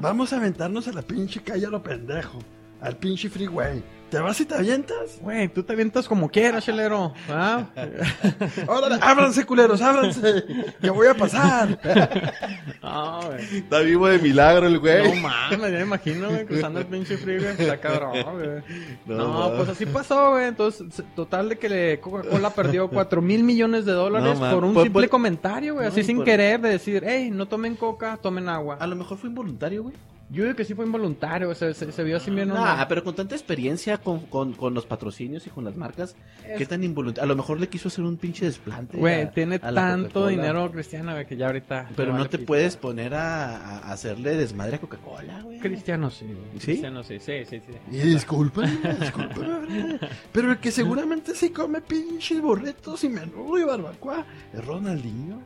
Vamos 0.00 0.32
a 0.32 0.36
aventarnos 0.36 0.88
a 0.88 0.92
la 0.92 1.02
pinche 1.02 1.40
calle 1.42 1.66
a 1.66 1.70
lo 1.70 1.82
pendejo, 1.82 2.38
al 2.80 2.96
pinche 2.96 3.28
freeway, 3.28 3.82
¿te 4.10 4.18
vas 4.18 4.40
y 4.40 4.46
te 4.46 4.54
avientas? 4.54 5.18
Güey, 5.20 5.48
tú 5.48 5.62
te 5.62 5.72
avientas 5.74 6.08
como 6.08 6.28
quieras, 6.30 6.64
chelero. 6.64 7.12
¿verdad? 7.28 7.68
Órale, 8.66 8.98
ábranse, 9.02 9.44
culeros, 9.44 9.80
ábranse, 9.82 10.44
que 10.80 10.90
voy 10.90 11.06
a 11.08 11.14
pasar. 11.14 11.78
Ah, 12.82 13.20
güey. 13.26 13.58
Está 13.58 13.80
vivo 13.80 14.08
de 14.08 14.18
milagro 14.18 14.66
el 14.66 14.74
No 14.74 14.80
güey. 14.80 15.20
mames, 15.20 15.60
ya 15.60 15.68
me 15.68 15.80
imagino, 15.82 16.28
güey, 16.30 16.46
cruzando 16.46 16.80
el 16.80 16.86
pinche 16.86 17.16
frío, 17.18 17.40
güey. 17.42 17.52
Está 17.58 17.76
cabrón, 17.78 18.14
güey. 18.34 18.62
No, 19.06 19.50
No, 19.50 19.56
pues 19.56 19.68
así 19.68 19.84
pasó, 19.86 20.30
güey. 20.32 20.46
Entonces, 20.46 20.86
total 21.14 21.50
de 21.50 21.58
que 21.58 21.68
le- 21.68 22.00
Coca-Cola 22.00 22.50
perdió 22.50 22.88
4 22.88 23.20
mil 23.20 23.44
millones 23.44 23.84
de 23.84 23.92
dólares 23.92 24.38
No, 24.40 24.50
por 24.50 24.64
un 24.64 24.74
Por- 24.74 24.84
simple 24.84 25.02
por- 25.02 25.10
comentario, 25.10 25.74
güey. 25.74 25.86
No, 25.86 25.92
Así 25.92 26.02
sin 26.02 26.16
por- 26.16 26.24
querer 26.24 26.60
de 26.60 26.70
decir, 26.70 27.04
hey, 27.06 27.30
no 27.30 27.46
tomen 27.46 27.76
coca, 27.76 28.16
tomen 28.16 28.48
agua. 28.48 28.76
A 28.80 28.86
lo 28.86 28.96
mejor 28.96 29.18
fue 29.18 29.28
involuntario, 29.28 29.82
güey. 29.84 29.94
Yo 30.32 30.44
digo 30.44 30.54
que 30.54 30.64
sí 30.64 30.74
fue 30.74 30.86
involuntario, 30.86 31.48
güey, 31.48 31.56
se, 31.58 31.74
se, 31.74 31.90
se 31.90 32.04
vio 32.04 32.16
así 32.16 32.30
bien. 32.30 32.48
Nah, 32.50 32.72
onda. 32.72 32.88
pero 32.88 33.02
con 33.02 33.16
tanta 33.16 33.34
experiencia 33.34 33.98
con, 33.98 34.20
con, 34.26 34.52
con 34.52 34.74
los 34.74 34.86
patrocinios 34.86 35.44
y 35.46 35.50
con 35.50 35.64
las 35.64 35.76
marcas, 35.76 36.14
Es- 36.46 36.56
¿qué 36.56 36.66
tan 36.66 36.84
involuntario? 36.84 37.24
A 37.24 37.26
lo 37.26 37.34
mejor 37.34 37.58
le 37.58 37.68
quiso 37.68 37.88
hacer 37.88 38.04
un 38.04 38.16
pinche 38.16 38.44
desplante. 38.44 38.96
Güey, 38.96 39.22
a- 39.22 39.30
tiene 39.32 39.56
a 39.56 39.72
tanto 39.72 40.28
dinero 40.28 40.70
Cristiano, 40.70 41.12
güey, 41.12 41.26
que 41.26 41.36
ya 41.36 41.46
ahorita. 41.46 41.88
Pero 41.96 42.12
no 42.12 42.18
vale 42.18 42.28
te 42.28 42.38
puedes 42.38 42.76
poner 42.76 43.12
a, 43.14 43.78
a 43.80 43.92
hacerle 43.92 44.36
desmadre 44.36 44.76
a 44.76 44.80
Coca-Cola, 44.80 45.42
güey. 45.42 45.58
Cristiano 45.58 46.10
sí. 46.10 46.26
güey. 46.26 46.60
¿Sí? 46.60 46.66
Cristiano 46.66 47.02
sí, 47.02 47.18
sí, 47.18 47.44
sí. 47.44 47.60
sí. 47.66 47.72
Y 47.90 47.98
discúlpame, 47.98 48.78
discúlpame, 49.00 49.98
pero 50.32 50.52
el 50.52 50.58
que 50.58 50.70
seguramente 50.70 51.34
sí 51.34 51.50
come 51.50 51.80
pinches 51.80 52.40
burritos 52.40 53.02
y 53.02 53.08
menudo 53.08 53.58
y 53.58 53.64
barbacoa 53.64 54.24
es 54.52 54.64
Ronaldinho. 54.64 55.40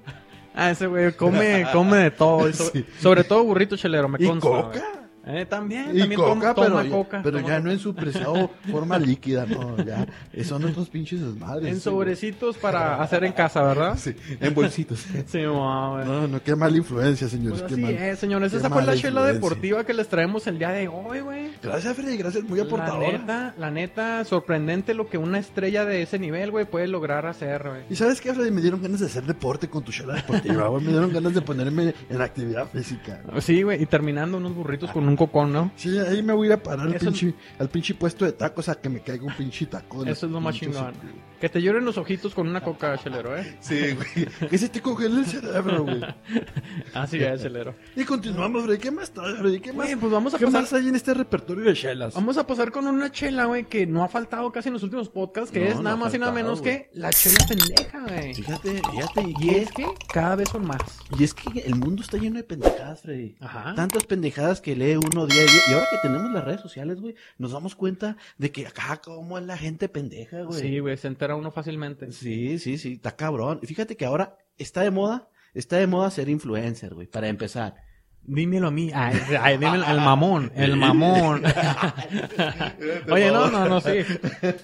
Ah, 0.55 0.71
ese 0.71 0.87
güey 0.87 1.13
come, 1.13 1.67
come 1.73 1.97
de 1.99 2.11
todo. 2.13 2.51
Sí. 2.53 2.87
Sobre 3.01 3.25
todo 3.25 3.43
burrito 3.45 3.77
chelero, 3.77 4.09
me 4.09 4.19
Y 4.23 4.27
consta. 4.29 4.49
coca. 4.49 4.83
Eh, 5.27 5.47
también, 5.47 5.97
Y 5.97 6.01
también 6.01 6.21
coca, 6.21 6.35
toma, 6.35 6.55
pero, 6.55 6.69
toma 6.69 6.83
ya- 6.85 6.91
coca. 6.91 7.21
pero 7.23 7.37
toma 7.39 7.49
ya 7.49 7.55
coca. 7.57 7.65
no 7.65 7.71
en 7.73 7.79
su 7.79 7.95
preciado 7.95 8.51
forma 8.71 8.99
líquida, 8.99 9.47
no, 9.47 9.77
ya. 9.85 10.07
Son 10.45 10.65
otros 10.65 10.89
pinches 10.91 11.21
desmadres. 11.21 11.69
En 11.73 11.81
sí, 11.81 11.89
güey. 11.89 11.95
sobrecitos 11.97 12.57
para 12.59 13.03
hacer 13.03 13.25
en 13.25 13.33
casa, 13.33 13.63
¿verdad? 13.63 13.97
Sí, 13.99 14.15
en 14.41 14.55
bolsitos. 14.55 15.05
Sí, 15.27 15.39
mamá, 15.41 15.93
güey. 15.93 16.05
No, 16.07 16.29
no, 16.29 16.43
qué 16.43 16.55
mala 16.55 16.77
influencia, 16.77 17.29
señores. 17.29 17.61
Pues 17.63 17.73
así 17.73 17.85
es, 17.85 18.19
señores. 18.19 18.53
qué 18.53 18.59
Esa 18.59 18.69
fue 18.71 18.85
la 18.85 18.95
chela 18.97 19.25
deportiva 19.25 19.85
que 19.85 19.95
les 19.95 20.09
traemos 20.09 20.47
el 20.47 20.59
día 20.59 20.71
de 20.71 20.89
hoy, 20.89 21.21
güey. 21.21 21.51
Gracias, 21.63 21.97
Freddy, 21.97 22.17
gracias, 22.17 22.45
muy 22.45 22.59
La 22.59 22.65
aportadora. 22.67 23.13
neta, 23.13 23.55
la 23.59 23.71
neta, 23.71 24.25
sorprendente 24.25 24.93
lo 24.95 25.09
que 25.09 25.17
una 25.19 25.39
estrella 25.39 25.85
de 25.85 26.03
ese 26.03 26.19
nivel, 26.19 26.51
güey, 26.51 26.67
puede 26.67 26.87
lograr 26.89 27.27
hacer, 27.27 27.63
güey. 27.69 27.83
Y 27.89 27.97
sabes 27.97 28.21
qué, 28.21 28.35
Freddy, 28.35 28.51
me 28.51 28.61
dieron 28.61 28.83
ganas 28.83 29.01
de 29.01 29.07
hacer 29.07 29.25
deporte 29.25 29.69
con 29.69 29.83
tu 29.83 29.91
chela 29.93 30.15
deportiva, 30.15 30.69
güey. 30.69 30.85
Me 30.85 30.91
dieron 30.91 31.13
ganas 31.13 31.33
de 31.35 31.41
ponerme 31.41 31.95
en 32.11 32.21
actividad 32.21 32.69
física. 32.69 33.21
güey. 33.27 33.41
Sí, 33.41 33.63
güey, 33.63 33.83
y 33.83 33.87
terminando 33.87 34.37
unos 34.37 34.55
burritos 34.55 34.91
con 34.91 35.09
un 35.09 35.14
cocón, 35.17 35.53
¿no? 35.53 35.71
Sí, 35.77 35.97
ahí 35.99 36.23
me 36.23 36.33
voy 36.33 36.47
a 36.47 36.51
ir 36.51 36.53
a 36.55 36.63
parar 36.63 36.87
al 36.87 36.95
pinche, 36.95 37.35
al 37.59 37.69
pinche 37.69 37.95
puesto 37.95 38.25
de 38.25 38.33
tacos 38.33 38.69
a 38.69 38.75
que 38.81 38.89
me 38.89 39.01
caiga 39.01 39.25
un 39.25 39.35
pinche 39.35 39.67
taco. 39.67 40.03
en 40.03 40.09
Eso 40.09 40.27
es 40.27 40.33
lo 40.33 40.41
más 40.41 40.55
chingón. 40.57 40.93
Que 41.41 41.49
te 41.51 41.61
lloren 41.61 41.85
los 41.85 41.99
ojitos 41.99 42.33
con 42.35 42.49
una 42.49 42.63
coca, 42.63 42.97
chelero, 42.97 43.37
¿eh? 43.37 43.59
Sí, 43.61 43.93
güey. 43.93 44.49
Que 44.49 44.57
se 44.57 44.69
te 44.71 44.81
congela 44.81 45.19
el 45.21 45.27
cerebro, 45.27 45.83
güey. 45.85 46.01
Así 46.95 47.19
es, 47.23 47.43
chelero. 47.43 47.75
Y 47.97 48.05
continuamos, 48.05 48.65
Freddy. 48.65 48.79
¿Qué 48.79 48.91
más 48.91 49.11
traes, 49.11 49.37
Freddy? 49.39 49.61
¿Qué 49.61 49.73
más, 49.73 49.87
Güey, 49.87 49.97
pues 49.99 50.13
vamos 50.13 50.33
a 50.35 50.39
¿qué 50.39 50.47
pasar- 50.47 50.63
más 50.63 50.73
hay 50.73 50.89
en 50.89 50.95
este 50.97 51.13
repertorio 51.13 51.65
de 51.65 51.75
chelas? 51.75 52.15
Vamos 52.15 52.39
a 52.39 52.47
pasar 52.47 52.71
con 52.71 52.87
una 52.87 53.11
chela, 53.11 53.45
güey, 53.45 53.65
que 53.65 53.87
no 53.87 54.03
ha 54.05 54.09
faltado 54.09 54.51
casi 54.53 54.69
en 54.69 54.75
los 54.75 54.83
últimos 54.85 55.09
podcasts, 55.11 55.51
que 55.51 55.61
No, 55.61 55.67
es 55.67 55.77
no 55.77 55.83
nada 55.83 55.97
más 55.97 56.15
y 56.15 56.19
nada 56.19 56.33
menos 56.33 56.61
güey. 56.61 56.73
que 56.73 56.91
la 56.95 57.11
chela 57.11 57.39
pendeja, 57.47 58.01
güey. 58.09 58.35
Fíjate, 58.35 58.81
fíjate. 58.91 59.35
Y 59.41 59.51
es 59.51 59.71
que 59.73 59.87
cada 60.13 60.37
vez 60.37 60.49
son 60.49 60.67
más. 60.67 60.81
Y 61.19 61.25
es 61.25 61.35
que 61.35 61.61
el 61.61 61.75
mundo 61.75 62.03
está 62.03 62.17
lleno 62.17 62.37
de 62.37 62.45
pendejadas, 62.45 63.03
Freddy. 63.03 63.35
Ajá. 63.41 63.75
Tantas 63.75 64.05
pendejadas 64.05 64.61
que 64.63 64.75
lee 64.77 64.97
uno 65.05 65.27
día 65.27 65.43
a 65.43 65.45
día. 65.45 65.61
Y 65.69 65.73
ahora 65.73 65.87
que 65.91 65.99
tenemos 65.99 66.31
las 66.33 66.45
redes 66.45 66.61
sociales, 66.61 67.01
güey, 67.01 67.15
nos 67.39 67.53
damos 67.53 67.75
cuenta 67.75 68.17
de 68.39 68.51
que 68.51 68.67
acá 68.67 69.01
cómo 69.03 69.39
es 69.39 69.45
la 69.45 69.57
gente 69.57 69.89
pendeja, 69.89 70.43
güey. 70.43 70.61
Sí, 70.61 70.79
güey, 70.79 70.97
se 70.97 71.09
entera 71.09 71.37
uno 71.37 71.51
fácilmente. 71.51 72.11
Sí, 72.13 72.59
sí, 72.59 72.79
sí, 72.79 72.95
está 72.95 73.17
cabrón. 73.17 73.61
Y 73.63 73.67
fíjate 73.67 73.97
que 73.97 74.05
ahora 74.05 74.39
está 74.59 74.83
de 74.83 74.91
moda, 74.91 75.29
está 75.53 75.77
de 75.77 75.87
moda 75.87 76.11
ser 76.11 76.29
influencer, 76.29 76.95
güey, 76.95 77.07
para 77.07 77.29
empezar. 77.29 77.84
Dímelo 78.27 78.69
a 78.69 78.71
mí. 78.71 78.91
Ay, 78.95 79.21
ay, 79.41 79.59
dímelo 79.59 79.85
al 79.85 79.99
mamón, 80.01 80.51
el 80.55 80.77
mamón. 80.77 81.43
Oye, 83.11 83.31
no, 83.31 83.51
no, 83.51 83.69
no, 83.69 83.81
sí. 83.81 83.99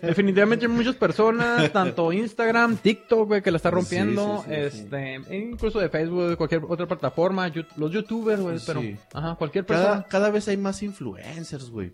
Definitivamente 0.02 0.66
hay 0.66 0.72
muchas 0.72 0.96
personas, 0.96 1.70
tanto 1.72 2.12
Instagram, 2.12 2.76
TikTok, 2.78 3.28
güey, 3.28 3.42
que 3.42 3.50
la 3.50 3.56
está 3.58 3.70
rompiendo, 3.70 4.44
Sí, 4.46 4.50
sí, 4.54 4.54
sí, 4.54 4.70
sí. 4.70 4.78
este, 4.84 5.14
e 5.16 5.36
incluso 5.38 5.78
de 5.78 5.88
Facebook, 5.88 6.28
de 6.30 6.36
cualquier 6.36 6.62
otra 6.68 6.86
plataforma, 6.86 7.50
los 7.76 7.92
youtubers, 7.92 8.40
güey, 8.40 8.58
Sí. 8.58 8.64
pero, 8.66 8.82
ajá, 9.12 9.34
cualquier 9.36 9.66
persona. 9.66 9.88
Cada, 9.90 10.08
cada 10.08 10.30
vez 10.30 10.48
hay 10.48 10.56
más 10.56 10.82
influencers, 10.82 11.70
güey. 11.70 11.90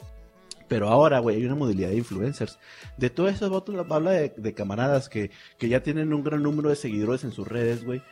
Pero 0.69 0.89
ahora, 0.89 1.21
güey, 1.21 1.37
hay 1.37 1.45
una 1.47 1.55
modalidad 1.55 1.91
de 1.91 1.97
influencers. 1.97 2.59
De 2.97 3.09
todo 3.09 3.29
eso 3.29 3.49
vatos, 3.51 3.77
habla 3.89 4.11
de, 4.11 4.33
de 4.37 4.53
camaradas 4.55 5.09
que, 5.09 5.31
que 5.59 5.69
ya 5.69 5.81
tienen 5.83 6.13
un 6.13 6.25
gran 6.25 6.43
número 6.43 6.71
de 6.71 6.77
seguidores 6.77 7.23
en 7.23 7.31
sus 7.31 7.47
redes, 7.47 7.85
güey. 7.85 8.03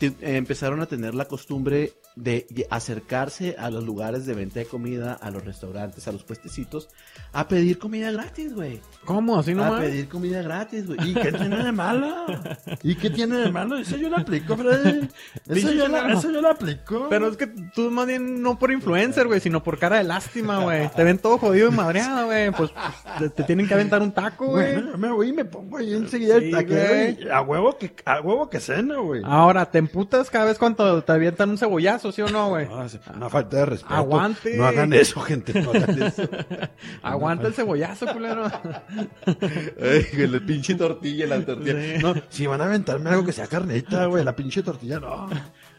Eh, 0.00 0.12
empezaron 0.22 0.80
a 0.80 0.86
tener 0.86 1.14
la 1.14 1.26
costumbre 1.26 1.92
de 2.16 2.46
acercarse 2.70 3.56
a 3.58 3.70
los 3.70 3.84
lugares 3.84 4.24
de 4.26 4.34
venta 4.34 4.60
de 4.60 4.66
comida, 4.66 5.14
a 5.14 5.30
los 5.30 5.44
restaurantes, 5.44 6.06
a 6.06 6.12
los 6.12 6.22
puestecitos, 6.22 6.88
a 7.32 7.48
pedir 7.48 7.78
comida 7.78 8.10
gratis, 8.12 8.54
güey. 8.54 8.80
¿Cómo? 9.04 9.38
¿Así 9.38 9.50
A 9.50 9.54
nomás? 9.54 9.80
pedir 9.80 10.08
comida 10.08 10.42
gratis, 10.42 10.86
güey. 10.86 11.10
¿Y 11.10 11.14
qué 11.14 11.32
tiene 11.32 11.64
de 11.64 11.72
malo? 11.72 12.26
¿Y 12.82 12.94
qué 12.94 13.10
tiene 13.10 13.36
de 13.38 13.50
malo? 13.50 13.76
Eso 13.78 13.96
yo 13.96 14.08
lo 14.08 14.18
aplico, 14.18 14.56
Freddy. 14.56 15.08
Eso 15.48 15.72
yo, 15.72 15.88
la, 15.88 16.02
chela. 16.02 16.12
eso 16.14 16.30
yo 16.30 16.40
lo 16.40 16.50
aplico. 16.50 17.06
Pero 17.10 17.28
es 17.28 17.36
que 17.36 17.46
tú 17.46 17.90
más 17.90 18.06
bien 18.06 18.40
no 18.42 18.58
por 18.58 18.70
influencer, 18.72 19.26
güey, 19.26 19.40
sino 19.40 19.62
por 19.62 19.78
cara 19.78 19.98
de 19.98 20.04
lástima, 20.04 20.60
güey. 20.60 20.88
Te 20.94 21.04
ven 21.04 21.18
todo 21.18 21.38
jodido 21.38 21.68
y 21.68 21.72
madreado, 21.72 22.26
güey. 22.26 22.50
Pues 22.52 22.70
te, 23.18 23.28
te 23.30 23.42
tienen 23.42 23.66
que 23.66 23.74
aventar 23.74 24.02
un 24.02 24.12
taco, 24.12 24.46
güey. 24.46 24.74
Bueno, 24.74 24.96
me 24.98 25.10
voy 25.10 25.28
y 25.28 25.32
me 25.32 25.44
pongo 25.44 25.78
ahí 25.78 25.92
enseguida 25.94 26.38
Sí, 26.38 26.46
el 26.46 26.50
taquero 26.52 27.34
a 27.34 27.42
huevo 27.42 27.76
que, 27.76 27.92
a 28.04 28.20
huevo 28.20 28.48
que 28.48 28.60
cena, 28.60 28.96
güey. 28.98 29.22
Ahora, 29.24 29.70
te 29.70 29.78
emputas 29.78 30.30
cada 30.30 30.46
vez 30.46 30.58
cuando 30.58 31.02
te 31.02 31.12
avientan 31.12 31.50
un 31.50 31.58
cebollazo, 31.58 32.03
¿sí 32.12 32.22
o 32.22 32.28
no, 32.28 32.50
güey? 32.50 32.66
No, 32.66 32.86
una 33.14 33.28
falta 33.28 33.58
de 33.58 33.66
respeto. 33.66 33.94
Aguante. 33.94 34.56
No 34.56 34.66
hagan 34.66 34.92
eso, 34.92 35.20
gente. 35.20 35.60
No 35.60 35.70
hagan 35.70 36.02
eso. 36.02 36.22
Aguanta 37.02 37.46
el 37.46 37.54
cebollazo, 37.54 38.06
culero. 38.12 38.50
el 39.40 40.44
pinche 40.44 40.74
tortilla, 40.74 41.26
la 41.26 41.44
tortilla. 41.44 41.96
Sí. 41.96 42.02
No, 42.02 42.14
si 42.28 42.46
van 42.46 42.60
a 42.60 42.64
aventarme 42.64 43.10
algo 43.10 43.24
que 43.24 43.32
sea 43.32 43.46
carnita, 43.46 44.06
güey, 44.06 44.24
la 44.24 44.34
pinche 44.34 44.62
tortilla, 44.62 45.00
no. 45.00 45.28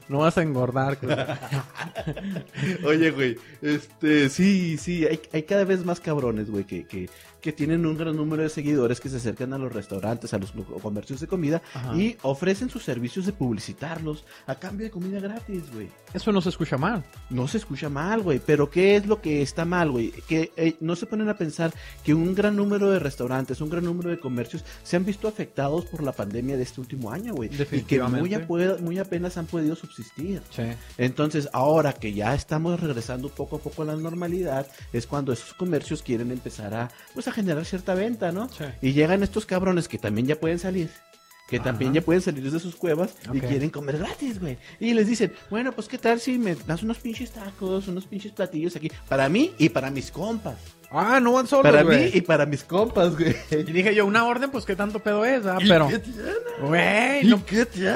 No 0.07 0.19
vas 0.19 0.37
a 0.37 0.43
engordar, 0.43 0.99
culero. 0.99 1.25
Oye, 2.85 3.09
güey, 3.09 3.37
este, 3.61 4.29
sí, 4.29 4.77
sí, 4.77 5.05
hay, 5.05 5.19
hay 5.33 5.43
cada 5.43 5.63
vez 5.63 5.83
más 5.83 5.99
cabrones, 5.99 6.49
güey, 6.51 6.63
que, 6.63 6.85
que, 6.85 7.09
que 7.45 7.53
tienen 7.53 7.85
un 7.85 7.95
gran 7.95 8.15
número 8.15 8.41
de 8.41 8.49
seguidores 8.49 8.99
que 8.99 9.07
se 9.07 9.17
acercan 9.17 9.53
a 9.53 9.59
los 9.59 9.71
restaurantes, 9.71 10.33
a 10.33 10.39
los 10.39 10.51
comercios 10.81 11.19
de 11.19 11.27
comida 11.27 11.61
Ajá. 11.75 11.95
y 11.95 12.17
ofrecen 12.23 12.71
sus 12.71 12.83
servicios 12.83 13.27
de 13.27 13.33
publicitarlos 13.33 14.25
a 14.47 14.55
cambio 14.55 14.87
de 14.87 14.89
comida 14.89 15.19
gratis, 15.19 15.71
güey. 15.71 15.91
Eso 16.11 16.31
no 16.31 16.41
se 16.41 16.49
escucha 16.49 16.75
mal. 16.75 17.03
No 17.29 17.47
se 17.47 17.57
escucha 17.57 17.87
mal, 17.87 18.23
güey, 18.23 18.41
pero 18.43 18.71
¿qué 18.71 18.95
es 18.95 19.05
lo 19.05 19.21
que 19.21 19.43
está 19.43 19.63
mal, 19.63 19.91
güey? 19.91 20.09
Que 20.27 20.53
eh, 20.57 20.75
no 20.79 20.95
se 20.95 21.05
ponen 21.05 21.29
a 21.29 21.37
pensar 21.37 21.71
que 22.03 22.15
un 22.15 22.33
gran 22.33 22.55
número 22.55 22.89
de 22.89 22.97
restaurantes, 22.97 23.61
un 23.61 23.69
gran 23.69 23.83
número 23.83 24.09
de 24.09 24.19
comercios 24.19 24.65
se 24.81 24.95
han 24.95 25.05
visto 25.05 25.27
afectados 25.27 25.85
por 25.85 26.01
la 26.01 26.13
pandemia 26.13 26.57
de 26.57 26.63
este 26.63 26.81
último 26.81 27.11
año, 27.11 27.35
güey. 27.35 27.51
Y 27.71 27.81
que 27.83 28.01
muy, 28.01 28.35
muy 28.81 28.97
apenas 28.97 29.37
han 29.37 29.45
podido 29.45 29.75
subsistir. 29.75 30.41
Sí. 30.49 30.63
Entonces, 30.97 31.47
ahora 31.53 31.93
que 31.93 32.11
ya 32.11 32.33
estamos 32.33 32.79
regresando 32.79 33.29
poco 33.29 33.57
a 33.57 33.59
poco 33.59 33.83
a 33.83 33.85
la 33.85 33.95
normalidad, 33.95 34.65
es 34.93 35.05
cuando 35.05 35.31
esos 35.31 35.53
comercios 35.53 36.01
quieren 36.01 36.31
empezar 36.31 36.73
a, 36.73 36.89
pues, 37.13 37.27
a 37.27 37.34
generar 37.35 37.65
cierta 37.65 37.93
venta, 37.93 38.31
¿no? 38.31 38.49
Sí. 38.49 38.65
Y 38.81 38.93
llegan 38.93 39.21
estos 39.21 39.45
cabrones 39.45 39.87
que 39.87 39.97
también 39.97 40.27
ya 40.27 40.35
pueden 40.39 40.59
salir. 40.59 40.89
Que 41.47 41.59
también 41.59 41.93
ya 41.93 42.01
pueden 42.01 42.23
salir 42.23 42.51
de 42.51 42.59
sus 42.59 42.75
cuevas 42.75 43.13
y 43.31 43.39
quieren 43.39 43.69
comer 43.69 43.99
gratis, 43.99 44.39
güey. 44.39 44.57
Y 44.79 44.95
les 44.95 45.05
dicen, 45.05 45.31
bueno, 45.51 45.73
pues 45.73 45.87
qué 45.87 45.99
tal 45.99 46.19
si 46.19 46.39
me 46.39 46.55
das 46.55 46.81
unos 46.81 46.97
pinches 46.97 47.29
tacos, 47.29 47.87
unos 47.87 48.07
pinches 48.07 48.31
platillos 48.31 48.75
aquí, 48.75 48.89
para 49.07 49.29
mí 49.29 49.53
y 49.59 49.69
para 49.69 49.91
mis 49.91 50.09
compas. 50.09 50.57
Ah, 50.91 51.19
no 51.19 51.33
van 51.33 51.47
solos, 51.47 51.63
Para 51.71 51.83
mí 51.83 52.09
y 52.13 52.21
para 52.21 52.45
mis 52.45 52.63
compas, 52.63 53.17
güey. 53.17 53.35
Y 53.51 53.63
dije 53.71 53.93
yo, 53.95 54.05
una 54.05 54.25
orden, 54.25 54.49
pues 54.51 54.65
qué 54.65 54.75
tanto 54.75 54.99
pedo 54.99 55.25
es, 55.25 55.45
ah, 55.45 55.57
¿Y 55.59 55.67
pero. 55.67 55.87
qué 55.87 55.99
tiene? 55.99 56.21
Güey, 56.61 57.25
¿Y 57.25 57.29
no- 57.29 57.45
qué 57.45 57.65
tiene? 57.65 57.95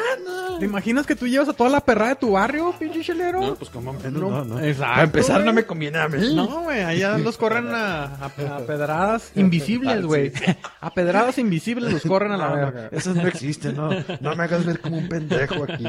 ¿te 0.60 0.66
imaginas 0.66 1.06
que 1.06 1.16
tú 1.16 1.26
llevas 1.26 1.48
a 1.48 1.54
toda 1.54 1.70
la 1.70 1.80
perra 1.80 2.10
de 2.10 2.16
tu 2.18 2.32
barrio, 2.32 2.74
pinche 2.78 3.02
chelero? 3.02 3.40
No, 3.40 3.56
pues 3.56 3.70
como 3.70 3.94
menos, 3.94 4.14
No, 4.14 4.30
no, 4.30 4.44
no. 4.44 4.60
exacto, 4.60 4.92
Para 4.94 5.04
empezar, 5.04 5.36
güey. 5.38 5.46
no 5.46 5.54
me 5.54 5.66
conviene 5.66 5.98
a 6.00 6.10
mí. 6.10 6.36
No, 6.36 6.64
güey, 6.64 6.82
allá 6.82 7.18
los 7.20 7.38
corren 7.38 7.68
a, 7.70 8.04
a, 8.16 8.26
a 8.26 8.60
pedradas 8.66 9.32
invisibles, 9.36 10.06
güey. 10.06 10.34
A 10.82 10.94
pedradas 10.94 11.38
invisibles 11.38 11.94
los 11.94 12.02
corren 12.04 12.32
a 12.34 12.38
la 12.38 12.50
verga. 12.52 12.90
Esas 12.92 13.16
no 13.16 13.28
existen, 13.28 13.76
no. 13.78 13.90
No 14.20 14.36
me 14.36 14.44
hagas 14.44 14.66
ver 14.66 14.82
como 14.82 14.98
un 14.98 15.08
pendejo 15.08 15.64
aquí 15.64 15.88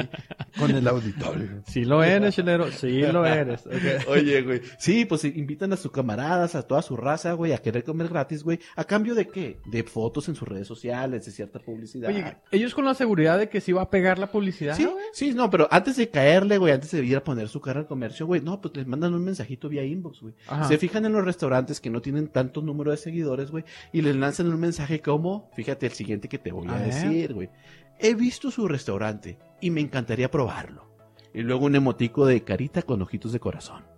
con 0.59 0.71
el 0.71 0.87
auditorio. 0.87 1.49
Sí 1.67 1.85
lo 1.85 2.05
eres, 2.05 2.37
chelero, 2.37 2.71
sí 2.71 3.03
lo 3.03 3.27
eres. 3.27 3.67
ok. 3.67 4.09
Oye, 4.09 4.43
güey. 4.43 4.61
Sí, 4.79 5.05
pues 5.05 5.25
invitan 5.25 5.73
a 5.73 5.77
sus 5.77 5.91
camaradas, 5.91 6.55
a 6.55 6.63
toda 6.63 6.83
su 6.83 6.90
raza, 6.97 7.33
güey, 7.33 7.53
a 7.53 7.59
querer 7.59 7.85
comer 7.85 8.09
gratis, 8.09 8.43
güey. 8.43 8.61
¿A 8.77 8.85
cambio 8.85 9.15
de 9.15 9.29
qué? 9.29 9.61
De 9.67 9.83
fotos 9.83 10.29
en 10.29 10.35
sus 10.35 10.49
redes 10.49 10.67
sociales, 10.67 11.25
de 11.25 11.33
cierta 11.33 11.59
publicidad. 11.59 12.11
Oye, 12.11 12.37
ellos 12.51 12.75
con 12.75 12.85
la 12.85 12.95
seguridad 12.95 13.39
de 13.39 13.49
que 13.49 13.61
sí 13.61 13.73
va 13.73 13.83
a 13.83 13.91
pegar 13.91 14.19
la 14.19 14.31
publicidad, 14.31 14.77
Sí, 14.77 14.85
güey. 14.85 14.97
sí, 15.13 15.33
no, 15.33 15.51
pero 15.51 15.69
antes 15.71 15.97
de 15.97 16.09
caerle, 16.09 16.59
güey, 16.59 16.73
antes 16.73 16.91
de 16.91 17.05
ir 17.05 17.17
a 17.17 17.25
poner 17.25 17.49
su 17.49 17.61
cara 17.61 17.81
al 17.81 17.87
comercio, 17.87 18.27
güey, 18.27 18.41
no, 18.41 18.61
pues 18.61 18.77
les 18.77 18.87
mandan 18.87 19.15
un 19.15 19.25
mensajito 19.25 19.69
vía 19.69 19.85
inbox, 19.85 20.21
güey. 20.21 20.35
Se 20.69 20.79
fijan 20.79 21.05
en 21.05 21.13
los 21.13 21.25
restaurantes 21.25 21.81
que 21.81 21.91
no 21.91 22.01
tienen 22.01 22.29
tanto 22.29 22.63
número 22.63 22.91
de 22.91 22.97
seguidores, 22.97 23.51
güey, 23.51 23.65
y 23.93 24.03
les 24.03 24.17
lanzan 24.17 24.49
un 24.49 24.61
mensaje 24.61 25.01
como, 25.01 25.51
fíjate 25.55 25.87
el 25.87 25.93
siguiente 25.93 26.29
que 26.29 26.39
te 26.39 26.53
voy 26.53 26.69
a, 26.69 26.79
decir, 26.79 27.35
güey. 27.35 27.51
He 27.99 28.15
visto 28.15 28.51
su 28.51 28.67
restaurante 28.67 29.39
y 29.61 29.71
me 29.71 29.81
encantaría 29.81 30.31
probarlo. 30.31 30.89
Y 31.35 31.43
luego 31.43 31.67
un 31.67 31.77
emotico 31.77 32.27
de 32.27 32.43
carita 32.43 32.83
con 32.83 33.03
ojitos 33.03 33.33
de 33.33 33.41
corazón. 33.41 33.90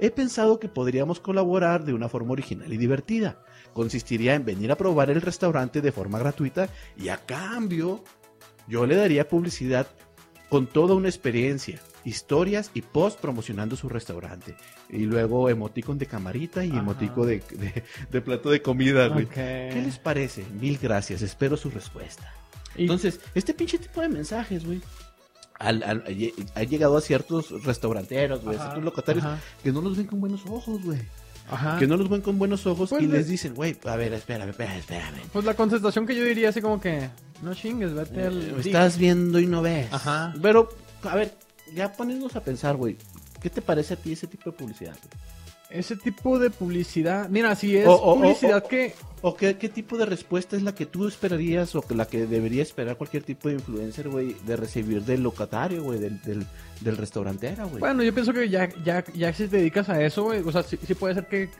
He 0.00 0.10
pensado 0.10 0.58
que 0.58 0.68
podríamos 0.68 1.20
colaborar 1.20 1.84
de 1.84 1.92
una 1.94 2.08
forma 2.08 2.32
original 2.32 2.72
y 2.72 2.76
divertida. 2.78 3.42
Consistiría 3.74 4.34
en 4.34 4.44
venir 4.44 4.72
a 4.72 4.76
probar 4.76 5.10
el 5.10 5.20
restaurante 5.20 5.80
de 5.80 5.92
forma 5.92 6.18
gratuita 6.18 6.68
y 6.96 7.08
a 7.08 7.18
cambio 7.18 8.02
yo 8.66 8.86
le 8.86 8.96
daría 8.96 9.28
publicidad 9.28 9.86
con 10.48 10.66
toda 10.66 10.94
una 10.96 11.08
experiencia, 11.08 11.80
historias 12.04 12.70
y 12.74 12.82
post 12.82 13.20
promocionando 13.20 13.76
su 13.76 13.88
restaurante. 13.88 14.56
Y 14.88 15.00
luego 15.04 15.48
emoticon 15.48 15.98
de 15.98 16.06
camarita 16.06 16.64
y 16.64 16.70
Ajá. 16.70 16.80
emotico 16.80 17.24
de, 17.26 17.40
de- 17.50 17.84
de 18.10 18.20
plato 18.20 18.50
de 18.50 18.60
comida, 18.62 19.06
güey. 19.08 19.26
¿Qué 19.26 19.80
les 19.84 19.98
parece? 19.98 20.44
Mil 20.60 20.78
gracias, 20.82 21.22
espero 21.22 21.56
su 21.56 21.70
respuesta. 21.70 22.32
Y- 22.74 22.82
Entonces, 22.82 23.20
este 23.34 23.54
pinche 23.54 23.78
tipo 23.78 24.00
de 24.00 24.08
mensajes, 24.08 24.64
güey, 24.64 24.80
al- 25.60 25.82
al- 25.84 26.04
ha 26.54 26.62
llegado 26.64 26.96
a 26.96 27.00
ciertos 27.00 27.62
restauranteros, 27.64 28.42
güey, 28.42 28.56
ciertos 28.58 28.82
locatarios, 28.82 29.24
ajá. 29.24 29.38
que 29.62 29.70
no 29.70 29.80
los 29.80 29.96
ven 29.96 30.06
con 30.06 30.20
buenos 30.20 30.40
ojos, 30.46 30.82
güey. 30.82 30.98
Ajá. 31.50 31.78
Que 31.78 31.86
no 31.86 31.96
los 31.96 32.08
ven 32.08 32.20
con 32.20 32.38
buenos 32.38 32.64
ojos 32.66 32.90
Pues 32.90 33.02
y 33.02 33.06
les 33.06 33.26
dicen, 33.28 33.54
güey, 33.54 33.76
a 33.84 33.96
ver, 33.96 34.12
espérame, 34.12 34.50
espérame, 34.50 34.78
espérame. 34.78 35.20
Pues 35.32 35.44
la 35.44 35.54
contestación 35.54 36.06
que 36.06 36.14
yo 36.16 36.24
diría 36.24 36.48
así 36.50 36.60
como 36.62 36.80
que, 36.80 37.10
no 37.42 37.54
chingues, 37.54 37.92
vete 37.94 38.22
al... 38.26 38.40
Eh, 38.42 38.54
estás 38.58 38.96
viendo 38.98 39.38
y 39.40 39.46
no 39.46 39.60
ves. 39.62 39.92
Ajá. 39.92 40.32
Pero, 40.40 40.68
a 41.02 41.14
ver, 41.16 41.34
ya 41.74 41.92
poniéndonos 41.92 42.36
a 42.36 42.40
pensar, 42.44 42.76
güey, 42.76 42.96
¿qué 43.42 43.50
te 43.50 43.62
parece 43.62 43.94
a 43.94 43.96
ti 43.96 44.12
ese 44.12 44.26
tipo 44.28 44.50
de 44.50 44.56
publicidad? 44.56 44.96
güey? 44.96 45.30
Ese 45.70 45.94
tipo 45.96 46.38
de 46.38 46.50
publicidad, 46.50 47.28
mira, 47.28 47.54
si 47.54 47.76
es 47.76 47.86
O- 47.86 47.92
o- 47.92 48.12
o- 48.12 48.14
publicidad 48.16 48.62
o- 48.64 48.68
que... 48.68 48.94
¿O 49.22 49.36
qué, 49.36 49.58
qué 49.58 49.68
tipo 49.68 49.98
de 49.98 50.06
respuesta 50.06 50.56
es 50.56 50.62
la 50.62 50.74
que 50.74 50.86
tú 50.86 51.06
esperarías 51.06 51.74
o 51.74 51.84
la 51.90 52.06
que 52.06 52.26
debería 52.26 52.62
esperar 52.62 52.96
cualquier 52.96 53.22
tipo 53.22 53.48
de 53.48 53.54
influencer, 53.56 54.08
güey, 54.08 54.34
de 54.46 54.56
recibir 54.56 55.02
del 55.04 55.22
locatario, 55.22 55.82
güey, 55.82 55.98
del, 56.00 56.22
del, 56.22 56.46
del 56.80 56.96
restaurantero, 56.96 57.68
güey? 57.68 57.80
Bueno, 57.80 58.02
yo 58.02 58.14
pienso 58.14 58.32
que 58.32 58.48
ya, 58.48 58.70
ya, 58.82 59.04
ya 59.14 59.30
si 59.34 59.46
te 59.46 59.58
dedicas 59.58 59.90
a 59.90 60.02
eso, 60.02 60.22
güey, 60.24 60.40
o 60.40 60.50
sea, 60.50 60.62
sí, 60.62 60.78
sí 60.86 60.94
puede 60.94 61.12
ser 61.14 61.26
que 61.26 61.50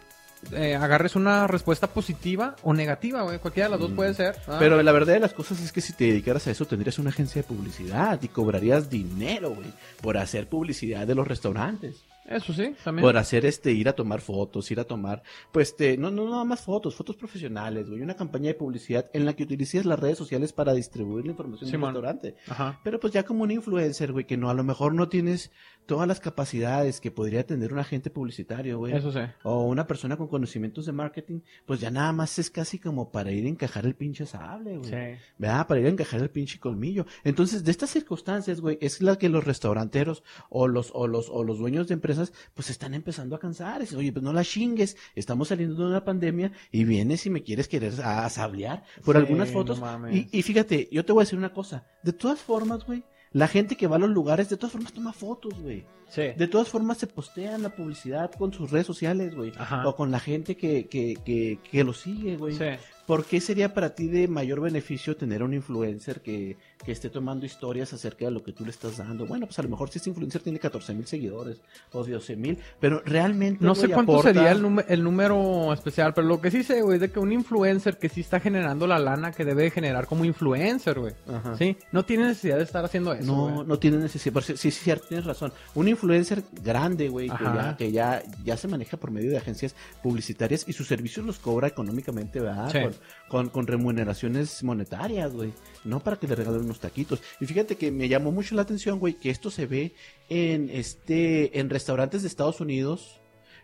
eh, 0.52 0.74
agarres 0.74 1.16
una 1.16 1.46
respuesta 1.46 1.86
positiva 1.86 2.56
o 2.62 2.72
negativa, 2.72 3.20
güey, 3.24 3.38
cualquiera 3.40 3.66
de 3.68 3.72
las 3.72 3.80
dos 3.80 3.90
Mm. 3.90 3.96
puede 3.96 4.14
ser. 4.14 4.36
¿ah? 4.48 4.56
Pero 4.58 4.82
la 4.82 4.92
verdad 4.92 5.12
de 5.12 5.20
las 5.20 5.34
cosas 5.34 5.60
es 5.60 5.70
que 5.70 5.82
si 5.82 5.92
te 5.92 6.04
dedicaras 6.04 6.46
a 6.46 6.52
eso 6.52 6.64
tendrías 6.64 6.98
una 6.98 7.10
agencia 7.10 7.42
de 7.42 7.46
publicidad 7.48 8.18
y 8.22 8.28
cobrarías 8.28 8.88
dinero, 8.88 9.50
güey, 9.50 9.70
por 10.00 10.16
hacer 10.16 10.48
publicidad 10.48 11.06
de 11.06 11.14
los 11.14 11.28
restaurantes. 11.28 11.96
Eso 12.26 12.52
sí, 12.52 12.74
también. 12.84 13.04
Por 13.04 13.16
hacer 13.16 13.44
este, 13.46 13.72
ir 13.72 13.88
a 13.88 13.94
tomar 13.94 14.20
fotos, 14.20 14.70
ir 14.70 14.78
a 14.78 14.84
tomar, 14.84 15.22
pues, 15.52 15.70
este, 15.70 15.96
no, 15.96 16.10
no, 16.10 16.28
nada 16.28 16.44
más 16.44 16.60
fotos, 16.60 16.94
fotos 16.94 17.16
profesionales, 17.16 17.88
güey, 17.88 18.02
una 18.02 18.14
campaña 18.14 18.48
de 18.48 18.54
publicidad 18.54 19.10
en 19.12 19.24
la 19.24 19.34
que 19.34 19.42
utilices 19.42 19.84
las 19.84 19.98
redes 19.98 20.18
sociales 20.18 20.52
para 20.52 20.72
distribuir 20.72 21.24
la 21.24 21.32
información 21.32 21.66
del 21.66 21.70
Simón. 21.70 21.94
restaurante. 21.94 22.36
Ajá. 22.48 22.80
Pero 22.84 23.00
pues 23.00 23.12
ya 23.12 23.24
como 23.24 23.42
un 23.42 23.50
influencer, 23.50 24.12
güey, 24.12 24.26
que 24.26 24.36
no, 24.36 24.50
a 24.50 24.54
lo 24.54 24.64
mejor 24.64 24.94
no 24.94 25.08
tienes 25.08 25.50
todas 25.86 26.06
las 26.06 26.20
capacidades 26.20 27.00
que 27.00 27.10
podría 27.10 27.44
tener 27.46 27.72
un 27.72 27.78
agente 27.80 28.10
publicitario, 28.10 28.78
güey. 28.78 28.94
Eso 28.94 29.10
sí. 29.12 29.18
O 29.42 29.64
una 29.66 29.86
persona 29.86 30.16
con 30.16 30.28
conocimientos 30.28 30.86
de 30.86 30.92
marketing, 30.92 31.40
pues 31.66 31.80
ya 31.80 31.90
nada 31.90 32.12
más 32.12 32.38
es 32.38 32.50
casi 32.50 32.78
como 32.78 33.10
para 33.10 33.32
ir 33.32 33.44
a 33.46 33.48
encajar 33.48 33.86
el 33.86 33.94
pinche 33.96 34.24
sable, 34.26 34.78
güey. 34.78 34.90
Sí. 34.90 35.20
¿verdad? 35.38 35.66
Para 35.66 35.80
ir 35.80 35.86
a 35.86 35.90
encajar 35.90 36.20
el 36.20 36.30
pinche 36.30 36.58
colmillo. 36.60 37.06
Entonces, 37.24 37.64
de 37.64 37.70
estas 37.72 37.90
circunstancias, 37.90 38.60
güey, 38.60 38.78
es 38.80 39.02
la 39.02 39.16
que 39.16 39.28
los 39.28 39.44
restauranteros 39.44 40.22
o 40.48 40.68
los, 40.68 40.90
o 40.94 41.06
los, 41.06 41.28
o 41.28 41.42
los 41.44 41.58
dueños 41.58 41.88
de 41.88 41.94
empresas, 41.94 42.32
pues 42.54 42.70
están 42.70 42.94
empezando 42.94 43.34
a 43.34 43.40
cansar. 43.40 43.82
Es, 43.82 43.92
Oye, 43.94 44.12
pues 44.12 44.22
no 44.22 44.32
la 44.32 44.44
chingues, 44.44 44.96
estamos 45.14 45.48
saliendo 45.48 45.74
de 45.82 45.86
una 45.90 46.04
pandemia 46.04 46.52
y 46.70 46.84
vienes 46.84 47.26
y 47.26 47.30
me 47.30 47.42
quieres 47.42 47.66
querer 47.68 48.00
a, 48.02 48.24
a 48.24 48.30
sablear 48.30 48.84
por 49.04 49.16
Sí, 49.16 49.20
algunas 49.22 49.48
no 49.48 49.54
fotos. 49.54 49.80
mames. 49.80 50.14
y, 50.32 50.38
y 50.38 50.42
fíjate, 50.42 50.88
yo 50.92 51.04
te 51.04 51.12
voy 51.12 51.22
a 51.22 51.24
decir 51.24 51.38
una 51.38 51.52
cosa. 51.52 51.86
De 52.02 52.12
todas 52.12 52.38
formas, 52.40 52.84
güey, 52.86 53.02
la 53.32 53.48
gente 53.48 53.76
que 53.76 53.86
va 53.86 53.96
a 53.96 54.00
los 54.00 54.10
lugares, 54.10 54.48
de 54.48 54.56
todas 54.56 54.72
formas 54.72 54.92
toma 54.92 55.12
fotos, 55.12 55.60
güey. 55.60 55.84
Sí. 56.08 56.22
De 56.36 56.48
todas 56.48 56.68
formas 56.68 56.98
se 56.98 57.06
postean 57.06 57.62
la 57.62 57.68
publicidad 57.70 58.32
con 58.32 58.52
sus 58.52 58.70
redes 58.70 58.86
sociales, 58.86 59.34
güey. 59.34 59.52
Ajá. 59.56 59.86
O 59.86 59.94
con 59.94 60.10
la 60.10 60.18
gente 60.18 60.56
que, 60.56 60.86
que, 60.86 61.16
que, 61.24 61.60
que 61.62 61.84
lo 61.84 61.92
sigue, 61.92 62.36
güey. 62.36 62.54
Sí. 62.54 62.64
¿Por 63.06 63.24
qué 63.24 63.40
sería 63.40 63.72
para 63.74 63.94
ti 63.94 64.08
de 64.08 64.26
mayor 64.26 64.60
beneficio 64.60 65.16
tener 65.16 65.42
un 65.42 65.54
influencer 65.54 66.20
que, 66.20 66.56
que 66.84 66.92
esté 66.92 67.10
tomando 67.10 67.44
historias 67.44 67.92
acerca 67.92 68.24
de 68.24 68.30
lo 68.30 68.42
que 68.42 68.52
tú 68.52 68.64
le 68.64 68.70
estás 68.70 68.96
dando? 68.96 69.26
Bueno, 69.26 69.46
pues 69.46 69.58
a 69.58 69.62
lo 69.62 69.68
mejor 69.68 69.90
si 69.90 69.98
este 69.98 70.08
influencer 70.10 70.40
tiene 70.42 70.58
14 70.58 70.94
mil 70.94 71.06
seguidores 71.06 71.58
o 71.92 72.04
12 72.04 72.36
mil, 72.36 72.58
pero 72.80 73.02
realmente... 73.04 73.62
No 73.64 73.74
sé 73.74 73.88
cuánto 73.88 74.12
aporta- 74.12 74.32
sería 74.32 74.50
el, 74.52 74.64
el 74.88 75.02
número 75.04 75.72
especial, 75.74 76.14
pero 76.14 76.26
lo 76.26 76.40
que 76.40 76.50
sí 76.50 76.62
sé, 76.62 76.80
güey, 76.82 76.94
es 76.96 77.00
de 77.02 77.10
que 77.10 77.18
un 77.20 77.32
influencer 77.32 77.98
que 77.98 78.08
sí 78.08 78.22
está 78.22 78.40
generando 78.40 78.86
la 78.86 78.98
lana 78.98 79.30
que 79.32 79.44
debe 79.44 79.64
de 79.64 79.70
generar 79.70 80.06
como 80.06 80.24
influencer, 80.24 80.98
güey. 80.98 81.12
Sí, 81.58 81.76
no 81.92 82.04
tiene 82.04 82.24
necesidad 82.28 82.56
de 82.56 82.64
estar 82.64 82.84
haciendo 82.84 83.12
eso, 83.12 83.26
No, 83.26 83.54
güey. 83.54 83.66
no 83.66 83.78
tiene 83.78 83.98
necesidad. 83.98 84.32
pero 84.34 84.46
Sí, 84.46 84.56
sí, 84.56 84.70
sí, 84.70 84.90
tienes 85.08 85.26
razón. 85.26 85.52
Un 85.74 85.86
influencer 85.88 86.42
grande, 86.62 87.08
güey, 87.10 87.28
que, 87.28 87.44
ya, 87.44 87.76
que 87.76 87.92
ya, 87.92 88.22
ya 88.44 88.56
se 88.56 88.68
maneja 88.68 88.96
por 88.96 89.10
medio 89.10 89.30
de 89.30 89.36
agencias 89.36 89.74
publicitarias 90.02 90.64
y 90.66 90.72
sus 90.72 90.88
servicios 90.88 91.26
los 91.26 91.38
cobra 91.38 91.68
económicamente, 91.68 92.40
¿verdad? 92.40 92.70
Sí. 92.72 92.78
Con, 92.80 92.94
con, 93.28 93.48
con 93.50 93.66
remuneraciones 93.66 94.62
monetarias, 94.62 95.32
güey. 95.32 95.52
No 95.84 96.00
para 96.00 96.16
que 96.16 96.26
le 96.28 96.34
regalen 96.34 96.60
unos 96.62 96.80
taquitos. 96.80 97.22
Y 97.40 97.46
fíjate 97.46 97.76
que 97.76 97.90
me 97.90 98.08
llamó 98.08 98.32
mucho 98.32 98.54
la 98.54 98.62
atención, 98.62 98.98
güey, 98.98 99.14
que 99.14 99.30
esto 99.30 99.50
se 99.50 99.66
ve 99.66 99.92
en 100.28 100.68
este, 100.70 101.58
en 101.58 101.70
restaurantes 101.70 102.22
de 102.22 102.28
Estados 102.28 102.60
Unidos. 102.60 103.16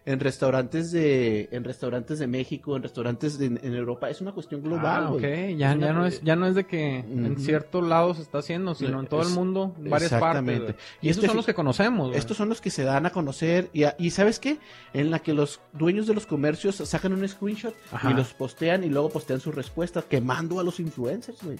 En 0.09 0.20
restaurantes 0.20 0.92
de, 0.92 1.48
en 1.50 1.64
restaurantes 1.64 2.20
de 2.20 2.29
México, 2.29 2.76
en 2.76 2.85
restaurantes 2.85 3.38
de- 3.40 3.46
en 3.46 3.74
Europa, 3.74 4.09
es 4.09 4.20
una 4.20 4.31
cuestión 4.31 4.62
global, 4.62 5.05
Ah, 5.05 5.09
güey. 5.11 5.24
ok, 5.50 5.59
ya, 5.59 5.74
ya, 5.76 5.92
no 5.92 6.07
es, 6.07 6.22
ya 6.22 6.37
no 6.37 6.46
es 6.46 6.55
de 6.55 6.64
que 6.64 6.98
en 6.98 7.37
ciertos 7.40 7.85
lados 7.85 8.18
se 8.18 8.22
está 8.22 8.38
haciendo, 8.38 8.76
sino 8.76 9.00
en 9.00 9.09
todo 9.09 9.22
el 9.22 9.31
mundo, 9.31 9.74
en 9.83 9.90
varias 9.90 10.12
exactamente. 10.12 10.66
partes. 10.66 10.85
Y 11.02 11.09
Y 11.09 11.11
estos 11.11 11.24
este 11.24 11.26
son 11.26 11.37
los 11.38 11.46
que 11.46 11.55
conocemos, 11.55 12.07
güey. 12.11 12.18
Estos 12.20 12.37
son 12.37 12.48
los 12.48 12.61
que 12.61 12.70
se 12.70 12.85
dan 12.85 13.05
a 13.05 13.11
conocer 13.11 13.68
y, 13.72 13.83
a- 13.83 13.96
y 13.98 14.11
¿sabes 14.11 14.38
qué? 14.38 14.59
En 14.94 15.11
la 15.11 15.18
que 15.18 15.35
los 15.35 15.59
dueños 15.72 16.07
de 16.07 16.14
los 16.14 16.24
comercios 16.24 16.76
sacan 16.76 17.12
un 17.12 17.26
screenshot 17.29 17.74
Ajá. 17.90 18.09
y 18.09 18.14
los 18.14 18.33
postean 18.33 18.85
y 18.85 18.88
luego 18.90 19.09
postean 19.09 19.40
sus 19.40 19.57
respuestas 19.57 20.05
quemando 20.05 20.61
a 20.61 20.62
los 20.62 20.79
influencers, 20.79 21.42
güey. 21.42 21.59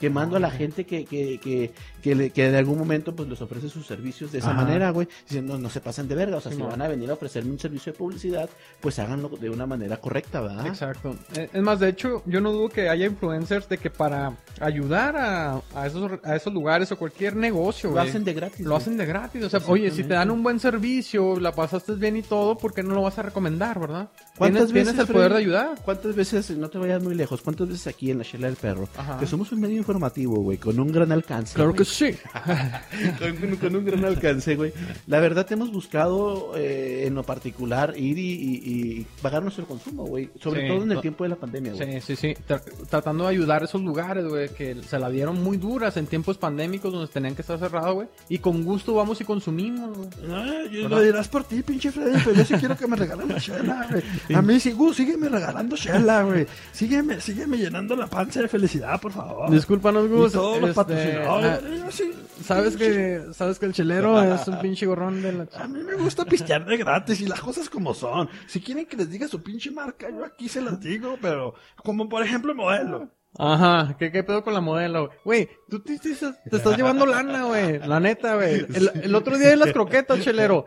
Quemando 0.00 0.36
a 0.36 0.40
la 0.40 0.50
gente 0.50 0.84
que, 0.84 1.04
que, 1.04 1.38
que, 1.40 1.72
que, 2.02 2.14
le- 2.14 2.30
que 2.30 2.48
en 2.48 2.54
algún 2.54 2.78
momento 2.78 3.14
pues 3.16 3.28
les 3.28 3.40
ofrece 3.40 3.68
sus 3.68 3.86
servicios 3.86 4.30
de 4.32 4.38
esa 4.38 4.50
Ajá. 4.50 4.62
manera, 4.62 4.90
güey. 4.90 5.08
Diciendo, 5.26 5.54
no, 5.54 5.60
no 5.60 5.70
se 5.70 5.80
pasen 5.80 6.06
de 6.08 6.14
verga. 6.14 6.36
O 6.36 6.40
sea, 6.40 6.50
si 6.52 6.56
Simón. 6.56 6.72
van 6.72 6.82
a 6.82 6.88
venir 6.88 7.08
a 7.10 7.14
ofrecerme 7.14 7.50
un 7.52 7.58
servicio 7.58 7.92
de 7.92 7.98
publicidad, 7.98 8.48
pues 8.80 8.98
háganlo 8.98 9.28
de 9.30 9.48
una 9.50 9.66
manera 9.66 9.96
correcta, 9.96 10.40
¿verdad? 10.40 10.66
Exacto. 10.66 11.16
Eh, 11.34 11.48
Es 11.52 11.62
más, 11.62 11.80
de 11.80 11.88
hecho, 11.88 12.22
yo 12.26 12.40
no 12.40 12.52
dudo 12.52 12.68
que 12.68 12.88
haya 12.88 13.06
influencers 13.06 13.68
de 13.68 13.78
que 13.78 13.90
para 13.90 14.36
ayudar 14.60 15.16
a, 15.16 15.60
a 15.74 15.86
esos, 15.86 16.10
a 16.22 16.36
esos 16.36 16.52
lugares 16.52 16.92
o 16.92 16.96
cualquier 16.98 17.34
negocio, 17.36 17.90
Lo 17.90 18.00
hacen 18.00 18.24
de 18.24 18.34
gratis. 18.34 18.66
Lo 18.66 18.76
hacen 18.76 18.96
de 18.96 19.06
gratis. 19.06 19.44
O 19.44 19.48
sea, 19.50 19.60
oye, 19.66 19.90
si 19.90 20.02
te 20.04 20.14
dan 20.14 20.30
un 20.30 20.42
buen 20.42 20.60
servicio, 20.60 21.40
la 21.40 21.52
pasaste 21.52 21.94
bien 21.94 22.16
y 22.16 22.22
todo, 22.22 22.56
¿por 22.58 22.74
qué 22.74 22.82
no 22.82 22.94
lo 22.94 23.02
vas 23.02 23.18
a 23.18 23.22
recomendar, 23.22 23.78
verdad? 23.80 24.10
¿Cuántas 24.36 24.66
Tienes, 24.66 24.72
tienes 24.72 24.92
veces, 24.96 25.08
el 25.08 25.14
poder 25.14 25.32
de 25.32 25.38
ayudar. 25.38 25.70
¿Cuántas 25.84 26.14
veces, 26.14 26.50
no 26.50 26.68
te 26.68 26.78
vayas 26.78 27.02
muy 27.02 27.14
lejos, 27.14 27.40
cuántas 27.42 27.68
veces 27.68 27.86
aquí 27.86 28.10
en 28.10 28.18
la 28.18 28.24
Chela 28.24 28.46
del 28.48 28.56
Perro, 28.56 28.88
Ajá. 28.96 29.18
que 29.18 29.26
somos 29.26 29.50
un 29.52 29.60
medio 29.60 29.76
informativo, 29.76 30.36
güey, 30.36 30.58
con 30.58 30.78
un 30.78 30.92
gran 30.92 31.10
alcance. 31.12 31.54
Claro 31.54 31.70
güey? 31.70 31.78
que 31.78 31.84
sí. 31.84 32.14
con, 33.18 33.56
con 33.56 33.76
un 33.76 33.84
gran 33.84 34.04
alcance, 34.04 34.56
güey. 34.56 34.72
La 35.06 35.20
verdad, 35.20 35.46
hemos 35.52 35.70
buscado 35.72 36.52
eh, 36.56 37.04
en 37.06 37.14
lo 37.14 37.22
particular 37.22 37.94
ir 37.96 38.18
y, 38.18 38.32
y- 38.32 38.62
y 39.00 39.06
pagar 39.22 39.42
nuestro 39.42 39.66
consumo, 39.66 40.04
güey. 40.04 40.30
Sobre 40.40 40.62
Sí. 40.62 40.68
todo 40.68 40.82
en 40.82 40.90
el 40.90 40.96
No. 40.96 41.00
tiempo 41.00 41.24
de 41.24 41.30
la 41.30 41.36
pandemia, 41.36 41.72
güey. 41.72 42.00
Sí, 42.00 42.14
sí, 42.14 42.16
sí. 42.16 42.42
Tra- 42.48 42.62
tratando 42.88 43.24
de 43.24 43.30
ayudar 43.30 43.62
a 43.62 43.64
esos 43.64 43.80
lugares, 43.82 44.24
güey, 44.26 44.48
que 44.50 44.76
se 44.82 44.98
la 44.98 45.08
dieron 45.10 45.42
muy 45.42 45.56
duras 45.56 45.96
en 45.96 46.06
tiempos 46.06 46.38
pandémicos 46.38 46.92
donde 46.92 47.08
tenían 47.12 47.34
que 47.34 47.42
estar 47.42 47.58
cerrados, 47.58 47.94
güey. 47.94 48.08
Y 48.28 48.38
con 48.38 48.64
gusto 48.64 48.94
vamos 48.94 49.20
y 49.20 49.24
consumimos, 49.24 49.96
güey. 49.96 50.08
Ah, 50.30 50.62
yo- 50.70 50.82
¿Verdad? 50.84 50.90
lo 50.98 51.00
dirás 51.02 51.28
por 51.28 51.44
ti, 51.44 51.62
pinche 51.62 51.90
Freddy, 51.90 52.20
pero 52.24 52.36
yo 52.36 52.44
sí 52.44 52.54
quiero 52.54 52.76
que 52.76 52.86
me 52.86 52.96
regalen 52.96 53.28
la 53.28 53.40
chela, 53.40 53.86
güey. 53.90 54.02
A 54.34 54.42
mí 54.42 54.60
sí, 54.60 54.72
Gus, 54.72 54.96
sígueme 54.96 55.28
regalando 55.28 55.76
chela, 55.76 56.22
güey. 56.22 56.46
Sígueme, 56.72 57.20
sígueme 57.20 57.56
llenando 57.56 57.94
la 57.96 58.06
panza 58.06 58.42
de 58.42 58.48
felicidad, 58.48 59.00
por 59.00 59.12
favor. 59.12 59.50
Discúlpanos, 59.50 60.08
Gus. 60.08 60.32
todos 60.32 60.60
los 60.60 60.70
este, 60.70 60.82
patrocinadores. 60.82 61.50
ah, 61.50 61.60
yo 61.84 61.90
sí, 61.90 62.12
Sabes 62.42 62.76
que, 62.76 63.24
sabes 63.32 63.58
que 63.58 63.66
el 63.66 63.72
chelero 63.72 64.22
es 64.34 64.46
un 64.48 64.58
pinche 64.60 64.86
gorrón 64.86 65.22
de 65.22 65.32
la... 65.32 65.48
A 65.58 65.66
mí 65.66 65.82
me 65.82 65.94
gusta 65.94 66.24
pistear 66.24 66.64
de 66.64 66.76
gratis 66.76 67.20
y 67.20 67.26
las 67.26 67.40
cosas 67.40 67.68
como 67.68 67.94
son. 67.94 68.28
Si 68.46 68.60
quieren 68.60 68.86
que 68.86 68.96
les 68.96 69.10
diga 69.10 69.26
su 69.28 69.42
pinche 69.42 69.70
marca, 69.70 70.08
yo 70.10 70.24
aquí 70.24 70.48
se 70.48 70.60
las 70.60 70.80
digo, 70.80 71.16
pero 71.20 71.54
como 71.82 72.08
por 72.08 72.22
ejemplo 72.22 72.54
modelo. 72.54 73.08
Ajá, 73.38 73.96
¿qué, 73.98 74.10
qué 74.10 74.22
pedo 74.22 74.42
con 74.42 74.54
la 74.54 74.60
modelo? 74.60 75.10
Güey, 75.24 75.48
tú 75.68 75.80
te, 75.80 75.98
te- 75.98 76.14
te 76.14 76.56
estás 76.56 76.76
llevando 76.76 77.04
lana, 77.06 77.44
güey. 77.44 77.78
La 77.80 77.98
neta, 78.00 78.36
güey. 78.36 78.66
El, 78.74 78.90
el 79.02 79.14
otro 79.14 79.36
día 79.38 79.48
de 79.50 79.56
las 79.56 79.72
croquetas, 79.72 80.20
chelero. 80.20 80.66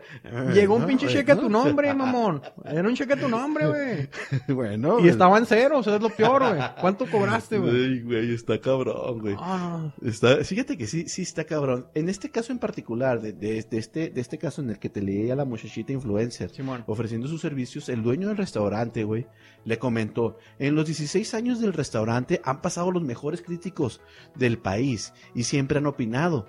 Llegó 0.52 0.76
un 0.76 0.86
pinche 0.86 1.06
cheque 1.08 1.32
a 1.32 1.36
tu 1.36 1.48
nombre, 1.48 1.92
mamón. 1.94 2.42
Era 2.64 2.86
un 2.88 2.94
cheque 2.94 3.14
a 3.14 3.20
tu 3.20 3.28
nombre, 3.28 3.66
güey. 3.66 4.08
Bueno, 4.54 4.98
Y 5.00 5.08
estaba 5.08 5.38
en 5.38 5.46
cero, 5.46 5.78
o 5.78 5.82
sea, 5.82 5.96
es 5.96 6.02
lo 6.02 6.10
peor, 6.10 6.42
güey. 6.46 6.60
¿Cuánto 6.80 7.06
cobraste, 7.10 7.58
güey? 7.58 8.02
Güey, 8.02 8.34
está 8.34 8.60
cabrón, 8.60 9.20
güey. 9.20 9.36
Ah, 9.38 9.92
Está, 10.02 10.44
fíjate 10.44 10.76
que 10.76 10.86
sí, 10.86 11.08
sí 11.08 11.22
está 11.22 11.44
cabrón. 11.44 11.86
En 11.94 12.08
este 12.08 12.30
caso 12.30 12.52
en 12.52 12.58
particular, 12.58 13.20
de, 13.20 13.32
de- 13.32 13.62
de 13.70 13.78
este, 13.78 14.10
de 14.10 14.20
este 14.20 14.38
caso 14.38 14.60
en 14.62 14.70
el 14.70 14.78
que 14.78 14.88
te 14.90 15.00
leí 15.02 15.30
a 15.30 15.36
la 15.36 15.44
muchachita 15.44 15.92
influencer, 15.92 16.50
Simón. 16.50 16.84
ofreciendo 16.86 17.26
sus 17.28 17.40
servicios, 17.40 17.88
el 17.88 18.02
dueño 18.02 18.28
del 18.28 18.36
restaurante, 18.36 19.04
güey, 19.04 19.26
le 19.64 19.78
comentó, 19.78 20.38
en 20.58 20.74
los 20.74 20.86
16 20.86 21.34
años 21.34 21.60
del 21.60 21.72
restaurante 21.72 22.40
han 22.44 22.60
pasado 22.62 22.90
los 22.90 23.02
mejores 23.02 23.42
críticos 23.42 24.00
del 24.34 24.58
país 24.58 24.89
y 25.34 25.44
siempre 25.44 25.78
han 25.78 25.86
opinado. 25.86 26.48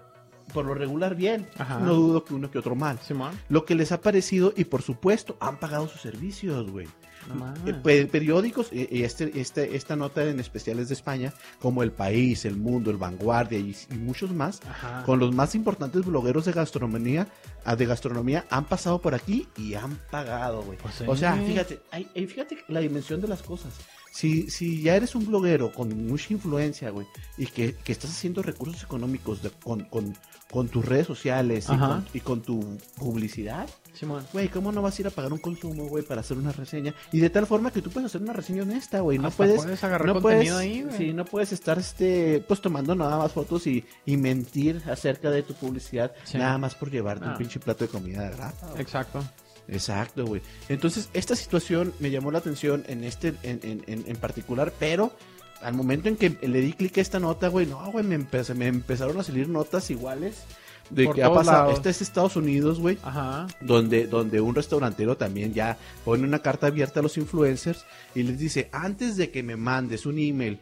Por 0.53 0.65
lo 0.65 0.73
regular 0.73 1.15
bien, 1.15 1.47
Ajá. 1.57 1.79
no 1.79 1.93
dudo 1.93 2.25
que 2.25 2.33
uno 2.33 2.51
que 2.51 2.59
otro 2.59 2.75
mal. 2.75 2.99
Simón. 2.99 3.31
Lo 3.47 3.63
que 3.63 3.73
les 3.75 3.91
ha 3.93 4.01
parecido 4.01 4.53
y 4.57 4.65
por 4.65 4.81
supuesto 4.81 5.37
han 5.39 5.57
pagado 5.59 5.87
sus 5.87 6.01
servicios, 6.01 6.69
güey. 6.69 6.87
No. 7.35 7.53
Eh, 7.69 7.73
pe- 7.75 8.07
periódicos, 8.07 8.69
eh, 8.71 8.87
y 8.91 9.03
este, 9.03 9.39
este, 9.39 9.75
esta 9.77 9.95
nota 9.95 10.25
en 10.25 10.39
especiales 10.39 10.87
de 10.89 10.95
España, 10.95 11.31
como 11.61 11.83
El 11.83 11.91
País, 11.91 12.43
El 12.45 12.57
Mundo, 12.57 12.89
El 12.89 12.97
Vanguardia 12.97 13.59
y, 13.59 13.75
y 13.91 13.93
muchos 13.95 14.31
más, 14.31 14.59
Ajá. 14.67 15.03
con 15.05 15.19
los 15.19 15.33
más 15.33 15.53
importantes 15.53 16.03
blogueros 16.03 16.45
de 16.45 16.51
gastronomía, 16.51 17.27
ah, 17.63 17.75
de 17.75 17.85
gastronomía 17.85 18.45
han 18.49 18.65
pasado 18.65 18.99
por 18.99 19.13
aquí 19.13 19.47
y 19.55 19.75
han 19.75 19.99
pagado, 20.09 20.63
güey. 20.63 20.79
Pues 20.79 20.95
sí. 20.95 21.03
O 21.07 21.15
sea, 21.15 21.35
fíjate, 21.35 21.79
hay- 21.91 22.07
hay- 22.15 22.25
fíjate 22.27 22.57
la 22.67 22.79
dimensión 22.79 23.21
de 23.21 23.27
las 23.27 23.43
cosas. 23.43 23.71
Si, 24.11 24.49
si 24.49 24.81
ya 24.81 24.95
eres 24.97 25.15
un 25.15 25.25
bloguero 25.25 25.71
con 25.71 26.05
mucha 26.07 26.33
influencia, 26.33 26.89
güey, 26.89 27.07
y 27.37 27.45
que, 27.47 27.75
que 27.75 27.91
estás 27.93 28.11
haciendo 28.11 28.43
recursos 28.43 28.83
económicos 28.83 29.41
de- 29.41 29.51
con, 29.51 29.85
con, 29.85 30.15
con 30.51 30.67
tus 30.67 30.83
redes 30.85 31.07
sociales 31.07 31.65
y 31.71 31.77
con, 31.77 32.05
y 32.13 32.19
con 32.19 32.41
tu 32.41 32.77
publicidad, 32.97 33.69
Simón. 33.93 34.25
Güey, 34.33 34.49
¿cómo 34.49 34.71
no 34.71 34.81
vas 34.81 34.97
a 34.97 35.01
ir 35.01 35.07
a 35.07 35.11
pagar 35.11 35.31
un 35.31 35.39
consumo, 35.39 35.85
güey, 35.85 36.03
para 36.03 36.21
hacer 36.21 36.37
una 36.37 36.51
reseña? 36.51 36.93
Y 37.13 37.19
de 37.19 37.29
tal 37.29 37.45
forma 37.47 37.71
que 37.71 37.81
tú 37.81 37.89
puedes 37.89 38.07
hacer 38.07 38.21
una 38.21 38.33
reseña 38.33 38.63
honesta, 38.63 38.99
güey. 38.99 39.17
No 39.17 39.27
Hasta 39.29 39.37
puedes, 39.37 39.61
puedes 39.61 39.83
agarrar 39.83 40.07
no 40.07 40.13
contenido 40.21 40.55
puedes, 40.55 40.69
ahí, 40.75 40.81
güey. 40.83 40.97
sí, 40.97 41.13
no 41.13 41.23
puedes 41.25 41.51
estar, 41.53 41.79
este, 41.79 42.43
pues 42.47 42.59
tomando 42.61 42.93
nada 42.95 43.17
más 43.17 43.31
fotos 43.31 43.65
y, 43.67 43.85
y 44.05 44.17
mentir 44.17 44.81
acerca 44.89 45.29
de 45.29 45.43
tu 45.43 45.53
publicidad, 45.53 46.11
Sí. 46.25 46.37
nada 46.37 46.57
más 46.57 46.75
por 46.75 46.91
llevarte 46.91 47.25
Ah. 47.25 47.31
un 47.31 47.37
pinche 47.37 47.59
plato 47.61 47.85
de 47.85 47.89
comida 47.89 48.23
de 48.29 48.35
grata. 48.35 48.73
Exacto. 48.77 49.23
Exacto, 49.67 50.25
güey. 50.25 50.41
Entonces, 50.69 51.09
esta 51.13 51.35
situación 51.35 51.93
me 51.99 52.09
llamó 52.11 52.31
la 52.31 52.39
atención 52.39 52.83
en 52.87 53.03
este, 53.03 53.33
en, 53.43 53.59
en, 53.63 54.03
en, 54.07 54.15
particular, 54.17 54.73
pero 54.79 55.13
al 55.61 55.73
momento 55.73 56.09
en 56.09 56.17
que 56.17 56.35
le 56.41 56.61
di 56.61 56.73
clic 56.73 56.97
a 56.97 57.01
esta 57.01 57.19
nota, 57.19 57.47
güey, 57.47 57.65
no, 57.67 57.91
güey, 57.91 58.03
me, 58.05 58.15
empecé- 58.15 58.53
me 58.55 58.67
empezaron 58.67 59.19
a 59.19 59.23
salir 59.23 59.47
notas 59.47 59.89
iguales 59.91 60.43
de 60.89 61.05
Por 61.05 61.15
que 61.15 61.23
ha 61.23 61.31
pasado. 61.33 61.57
lados. 61.63 61.75
Este 61.75 61.89
es 61.91 62.01
Estados 62.01 62.35
Unidos, 62.35 62.79
güey 62.81 62.97
Ajá. 63.03 63.47
donde, 63.61 64.07
donde 64.07 64.41
un 64.41 64.53
restaurantero 64.55 65.15
también 65.15 65.53
ya 65.53 65.77
pone 66.03 66.23
una 66.25 66.39
carta 66.39 66.67
abierta 66.67 66.99
a 66.99 67.03
los 67.03 67.15
influencers 67.17 67.85
y 68.13 68.23
les 68.23 68.37
dice, 68.39 68.69
antes 68.73 69.15
de 69.15 69.31
que 69.31 69.41
me 69.43 69.55
mandes 69.55 70.05
un 70.05 70.19
email 70.19 70.59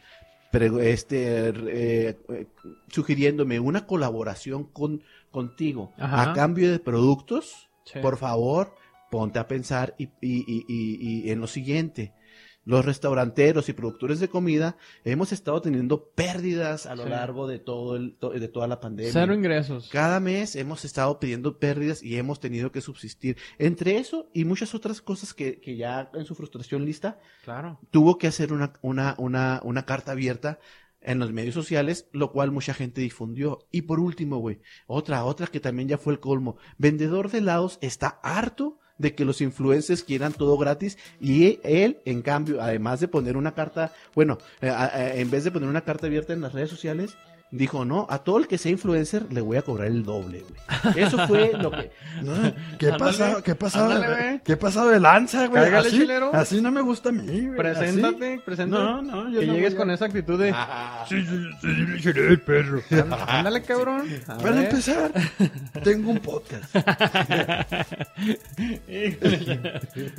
este, 0.82 1.50
eh, 1.50 2.18
eh, 2.30 2.46
sugiriéndome 2.90 3.60
una 3.60 3.86
colaboración 3.86 4.64
con, 4.66 5.02
contigo 5.32 5.94
Ajá. 5.98 6.32
a 6.32 6.34
cambio 6.34 6.72
de 6.72 6.80
productos, 6.80 7.70
Sí. 7.86 8.00
por 8.00 8.18
favor, 8.18 8.76
ponte 9.10 9.40
a 9.40 9.48
pensar 9.48 9.96
y, 9.98 10.06
y- 10.22 10.44
y- 10.48 10.66
y- 10.68 11.32
en 11.32 11.40
lo 11.42 11.48
siguiente. 11.48 12.14
Los 12.66 12.86
restauranteros 12.86 13.68
y 13.70 13.74
productores 13.74 14.20
de 14.20 14.28
comida 14.28 14.78
hemos 15.04 15.32
estado 15.32 15.60
teniendo 15.62 16.10
pérdidas 16.10 16.86
a 16.86 16.94
lo 16.96 17.06
Sí. 17.06 17.10
largo 17.10 17.48
de 17.48 17.58
todo 17.58 17.96
el, 17.96 18.16
to- 18.18 18.30
de 18.32 18.48
toda 18.48 18.68
la 18.68 18.80
pandemia. 18.80 19.12
Cero 19.12 19.34
ingresos. 19.34 19.90
Cada 19.90 20.20
mes 20.20 20.56
hemos 20.56 20.86
estado 20.86 21.20
pidiendo 21.20 21.58
pérdidas 21.58 22.04
y 22.04 22.18
hemos 22.18 22.40
tenido 22.40 22.72
que 22.72 22.82
subsistir. 22.82 23.38
Entre 23.58 23.98
eso 23.98 24.30
y 24.36 24.46
muchas 24.46 24.76
otras 24.76 25.02
cosas 25.02 25.34
que, 25.34 25.60
que 25.60 25.78
ya 25.78 26.12
en 26.14 26.26
su 26.26 26.36
frustración 26.36 26.86
lista 26.86 27.18
Claro. 27.44 27.80
tuvo 27.90 28.20
que 28.20 28.28
hacer 28.28 28.54
una, 28.54 28.74
una, 28.82 29.16
una, 29.18 29.62
una 29.64 29.86
carta 29.86 30.12
abierta 30.12 30.60
en 31.02 31.18
los 31.18 31.32
medios 31.32 31.56
sociales, 31.56 32.08
lo 32.12 32.32
cual 32.32 32.52
mucha 32.52 32.74
gente 32.76 33.02
difundió. 33.02 33.66
Y 33.72 33.84
por 33.84 34.00
último, 34.00 34.38
güey, 34.40 34.60
otra, 34.86 35.24
otra 35.24 35.48
que 35.48 35.62
también 35.62 35.88
ya 35.88 35.98
fue 35.98 36.14
el 36.14 36.20
colmo. 36.20 36.58
Vendedor 36.78 37.32
de 37.32 37.38
helados 37.40 37.80
está 37.82 38.20
harto 38.22 38.80
de 39.00 39.16
que 39.16 39.26
los 39.26 39.42
influencers 39.42 40.04
quieran 40.04 40.34
todo 40.34 40.58
gratis 40.58 41.00
y 41.20 41.60
él, 41.64 41.98
en 42.06 42.22
cambio, 42.22 42.62
además 42.62 43.00
de 43.00 43.08
poner 43.08 43.36
una 43.36 43.56
carta, 43.56 43.92
bueno, 44.14 44.38
eh, 44.62 45.14
en 45.16 45.32
vez 45.32 45.44
de 45.44 45.52
poner 45.52 45.68
una 45.68 45.82
carta 45.82 46.06
abierta 46.06 46.34
en 46.34 46.42
las 46.42 46.54
redes 46.54 46.70
sociales, 46.70 47.18
dijo, 47.52 47.84
no, 47.86 48.06
a 48.10 48.20
todo 48.20 48.38
el 48.38 48.48
que 48.48 48.58
sea 48.58 48.72
influencer 48.72 49.32
le 49.34 49.42
voy 49.42 49.58
a 49.58 49.62
cobrar 49.64 49.88
el 49.88 50.04
doble, 50.04 50.44
güey. 50.48 51.04
Eso 51.04 51.28
fue 51.28 51.52
lo 51.60 51.72
que... 51.72 51.92
¿No? 52.22 52.34
¿Qué 52.78 52.92
Ándale, 52.92 53.00
pasa? 53.00 53.42
¿Qué 53.44 53.56
pasa? 53.56 53.84
ándale, 53.86 54.08
güey. 54.08 54.40
¿Qué 54.44 54.58
pasado 54.58 54.90
de 54.90 55.00
lanza, 55.00 55.48
güey? 55.48 55.64
Cáigale, 55.64 55.88
Así, 55.88 55.98
chilero. 56.00 56.34
así 56.34 56.62
no 56.62 56.72
me 56.72 56.82
gusta 56.82 57.10
a 57.10 57.12
mí, 57.12 57.26
güey. 57.48 57.58
Preséntate, 57.58 58.34
así. 58.34 58.42
preséntate. 58.46 58.84
No, 58.84 59.02
no, 59.02 59.30
yo 59.32 59.40
que 59.40 59.48
no 59.48 59.54
llegues 59.54 59.76
con 59.76 59.90
esa 59.92 60.06
actitud 60.06 60.40
de... 60.40 60.54
Sí, 61.08 61.26
sí, 61.26 61.38
sí, 61.62 61.68
le 61.68 62.00
seré 62.02 62.28
el 62.28 62.40
perro. 62.42 62.82
Ándale, 63.28 63.62
cabrón. 63.64 64.08
A 64.28 64.38
Para 64.38 64.52
ver. 64.52 64.66
empezar, 64.66 65.12
tengo 65.84 66.12
un 66.12 66.20
podcast. 66.20 66.76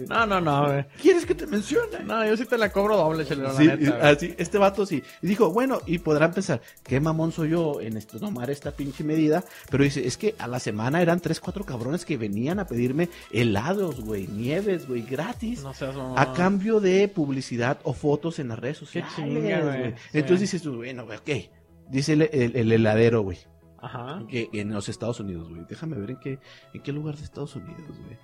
No, 0.09 0.27
no, 0.27 0.40
no, 0.40 0.66
güey. 0.66 0.85
¿Quieres 1.01 1.27
que 1.27 1.35
te 1.35 1.47
mencione? 1.47 2.01
No, 2.05 2.25
yo 2.27 2.37
sí 2.37 2.45
te 2.45 2.57
la 2.59 2.71
cobro 2.71 2.97
doble, 2.97 3.25
chelero, 3.25 3.57
Sí, 3.57 3.64
la 3.66 3.77
neta. 3.77 4.09
así, 4.09 4.35
este 4.38 4.59
vato 4.59 4.87
sí. 4.87 5.03
Y 5.23 5.27
dijo, 5.29 5.51
bueno, 5.51 5.81
y 5.87 5.99
podrán 5.99 6.33
pensar, 6.33 6.61
qué 6.83 7.01
mamón 7.01 7.20
soy 7.31 7.51
yo 7.51 7.81
en 7.81 7.97
esto, 7.97 8.19
tomar 8.19 8.51
esta 8.51 8.71
pinche 8.73 9.05
medida. 9.05 9.45
Pero 9.71 9.85
dice, 9.85 10.07
es 10.07 10.17
que 10.17 10.35
a 10.39 10.47
la 10.47 10.59
semana 10.61 11.01
eran 11.03 11.21
tres, 11.21 11.41
cuatro 11.41 11.65
cabrones 11.65 12.05
que 12.05 12.17
venían 12.17 12.59
a 12.59 12.67
pedirme 12.67 13.09
helados, 13.31 14.01
güey, 14.01 14.27
nieves, 14.27 14.89
güey, 14.89 15.03
gratis. 15.03 15.63
No 15.63 15.75
seas 15.75 15.95
mamón. 15.95 16.19
A 16.19 16.33
cambio 16.33 16.81
de 16.81 17.07
publicidad 17.09 17.79
o 17.85 17.93
fotos 17.93 18.39
en 18.39 18.49
las 18.49 18.59
redes 18.59 18.79
sociales. 18.79 19.13
güey. 19.17 19.91
Sí. 19.91 19.95
Entonces 20.15 20.41
dices 20.53 20.67
bueno, 20.67 21.05
güey, 21.05 21.19
ok. 21.19 21.51
Dice 21.91 22.13
el, 22.15 22.23
el- 22.23 22.57
el 22.57 22.73
heladero, 22.73 23.23
güey. 23.23 23.39
Ajá. 23.83 24.23
Que 24.29 24.49
en 24.53 24.73
los 24.75 24.89
Estados 24.89 25.21
Unidos, 25.21 25.49
güey. 25.49 25.63
Déjame 25.69 25.97
ver 25.97 26.11
en 26.11 26.21
qué, 26.21 26.39
en 26.75 26.83
qué 26.83 26.93
lugar 26.93 27.17
de 27.17 27.25
Estados 27.25 27.57
Unidos, 27.57 27.99
güey. 28.05 28.19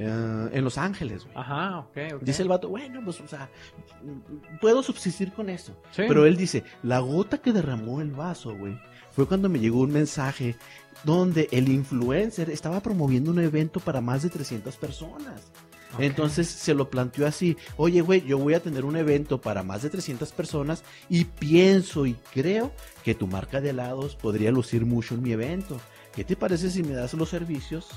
Eh, 0.00 0.50
en 0.52 0.64
Los 0.64 0.78
Ángeles, 0.78 1.24
güey. 1.24 1.36
Ajá, 1.36 1.80
ok, 1.80 1.96
ok. 2.14 2.22
Dice 2.22 2.42
el 2.42 2.48
vato, 2.48 2.68
bueno, 2.68 3.00
pues, 3.04 3.20
o 3.20 3.26
sea, 3.26 3.50
puedo 4.60 4.82
subsistir 4.82 5.32
con 5.32 5.50
eso. 5.50 5.72
Sí. 5.90 6.04
Pero 6.06 6.24
él 6.24 6.36
dice, 6.36 6.62
la 6.84 7.00
gota 7.00 7.38
que 7.38 7.52
derramó 7.52 8.00
el 8.00 8.12
vaso, 8.12 8.56
güey, 8.56 8.78
fue 9.10 9.26
cuando 9.26 9.48
me 9.48 9.58
llegó 9.58 9.80
un 9.80 9.90
mensaje 9.90 10.56
donde 11.02 11.48
el 11.50 11.68
influencer 11.68 12.48
estaba 12.50 12.80
promoviendo 12.80 13.32
un 13.32 13.40
evento 13.40 13.80
para 13.80 14.00
más 14.00 14.22
de 14.22 14.30
300 14.30 14.76
personas. 14.76 15.50
Entonces 15.98 16.46
se 16.46 16.74
lo 16.74 16.90
planteó 16.90 17.26
así, 17.26 17.56
oye, 17.76 18.02
güey, 18.02 18.24
yo 18.24 18.38
voy 18.38 18.54
a 18.54 18.60
tener 18.60 18.84
un 18.84 18.96
evento 18.96 19.40
para 19.40 19.62
más 19.62 19.82
de 19.82 19.90
300 19.90 20.30
personas 20.32 20.84
y 21.08 21.24
pienso 21.24 22.06
y 22.06 22.14
creo 22.32 22.70
que 23.02 23.14
tu 23.14 23.26
marca 23.26 23.60
de 23.60 23.70
helados 23.70 24.14
podría 24.14 24.52
lucir 24.52 24.84
mucho 24.84 25.14
en 25.14 25.22
mi 25.22 25.32
evento. 25.32 25.80
¿Qué 26.14 26.24
te 26.24 26.36
parece 26.36 26.70
si 26.70 26.82
me 26.82 26.92
das 26.92 27.14
los 27.14 27.30
servicios? 27.30 27.88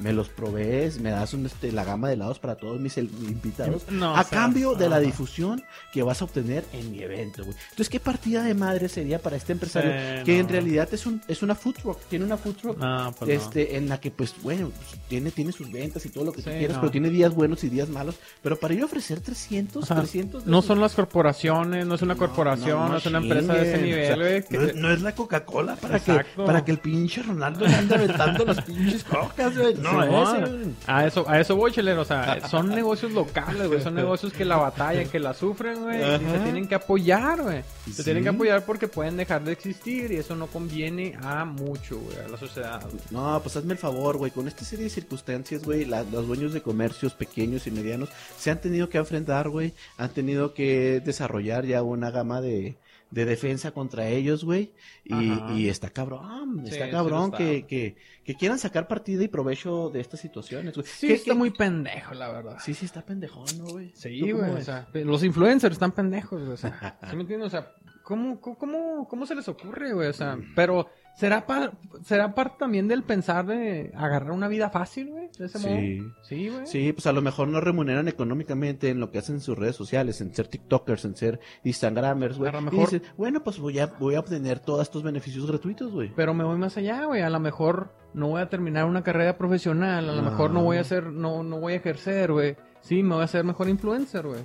Me 0.00 0.12
los 0.12 0.28
provees, 0.28 1.00
me 1.00 1.10
das 1.10 1.34
un, 1.34 1.46
este, 1.46 1.72
la 1.72 1.84
gama 1.84 2.08
de 2.08 2.14
helados 2.14 2.38
para 2.38 2.54
todos 2.56 2.78
mis 2.80 2.96
el- 2.98 3.10
invitados 3.20 3.90
No, 3.90 4.14
a 4.16 4.20
o 4.20 4.24
sea, 4.24 4.38
cambio 4.38 4.74
de 4.74 4.88
la 4.88 5.00
difusión 5.00 5.62
que 5.92 6.02
vas 6.02 6.22
a 6.22 6.24
obtener 6.26 6.64
en 6.72 6.92
mi 6.92 7.02
evento, 7.02 7.42
güey. 7.44 7.56
Entonces, 7.64 7.88
¿qué 7.88 7.98
partida 8.00 8.42
de 8.42 8.54
madre 8.54 8.88
sería 8.88 9.18
para 9.20 9.36
este 9.36 9.52
empresario 9.52 9.90
Sí, 9.90 10.24
que 10.24 10.38
en 10.38 10.46
no. 10.46 10.52
realidad 10.52 10.88
es 10.92 11.04
un 11.06 11.20
es 11.26 11.42
una 11.42 11.54
food 11.54 11.74
truck, 11.82 11.98
tiene 12.08 12.24
una 12.24 12.36
food 12.36 12.54
truck 12.56 12.78
No, 12.78 13.12
pues 13.18 13.30
este 13.42 13.76
en 13.76 13.88
la 13.88 13.98
que 14.00 14.10
pues 14.10 14.34
bueno, 14.42 14.70
pues, 14.70 15.00
tiene 15.08 15.30
tiene 15.30 15.52
sus 15.52 15.70
ventas 15.70 16.04
y 16.06 16.10
todo 16.10 16.24
lo 16.24 16.32
que 16.32 16.42
tú 16.42 16.50
Sí, 16.50 16.56
quieras, 16.58 16.76
no. 16.76 16.80
pero 16.82 16.90
tiene 16.92 17.10
días 17.10 17.34
buenos 17.34 17.64
y 17.64 17.68
días 17.68 17.88
malos, 17.88 18.16
pero 18.42 18.56
para 18.56 18.74
yo 18.74 18.84
ofrecer 18.84 19.20
300, 19.20 19.82
O 19.82 19.86
sea, 19.86 19.96
300 19.96 20.44
de 20.44 20.50
No 20.50 20.62
son 20.62 20.80
las 20.80 20.94
corporaciones, 20.94 21.86
no 21.86 21.94
es 21.96 22.02
una 22.02 22.14
corporación, 22.16 22.90
no, 22.92 22.96
es 22.98 23.06
una 23.06 23.18
empresa 23.18 23.52
de 23.54 23.72
ese 23.72 23.82
nivel, 23.82 24.04
o 24.04 24.06
sea, 24.06 24.16
güey. 24.16 24.44
que 24.44 24.56
No 24.58 24.62
es, 24.64 24.72
te- 24.74 24.80
no 24.80 24.90
es 24.92 25.02
la 25.02 25.14
Coca-Cola 25.14 25.76
para 25.76 25.98
que, 26.00 26.24
para 26.36 26.64
que 26.64 26.70
el 26.72 26.78
pinche 26.78 27.22
Ronaldo 27.22 27.66
le 27.66 27.74
ande 27.74 27.94
aventando 27.96 28.44
las 28.44 28.60
pinches 28.62 29.02
cocas, 29.04 29.56
güey. 29.58 29.74
No, 29.92 30.04
no 30.06 30.26
Simón. 30.26 30.44
ese. 30.44 30.52
güey. 30.56 30.74
A 30.86 31.06
eso, 31.06 31.24
a 31.28 31.40
eso 31.40 31.56
voy, 31.56 31.72
chelero. 31.72 32.02
O 32.02 32.04
sea, 32.04 32.46
son 32.48 32.68
negocios 32.68 33.12
locales, 33.12 33.66
güey. 33.68 33.80
Son 33.80 33.94
negocios 33.94 34.32
que 34.32 34.44
la 34.44 34.56
batallan, 34.56 35.08
que 35.08 35.18
la 35.18 35.34
sufren, 35.34 35.82
güey. 35.82 35.98
Y 35.98 36.30
se 36.30 36.38
tienen 36.40 36.68
que 36.68 36.74
apoyar, 36.74 37.42
güey. 37.42 37.62
Se 37.86 37.92
Sí. 37.92 38.04
tienen 38.04 38.22
que 38.22 38.28
apoyar 38.30 38.64
porque 38.64 38.88
pueden 38.88 39.16
dejar 39.16 39.42
de 39.44 39.52
existir 39.52 40.12
y 40.12 40.16
eso 40.16 40.36
no 40.36 40.46
conviene 40.46 41.16
a 41.22 41.44
mucho, 41.44 41.98
güey, 41.98 42.18
a 42.18 42.28
la 42.28 42.36
sociedad. 42.36 42.80
güey. 42.82 43.02
No, 43.10 43.40
pues 43.42 43.56
hazme 43.56 43.72
el 43.72 43.78
favor, 43.78 44.16
güey. 44.16 44.30
Con 44.30 44.46
esta 44.48 44.64
serie 44.64 44.84
de 44.84 44.90
circunstancias, 44.90 45.64
güey, 45.64 45.84
la- 45.84 46.02
los 46.04 46.26
dueños 46.26 46.52
de 46.52 46.62
comercios 46.62 47.14
pequeños 47.14 47.66
y 47.66 47.70
medianos 47.70 48.08
se 48.36 48.50
han 48.50 48.60
tenido 48.60 48.88
que 48.88 48.98
enfrentar, 48.98 49.48
güey. 49.48 49.74
Han 49.96 50.10
tenido 50.10 50.54
que 50.54 51.00
desarrollar 51.04 51.64
ya 51.66 51.82
una 51.82 52.10
gama 52.10 52.40
de, 52.40 52.76
de 53.10 53.24
defensa 53.24 53.70
contra 53.70 54.08
ellos, 54.08 54.44
güey. 54.44 54.72
Y, 55.04 55.32
y 55.54 55.68
está 55.68 55.90
cabrón, 55.90 56.64
está 56.66 56.84
sí 56.86 56.90
cabrón 56.90 57.32
que, 57.32 57.64
que, 57.66 57.96
que 58.24 58.34
quieran 58.34 58.58
sacar 58.58 58.86
partida 58.86 59.24
y 59.24 59.28
provecho 59.28 59.88
de 59.90 60.00
estas 60.00 60.20
situaciones, 60.20 60.74
güey. 60.74 60.86
Sí, 60.86 61.06
¿Qué- 61.08 61.14
está 61.14 61.34
muy 61.34 61.50
pendejo, 61.50 62.14
la 62.14 62.30
verdad. 62.30 62.58
Sí, 62.62 62.74
sí, 62.74 62.84
está 62.84 63.02
pendejón, 63.02 63.46
¿no, 63.58 63.64
güey? 63.66 63.90
Sí, 63.94 64.20
¿Tú 64.20 64.36
cómo 64.36 64.48
güey. 64.50 64.60
O 64.60 64.64
sea, 64.64 64.88
los 64.92 65.24
influencers 65.24 65.72
están 65.74 65.92
pendejos, 65.92 66.40
güey. 66.40 66.52
O 66.52 66.56
sea, 66.56 66.98
¿sí 67.10 67.16
me 67.16 67.22
entiendes? 67.22 67.46
O 67.46 67.50
sea, 67.50 67.72
¿cómo, 68.02 68.40
cómo- 68.40 68.58
cómo, 68.58 69.08
cómo 69.08 69.26
se 69.26 69.34
les 69.34 69.48
ocurre, 69.48 69.92
güey? 69.94 70.08
O 70.08 70.12
sea, 70.12 70.38
pero 70.54 70.88
¿será, 71.18 71.46
pa- 71.46 71.72
será 72.04 72.34
parte 72.34 72.56
también 72.60 72.86
del 72.88 73.02
pensar 73.02 73.44
de 73.46 73.90
agarrar 73.96 74.30
una 74.30 74.46
vida 74.48 74.70
fácil, 74.70 75.10
güey? 75.10 75.28
De 75.38 75.46
ese 75.46 75.58
Sí. 75.58 75.66
modo. 76.00 76.14
Sí, 76.22 76.48
güey. 76.48 76.66
Sí, 76.66 76.92
pues 76.92 77.06
a 77.06 77.12
lo 77.12 77.20
mejor 77.22 77.48
no 77.48 77.60
remuneran 77.60 78.06
económicamente 78.08 78.88
en 78.90 79.00
lo 79.00 79.10
que 79.10 79.18
hacen 79.18 79.36
en 79.36 79.40
sus 79.40 79.58
redes 79.58 79.76
sociales, 79.76 80.20
en 80.20 80.34
ser 80.34 80.48
TikTokers, 80.48 81.04
en 81.04 81.16
ser 81.16 81.40
Instagramers, 81.64 82.38
güey. 82.38 82.48
A 82.50 82.52
lo 82.52 82.60
Y 82.60 82.64
mejor- 82.64 82.90
dicen, 82.90 83.02
bueno, 83.16 83.42
pues 83.42 83.58
voy 83.58 83.78
a, 83.78 83.86
voy 83.86 84.14
a 84.14 84.20
obtener 84.20 84.60
todos 84.60 84.82
estos 84.82 85.02
beneficios 85.02 85.46
gratuitos, 85.46 85.92
güey. 85.92 86.12
Pero 86.14 86.34
me 86.34 86.44
voy 86.44 86.56
más 86.58 86.76
allá, 86.76 87.04
güey. 87.04 87.22
A 87.22 87.30
lo 87.30 87.40
mejor 87.40 87.92
no 88.14 88.28
voy 88.28 88.40
a 88.40 88.48
terminar 88.48 88.84
una 88.84 89.02
carrera 89.02 89.36
profesional. 89.36 90.08
A 90.08 90.12
lo 90.14 90.22
mejor 90.22 90.50
no 90.52 90.62
voy 90.62 90.76
a 90.78 90.80
hacer, 90.82 91.06
no, 91.06 91.42
no 91.42 91.58
voy 91.60 91.74
a 91.74 91.76
ejercer, 91.76 92.32
güey. 92.32 92.56
Sí, 92.80 93.02
me 93.02 93.14
voy 93.14 93.22
a 93.22 93.24
hacer 93.24 93.44
mejor 93.44 93.68
influencer, 93.68 94.26
güey. 94.26 94.40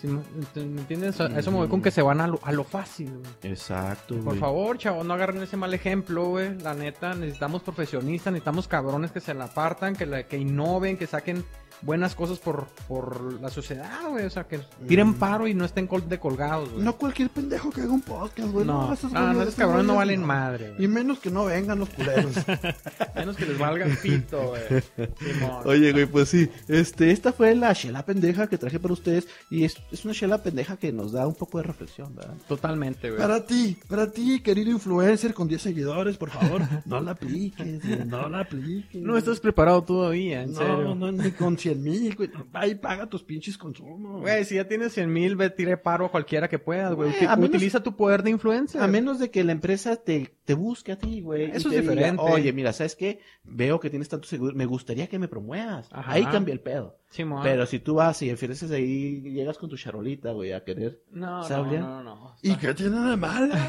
Sí, 0.00 0.06
¿Me 0.06 0.64
me 0.64 0.80
entiendes? 0.80 1.20
A 1.20 1.26
eso 1.38 1.50
me 1.50 1.58
voy 1.58 1.68
con 1.68 1.82
que 1.82 1.90
se 1.90 2.00
van 2.00 2.20
a 2.20 2.26
lo, 2.26 2.40
a 2.42 2.52
lo 2.52 2.64
fácil, 2.64 3.10
güey. 3.10 3.52
Exacto, 3.52 4.14
Por 4.14 4.24
güey. 4.24 4.38
favor, 4.38 4.78
chavos, 4.78 5.04
no 5.04 5.12
agarren 5.14 5.42
ese 5.42 5.56
mal 5.58 5.74
ejemplo, 5.74 6.26
güey. 6.26 6.58
La 6.60 6.72
neta, 6.74 7.14
necesitamos 7.14 7.62
profesionistas, 7.62 8.32
necesitamos 8.32 8.66
cabrones 8.66 9.12
que 9.12 9.20
se 9.20 9.34
la 9.34 9.44
apartan, 9.44 9.94
que, 9.94 10.06
la, 10.06 10.22
que 10.22 10.38
innoven, 10.38 10.96
que 10.96 11.06
saquen 11.06 11.44
buenas 11.82 12.14
cosas 12.14 12.38
por, 12.38 12.66
por 12.88 13.40
la 13.40 13.50
sociedad, 13.50 14.00
güey. 14.08 14.24
O 14.24 14.30
sea, 14.30 14.44
que 14.44 14.60
tiren 14.86 15.08
Mm. 15.08 15.14
paro 15.14 15.46
y 15.48 15.54
no 15.54 15.64
estén 15.64 15.86
col- 15.86 16.08
de 16.08 16.18
colgados, 16.18 16.70
güey. 16.70 16.84
No 16.84 16.96
cualquier 16.96 17.30
pendejo 17.30 17.70
que 17.70 17.80
haga 17.82 17.92
un 17.92 18.02
podcast, 18.02 18.50
güey. 18.52 18.66
no, 18.66 18.92
esos 18.92 19.12
no, 19.12 19.32
no, 19.32 19.42
esos 19.42 19.54
cabrones 19.54 19.86
no 19.86 19.96
valen 19.96 20.20
no. 20.20 20.26
madre, 20.26 20.74
Y 20.78 20.86
menos 20.88 21.18
que 21.18 21.30
no 21.30 21.44
vengan 21.46 21.78
los 21.78 21.88
culeros. 21.90 22.32
Menos 23.14 23.36
que 23.36 23.44
les 23.46 23.58
valga 23.58 23.84
el 23.86 23.96
pito, 23.98 24.40
güey. 24.48 25.08
Simón. 25.18 25.62
Oye, 25.66 25.92
güey, 25.92 26.06
pues 26.06 26.28
sí, 26.28 26.48
este, 26.68 27.10
esta 27.10 27.32
fue 27.32 27.54
la 27.54 27.74
chela 27.74 28.04
pendeja 28.04 28.46
que 28.46 28.56
traje 28.58 28.78
para 28.78 28.94
ustedes 28.94 29.26
y 29.50 29.64
es, 29.64 29.76
es 29.90 30.04
una 30.04 30.14
chela 30.14 30.42
pendeja 30.42 30.76
que 30.76 30.92
nos 30.92 31.12
da 31.12 31.26
un 31.26 31.34
poco 31.34 31.58
de 31.58 31.64
reflexión, 31.64 32.14
¿verdad? 32.14 32.34
Totalmente, 32.48 33.08
güey. 33.10 33.20
para 33.20 33.44
ti, 33.44 33.76
para 33.88 34.10
ti, 34.10 34.40
querido 34.40 34.70
influencer 34.70 35.34
con 35.34 35.48
10 35.48 35.60
seguidores, 35.62 36.16
por 36.16 36.30
favor, 36.30 36.62
no 36.86 37.00
la 37.00 37.12
apliques, 37.12 37.82
güey, 37.86 38.04
no 38.06 38.28
la 38.28 38.40
apliques. 38.40 39.02
No 39.02 39.16
estás 39.16 39.40
preparado 39.40 39.82
todavía, 39.82 40.42
en 40.42 40.52
no, 40.52 40.58
serio. 40.58 40.94
no, 40.94 41.12
ni 41.12 41.30
con 41.32 41.56
100 41.60 41.82
mil, 41.82 42.14
güey. 42.16 42.30
Ahí 42.52 42.74
paga 42.74 43.08
tus 43.08 43.22
pinches 43.22 43.56
consumos. 43.56 44.20
Güey, 44.22 44.44
si 44.44 44.56
ya 44.56 44.66
tienes 44.66 44.92
100 44.92 45.12
mil, 45.12 45.36
ve, 45.36 45.50
tire 45.50 45.76
paro 45.76 46.06
a 46.06 46.10
cualquiera 46.10 46.48
que 46.48 46.58
puedas, 46.58 46.94
güey. 46.94 47.12
Menos- 47.20 47.48
Utiliza 47.48 47.82
tu 47.82 47.96
poder 47.96 48.22
de 48.22 48.30
influencia. 48.30 48.82
A 48.82 48.86
menos 48.88 49.18
de 49.18 49.30
que 49.30 49.44
la 49.44 49.52
empresa 49.52 49.96
te, 49.96 50.34
te 50.44 50.54
busque 50.54 50.92
a 50.92 50.98
ti, 50.98 51.20
güey. 51.20 51.44
Eso 51.50 51.68
es 51.68 51.80
diga, 51.80 51.80
diferente. 51.82 52.22
Oye, 52.22 52.52
mira, 52.52 52.72
¿sabes 52.72 52.96
qué? 52.96 53.20
Veo 53.44 53.78
que 53.80 53.90
tienes 53.90 54.08
tanto 54.08 54.26
seguro, 54.28 54.54
me 54.56 54.66
gustaría 54.66 55.06
que 55.08 55.18
me 55.18 55.28
promuevas. 55.28 55.88
Ajá. 55.92 56.12
Ahí 56.12 56.24
cambia 56.24 56.52
el 56.52 56.60
pedo. 56.60 56.99
Pero 57.42 57.66
si 57.66 57.80
tú 57.80 57.94
vas 57.94 58.22
y 58.22 58.30
ofreces 58.30 58.70
ahí, 58.70 59.20
llegas 59.20 59.58
con 59.58 59.68
tu 59.68 59.76
charolita, 59.76 60.30
güey, 60.30 60.52
a 60.52 60.62
querer. 60.62 61.02
No, 61.10 61.38
no, 61.38 61.44
¿Sabía? 61.44 61.80
no, 61.80 62.02
no. 62.02 62.36
¿Y 62.40 62.54
qué 62.54 62.72
tiene 62.72 63.10
de 63.10 63.16
malo? 63.16 63.54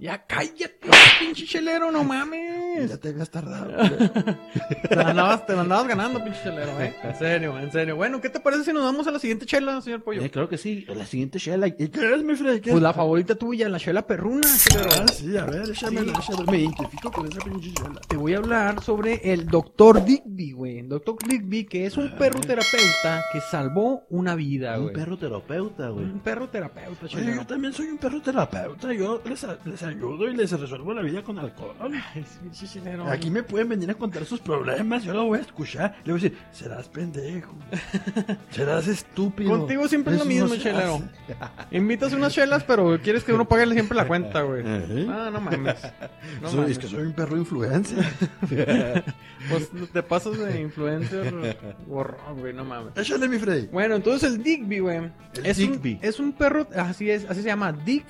Ya 0.00 0.26
cállate, 0.26 0.80
pinche 1.20 1.44
chelero, 1.44 1.92
no 1.92 2.02
mames. 2.02 2.90
ya 2.90 2.96
te 2.96 3.10
habías 3.10 3.30
tardado. 3.30 3.70
güey. 3.76 4.10
Te 4.88 4.96
la 4.96 5.10
andabas, 5.10 5.46
te 5.46 5.54
la 5.54 5.60
andabas 5.60 5.86
ganando, 5.86 6.24
pinche 6.24 6.40
chelero, 6.42 6.80
eh. 6.80 6.96
En 7.04 7.14
serio, 7.14 7.58
en 7.58 7.70
serio. 7.70 7.94
Bueno, 7.94 8.20
¿qué 8.20 8.28
te 8.28 8.40
parece 8.40 8.64
si 8.64 8.72
nos 8.72 8.82
vamos 8.82 9.06
a 9.06 9.12
la 9.12 9.20
siguiente 9.20 9.46
chela, 9.46 9.80
señor 9.80 10.02
Pollo? 10.02 10.22
Eh, 10.22 10.30
claro 10.30 10.48
que 10.48 10.58
sí. 10.58 10.86
La 10.88 11.06
siguiente 11.06 11.38
chela. 11.38 11.68
¿Y 11.68 11.88
qué 11.88 12.14
es, 12.14 12.24
mi 12.24 12.34
Freddy? 12.34 12.70
Pues 12.70 12.82
la 12.82 12.92
favorita 12.94 13.36
tuya, 13.36 13.68
la 13.68 13.78
chela 13.78 14.04
perruna, 14.04 14.48
chelero. 14.58 14.90
Ah, 14.98 15.06
sí, 15.12 15.36
a 15.36 15.44
ver, 15.44 15.70
échamela, 15.70 16.18
échamela. 16.18 16.50
Me 16.50 16.58
identifico 16.58 17.12
con 17.12 17.30
esa 17.30 17.40
pinche 17.40 17.72
chela. 17.72 18.00
Te 18.08 18.16
voy 18.16 18.34
a 18.34 18.38
hablar 18.38 18.82
sobre 18.82 19.20
el 19.32 19.46
Dr. 19.46 20.04
Digby, 20.04 20.52
güey. 20.52 20.82
Dr. 20.82 21.16
Digby, 21.28 21.64
que 21.64 21.86
es 21.86 21.96
un 21.96 22.16
perro 22.16 22.40
terapeuta 22.40 22.81
que 23.32 23.40
salvó 23.40 24.04
una 24.10 24.34
vida, 24.34 24.78
Un 24.78 24.92
perro 24.92 25.16
terapeuta, 25.16 25.88
güey. 25.88 26.04
Un 26.04 26.20
perro 26.20 26.48
terapeuta, 26.48 27.06
Oye, 27.06 27.34
yo 27.34 27.46
también 27.46 27.72
soy 27.72 27.86
un 27.86 27.98
perro 27.98 28.20
terapeuta. 28.20 28.92
Yo 28.92 29.20
les, 29.24 29.46
les 29.64 29.82
ayudo 29.82 30.28
y 30.28 30.36
les 30.36 30.50
resuelvo 30.52 30.92
la 30.94 31.02
vida 31.02 31.22
con 31.22 31.38
alcohol. 31.38 31.74
Ay. 31.80 32.24
Aquí 33.10 33.30
me 33.30 33.42
pueden 33.42 33.68
venir 33.68 33.90
a 33.90 33.94
contar 33.94 34.24
sus 34.24 34.40
problemas. 34.40 35.04
Yo 35.04 35.12
lo 35.14 35.24
voy 35.24 35.38
a 35.38 35.42
escuchar. 35.42 35.96
Le 36.04 36.12
voy 36.12 36.20
a 36.20 36.24
decir, 36.24 36.38
serás 36.52 36.88
pendejo. 36.88 37.54
serás 38.50 38.88
estúpido. 38.88 39.50
Contigo 39.58 39.88
siempre 39.88 40.14
es 40.14 40.18
lo 40.20 40.24
mismo, 40.24 40.54
chelero. 40.56 40.96
hace". 40.96 41.76
Invitas 41.76 42.12
unas 42.12 42.32
chelas, 42.32 42.64
pero 42.64 42.98
quieres 43.02 43.24
que 43.24 43.32
uno 43.32 43.46
pague 43.46 43.66
siempre 43.72 43.96
la 43.96 44.06
cuenta, 44.06 44.42
güey. 44.42 44.62
¿Eh? 44.66 45.06
Ah, 45.08 45.30
no 45.32 45.40
mames. 45.40 45.76
No 46.40 46.48
Soy- 46.48 46.56
mames. 46.60 46.72
es 46.72 46.78
que 46.78 46.86
soy 46.88 47.02
un 47.02 47.12
perro 47.12 47.36
influencer. 47.36 48.04
Pues 49.48 49.70
te 49.92 50.02
pasas 50.02 50.38
de 50.38 50.60
influencer 50.60 51.56
borrón, 51.86 52.38
güey, 52.40 52.52
no 52.52 52.64
mames. 52.64 52.71
Échale, 52.96 53.28
mi 53.28 53.38
Freddy. 53.38 53.66
Bueno, 53.72 53.96
entonces 53.96 54.32
el 54.32 54.42
Digby, 54.42 54.78
güey. 54.80 55.10
El 55.34 55.46
Es, 55.46 55.56
Digby. 55.56 55.94
Un, 55.94 55.98
es 56.08 56.20
un 56.20 56.32
perro, 56.32 56.66
así 56.76 57.10
es, 57.10 57.24
así 57.28 57.42
se 57.42 57.48
llama, 57.48 57.72
Dick 57.72 58.04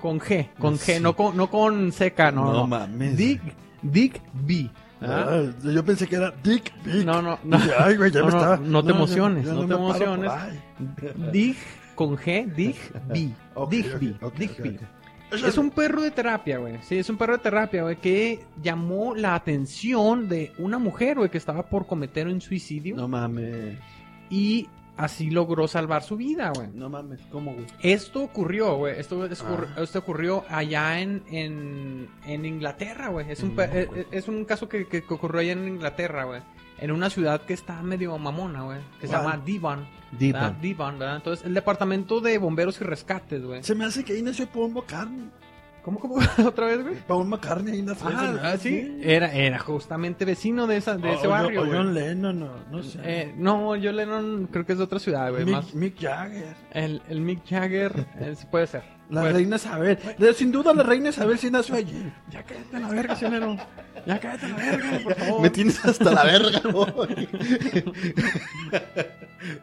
con 0.00 0.18
G, 0.18 0.48
con 0.58 0.78
G, 0.78 1.00
no 1.00 1.14
con, 1.14 1.36
no 1.36 1.50
con 1.50 1.92
seca, 1.92 2.30
no. 2.32 2.46
No 2.46 2.52
no. 2.52 2.66
mames. 2.66 3.16
Dick, 3.16 3.40
Digby. 3.82 4.70
¿ah? 5.02 5.26
Ah, 5.28 5.42
yo 5.62 5.84
pensé 5.84 6.06
que 6.06 6.16
era 6.16 6.32
Dick 6.42 6.72
Big. 6.84 7.04
No, 7.04 7.20
no, 7.22 7.38
no. 7.44 7.58
Ay, 7.78 7.96
güey, 7.96 8.10
ya 8.10 8.20
No, 8.20 8.26
me 8.26 8.32
estaba. 8.32 8.56
no 8.56 8.82
te 8.84 8.90
emociones, 8.92 9.46
no 9.46 9.66
te 9.66 9.74
emociones. 9.74 10.30
Dig 11.32 11.56
con 11.94 12.16
G. 12.16 12.76
Ok, 13.54 13.70
Digby, 13.70 14.16
ok, 14.20 14.22
ok, 14.22 14.34
Digby. 14.38 14.78
Es 15.32 15.58
un 15.58 15.70
perro 15.70 16.02
de 16.02 16.10
terapia, 16.10 16.58
güey. 16.58 16.78
Sí, 16.82 16.98
es 16.98 17.08
un 17.08 17.16
perro 17.16 17.34
de 17.36 17.42
terapia, 17.42 17.82
güey, 17.82 17.96
que 17.96 18.44
llamó 18.62 19.14
la 19.14 19.34
atención 19.34 20.28
de 20.28 20.52
una 20.58 20.78
mujer, 20.78 21.18
güey, 21.18 21.30
que 21.30 21.38
estaba 21.38 21.62
por 21.68 21.86
cometer 21.86 22.26
un 22.26 22.40
suicidio 22.40 22.96
No 22.96 23.06
mames. 23.08 23.78
y 24.28 24.68
así 24.96 25.30
logró 25.30 25.66
salvar 25.68 26.02
su 26.02 26.16
vida, 26.16 26.52
güey. 26.54 26.68
No 26.74 26.88
mames. 26.90 27.20
¿Cómo, 27.30 27.54
güey? 27.54 27.66
Esto 27.82 28.22
ocurrió, 28.22 28.76
güey. 28.76 28.98
Esto, 28.98 29.24
es- 29.24 29.42
Ah. 29.42 29.66
esto 29.78 30.00
ocurrió 30.00 30.44
allá 30.48 31.00
en, 31.00 31.22
en, 31.30 32.08
en 32.26 32.44
Inglaterra, 32.44 33.08
güey. 33.08 33.30
Es, 33.30 33.42
un 33.42 33.54
Mm, 33.54 33.60
eh, 33.60 33.88
eh, 33.94 34.06
es 34.10 34.28
un 34.28 34.44
caso 34.44 34.68
que, 34.68 34.86
que- 34.88 35.04
ocurrió 35.08 35.40
allá 35.40 35.52
en 35.52 35.66
Inglaterra, 35.68 36.24
güey. 36.24 36.42
En 36.78 36.90
una 36.90 37.08
ciudad 37.10 37.40
que 37.42 37.52
está 37.54 37.80
medio 37.82 38.16
mamona, 38.18 38.62
güey. 38.62 38.78
Que 39.00 39.06
se 39.06 39.12
llama 39.12 39.40
Devon. 39.44 39.86
¿Verdad? 40.12 40.52
Devon, 40.60 40.98
¿verdad? 40.98 41.16
Entonces, 41.16 41.46
el 41.46 41.54
departamento 41.54 42.20
de 42.20 42.38
bomberos 42.38 42.80
y 42.80 42.84
rescates, 42.84 43.42
güey. 43.44 43.62
Se 43.62 43.74
me 43.74 43.84
hace 43.84 44.04
que 44.04 44.12
ahí 44.14 44.22
nació 44.22 44.46
Paul 44.46 44.72
McCartney. 44.72 45.30
¿Cómo, 45.82 45.98
cómo? 45.98 46.16
¿Otra 46.46 46.66
vez, 46.66 46.82
güey? 46.82 46.96
Paul 47.06 47.26
McCartney 47.26 47.74
ahí 47.76 47.82
nació. 47.82 48.08
Ah, 48.12 48.52
hace. 48.52 48.58
sí. 48.68 48.98
Era, 49.02 49.32
era 49.32 49.58
justamente 49.58 50.26
vecino 50.26 50.66
de, 50.66 50.76
esa, 50.76 50.98
de 50.98 51.08
O- 51.08 51.14
ese 51.14 51.26
o- 51.26 51.30
barrio, 51.30 51.60
güey. 51.64 51.72
John 51.72 51.94
Lennon, 51.94 52.38
no, 52.38 52.50
no 52.70 52.82
sé. 52.82 52.98
Eh, 53.02 53.34
no, 53.38 53.76
yo 53.76 53.90
Lennon 53.90 54.46
creo 54.52 54.66
que 54.66 54.72
es 54.72 54.78
de 54.78 54.84
otra 54.84 54.98
ciudad, 54.98 55.30
güey. 55.30 55.46
Más, 55.46 55.74
Mick, 55.74 55.94
Mick 55.94 56.00
Jagger. 56.02 56.54
el, 56.72 57.00
el 57.08 57.20
Mick 57.22 57.46
Jagger 57.48 58.06
eh, 58.20 58.34
sí 58.36 58.46
puede 58.50 58.66
ser. 58.66 58.82
La 59.10 59.22
Puede- 59.22 59.32
reina 59.34 59.56
Isabel. 59.56 59.98
Sin 60.36 60.52
duda 60.52 60.72
la 60.72 60.82
reina 60.82 61.08
Isabel 61.10 61.38
sí 61.38 61.50
nació 61.50 61.74
allí. 61.74 62.12
Ya 62.30 62.42
cállate 62.44 62.76
a 62.76 62.80
la 62.80 62.88
verga, 62.88 63.16
chelero. 63.18 63.56
Ya 64.06 64.18
cállate 64.20 64.46
a 64.46 64.48
la 64.50 64.56
verga, 64.56 65.00
por 65.02 65.14
favor. 65.16 65.40
Me 65.42 65.50
tienes 65.50 65.84
hasta 65.84 66.10
la 66.12 66.24
verga, 66.24 66.60
güey. 66.72 67.28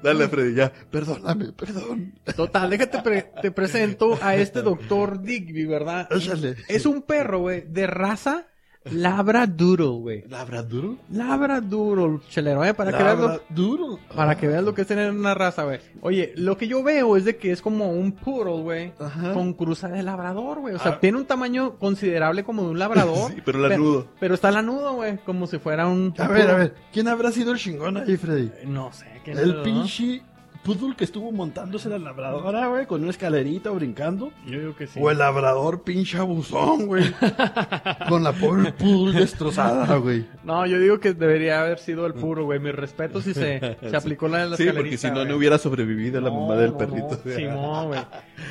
Dale, 0.02 0.28
Freddy, 0.28 0.56
ya. 0.56 0.72
Perdóname, 0.92 1.52
perdón. 1.54 2.14
Total, 2.36 2.70
déjate 2.70 3.02
pre- 3.02 3.32
te 3.42 3.52
presento 3.52 4.18
a 4.22 4.36
este 4.36 4.62
doctor 4.62 5.22
Digby, 5.22 5.66
¿verdad? 5.66 6.08
Échale. 6.12 6.56
Es 6.68 6.86
un 6.86 7.04
perro, 7.04 7.40
güey, 7.40 7.62
de 7.68 7.88
raza 7.88 8.48
Labradoodle, 8.86 9.86
güey. 10.00 10.24
¿Labrador? 10.30 10.96
Labradoodle, 11.12 12.20
chelero, 12.30 12.64
¿eh? 12.64 12.74
Para 12.74 12.96
que 12.98 13.04
veas 13.04 13.20
lo, 13.20 14.00
para 14.16 14.38
que 14.38 14.48
veas 14.48 14.64
lo 14.64 14.74
que 14.74 14.82
es 14.82 14.88
tener 14.88 15.12
una 15.12 15.34
raza, 15.34 15.64
güey. 15.64 15.80
Oye, 16.02 16.34
lo 16.36 16.58
que 16.58 16.68
yo 16.68 16.84
veo 16.84 17.18
es 17.18 17.26
de 17.26 17.38
que 17.38 17.52
es 17.52 17.62
como 17.62 17.92
un 17.92 18.12
poodle, 18.14 18.62
güey. 18.62 18.94
Con 19.34 19.54
cruza 19.54 19.88
de 19.90 20.04
labrador, 20.04 20.60
güey. 20.60 20.76
O 20.76 20.80
sea, 20.80 20.94
Ah. 20.94 21.00
tiene 21.00 21.18
un 21.18 21.26
tamaño 21.26 21.76
considerable 21.78 22.44
como 22.44 22.64
de 22.64 22.70
un 22.70 22.80
labrador. 22.80 23.32
Sí, 23.38 23.42
pero 23.44 23.60
lanudo. 23.60 24.08
Pero, 24.20 24.36
está 24.36 24.52
lanudo, 24.52 24.94
güey. 24.94 25.18
Como 25.26 25.48
si 25.48 25.58
fuera 25.60 25.88
un... 25.88 26.14
A 26.18 26.28
ver, 26.28 26.50
a 26.50 26.56
ver. 26.56 26.76
¿Quién 26.94 27.08
habrá 27.08 27.32
sido 27.32 27.52
el 27.52 27.58
chingón 27.58 27.98
ahí, 27.98 28.16
Freddy? 28.18 28.52
No 28.66 28.92
sé. 28.94 29.06
¿quién 29.24 29.38
El 29.38 29.62
pinche 29.62 30.22
poodle 30.64 30.96
que 30.96 31.04
estuvo 31.04 31.32
montándose 31.32 31.90
la 31.90 31.98
labradora, 32.00 32.68
güey, 32.68 32.86
con 32.86 33.02
una 33.02 33.12
escalerita 33.12 33.70
brincando. 33.72 34.32
Yo 34.46 34.60
digo 34.60 34.76
que 34.76 34.88
sí. 34.88 35.00
O 35.02 35.10
el 35.12 35.18
labrador 35.20 35.84
pinche 35.84 36.18
abusón, 36.18 36.88
güey. 36.88 37.04
con 38.10 38.24
la 38.24 38.32
pobre 38.34 38.72
poodle 38.74 39.20
destrozada, 39.20 39.96
güey. 39.98 40.26
No, 40.44 40.66
yo 40.66 40.80
digo 40.80 41.00
que 41.00 41.14
debería 41.14 41.62
haber 41.62 41.80
sido 41.80 42.06
el 42.06 42.14
puro, 42.14 42.46
güey. 42.46 42.60
Mi 42.60 42.72
respeto 42.72 43.22
si 43.22 43.34
se, 43.34 43.78
se 43.82 43.96
aplicó 43.96 44.28
la 44.28 44.40
de 44.40 44.50
la 44.52 44.58
Sí, 44.58 44.64
escalerita, 44.64 44.82
porque 44.82 44.98
si 44.98 45.12
no, 45.12 45.26
no 45.26 45.36
hubiera 45.38 45.58
sobrevivido 45.58 46.22
la 46.22 46.30
No, 46.30 46.42
mamá 46.42 46.56
del 46.56 46.72
no, 46.72 46.78
perrito. 46.78 47.20
no. 47.24 47.32
Simón, 47.36 47.88
güey. 47.88 48.00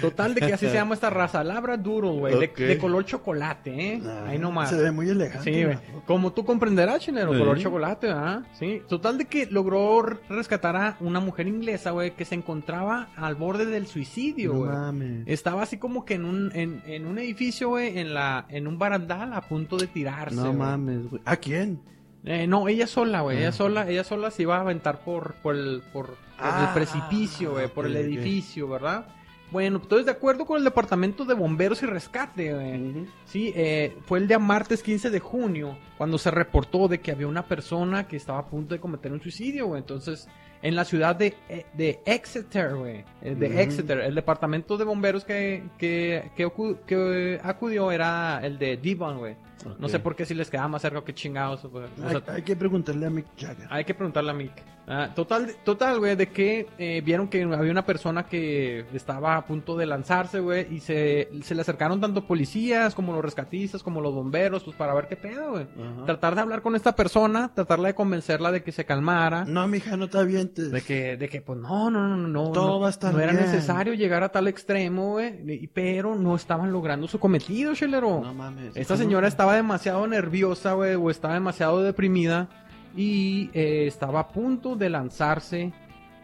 Total 0.01 0.35
de 0.35 0.41
que 0.41 0.53
así 0.55 0.67
se 0.67 0.75
llama 0.75 0.95
esta 0.95 1.11
raza, 1.11 1.43
Labradoodle, 1.45 2.11
güey. 2.19 2.35
Ok. 2.35 2.57
De, 2.57 2.67
de 2.67 2.79
color 2.79 3.05
chocolate, 3.05 3.71
¿eh? 3.95 4.03
Ah, 4.07 4.27
Ahí 4.29 4.39
nomás. 4.39 4.71
Se 4.71 4.77
ve 4.77 4.91
muy 4.91 5.09
elegante. 5.09 5.53
Sí, 5.53 5.65
güey. 5.65 5.79
Como 6.07 6.33
tú 6.33 6.45
comprenderás, 6.45 7.01
chinero, 7.01 7.33
Sí. 7.33 7.39
color 7.39 7.59
chocolate, 7.59 8.11
¿ah? 8.11 8.43
Sí. 8.53 8.83
Total 8.89 9.19
de 9.19 9.25
que 9.27 9.47
logró 9.47 10.03
rescatar 10.29 10.77
a 10.77 10.97
una 11.01 11.21
mujer 11.21 11.47
inglesa, 11.49 11.91
güey, 11.97 12.13
que 12.15 12.25
se 12.25 12.35
encontraba 12.37 13.09
al 13.17 13.35
borde 13.35 13.67
del 13.67 13.87
suicidio, 13.87 14.53
No 14.53 14.59
güey. 14.61 14.71
mames. 14.71 15.23
Estaba 15.27 15.63
así 15.63 15.77
como 15.77 16.05
que 16.05 16.15
en 16.15 16.25
un, 16.25 16.51
en, 16.55 16.83
en 16.87 17.07
un 17.07 17.19
edificio, 17.19 17.69
güey, 17.71 17.99
en 17.99 18.15
la, 18.15 18.47
en 18.49 18.67
un 18.67 18.79
barandal 18.79 19.33
a 19.35 19.41
punto 19.43 19.77
de 19.77 19.87
tirarse. 19.89 20.37
No 20.37 20.53
mames, 20.53 21.11
güey. 21.11 21.21
¿A 21.25 21.37
quién? 21.37 21.81
Eh, 22.25 22.47
no, 22.47 22.67
ella 22.69 22.87
sola, 22.87 23.21
güey. 23.21 23.37
Ah. 23.37 23.41
Ella 23.41 23.53
sola, 23.53 23.89
ella 23.91 24.03
sola 24.05 24.31
se 24.31 24.43
iba 24.43 24.57
a 24.57 24.61
aventar 24.61 25.01
por, 25.05 25.35
por 25.43 25.55
el, 25.55 25.83
por, 25.93 26.07
por 26.07 26.17
Ah, 26.39 26.67
el 26.69 26.75
precipicio, 26.75 27.53
güey, 27.53 27.69
por 27.69 27.87
el 27.87 27.97
edificio, 27.97 28.69
¿verdad? 28.69 29.07
Bueno, 29.53 29.79
entonces 29.81 30.07
de 30.07 30.11
acuerdo 30.13 30.45
con 30.45 30.59
el 30.59 30.65
departamento 30.65 31.25
de 31.25 31.35
bomberos 31.35 31.81
y 31.85 31.87
rescate, 31.87 32.53
güey. 32.53 33.07
Sí, 33.27 33.53
eh, 33.55 33.97
fue 34.05 34.19
el 34.19 34.27
día 34.27 34.41
martes 34.41 34.83
15 34.83 35.09
de 35.09 35.21
junio 35.21 35.79
cuando 35.97 36.19
se 36.19 36.33
reportó 36.33 36.89
de 36.89 36.99
que 36.99 37.13
había 37.13 37.29
una 37.29 37.47
persona 37.47 38.09
que 38.09 38.17
estaba 38.17 38.41
a 38.41 38.47
punto 38.47 38.75
de 38.75 38.81
cometer 38.81 39.13
un 39.13 39.21
suicidio, 39.23 39.69
güey. 39.69 39.81
Entonces, 39.83 40.29
en 40.63 40.75
la 40.75 40.85
ciudad 40.85 41.17
de, 41.17 41.35
eh, 41.49 41.67
de 41.75 42.01
Exeter, 42.05 42.75
güey. 42.75 43.05
eh, 43.23 43.35
De. 43.35 43.63
Exeter, 43.63 44.01
el 44.01 44.15
departamento 44.15 44.77
de 44.77 44.85
bomberos 44.85 45.25
que, 45.25 45.63
que, 45.79 46.31
que, 46.37 47.41
acudió 47.43 47.91
era 47.93 48.41
el 48.43 48.59
de 48.59 48.77
Devon, 48.77 49.19
güey. 49.19 49.37
No 49.79 49.89
sé 49.89 49.99
por 49.99 50.15
qué 50.15 50.25
si 50.25 50.35
les 50.35 50.49
quedaba 50.49 50.69
más 50.69 50.83
cerca 50.83 51.03
que 51.03 51.15
chingados. 51.15 51.65
O 51.65 51.71
sea, 51.71 51.89
hay, 52.09 52.23
hay 52.37 52.43
que 52.43 52.55
preguntarle 52.55 53.07
a 53.07 53.11
Mick 53.11 53.27
Jagger. 53.37 53.67
hay 53.69 53.85
que 53.85 53.95
preguntarle 53.95 54.31
a 54.31 54.35
Mick. 54.35 54.53
Ah, 54.89 55.11
total, 55.15 55.53
total, 55.65 55.99
güey, 55.99 56.15
de 56.15 56.29
que 56.29 56.69
eh, 56.79 57.03
vieron 57.05 57.29
que 57.29 57.43
había 57.43 57.73
una 57.73 57.85
persona 57.85 58.27
que 58.27 58.87
estaba 58.95 59.37
a 59.37 59.45
punto 59.45 59.77
de 59.77 59.87
lanzarse, 59.87 60.39
güey, 60.39 60.73
y 60.73 60.81
se, 60.81 61.29
se 61.43 61.55
le 61.55 61.63
acercaron 61.63 62.01
tanto 62.01 62.25
policías 62.27 62.95
como 62.95 63.13
los 63.13 63.25
rescatistas, 63.25 63.83
como 63.83 64.01
los 64.01 64.15
bomberos, 64.15 64.63
pues 64.63 64.77
para 64.77 64.95
ver 64.95 65.09
qué 65.09 65.17
pedo, 65.17 65.51
güey. 65.53 65.65
Ajá. 65.65 66.05
Tratar 66.07 66.35
de 66.37 66.41
hablar 66.43 66.63
con 66.63 66.77
esta 66.77 66.95
persona, 66.95 67.51
tratarla 67.53 67.89
de 67.89 67.95
convencerla 67.95 68.53
de 68.53 68.63
que 68.63 68.71
se 68.71 68.85
calmara. 68.85 69.45
No, 69.45 69.67
mija, 69.67 69.97
no 69.97 70.09
te 70.09 70.19
avientes. 70.19 70.71
De 70.71 70.83
que, 70.83 71.17
de 71.17 71.29
que, 71.29 71.41
pues 71.41 71.59
no, 71.59 71.91
no, 71.91 72.07
no, 72.07 72.17
no, 72.17 72.29
no. 72.29 72.53
Todo 72.53 72.69
no, 72.69 72.81
va 72.81 72.87
a 72.87 72.91
estar 72.91 73.13
no 73.13 73.21
era 73.21 73.33
necesario 73.33 73.95
llegar 73.95 74.23
a 74.23 74.29
tal 74.29 74.47
extremo, 74.47 75.13
güey. 75.13 75.67
Pero 75.75 76.15
no 76.15 76.37
estaban 76.37 76.71
logrando 76.71 77.09
su 77.09 77.19
cometido, 77.19 77.75
chelero. 77.75 78.21
No 78.21 78.35
mames. 78.35 78.77
Esta 78.77 78.97
señora 78.97 79.27
estaba 79.27 79.57
demasiado 79.57 80.07
nerviosa, 80.07 80.75
güey, 80.75 80.95
o 80.95 81.11
estaba 81.11 81.35
demasiado 81.35 81.83
deprimida 81.83 82.49
y 82.97 83.51
eh, 83.53 83.87
estaba 83.87 84.21
a 84.21 84.29
punto 84.29 84.75
de 84.75 84.91
lanzarse 84.91 85.73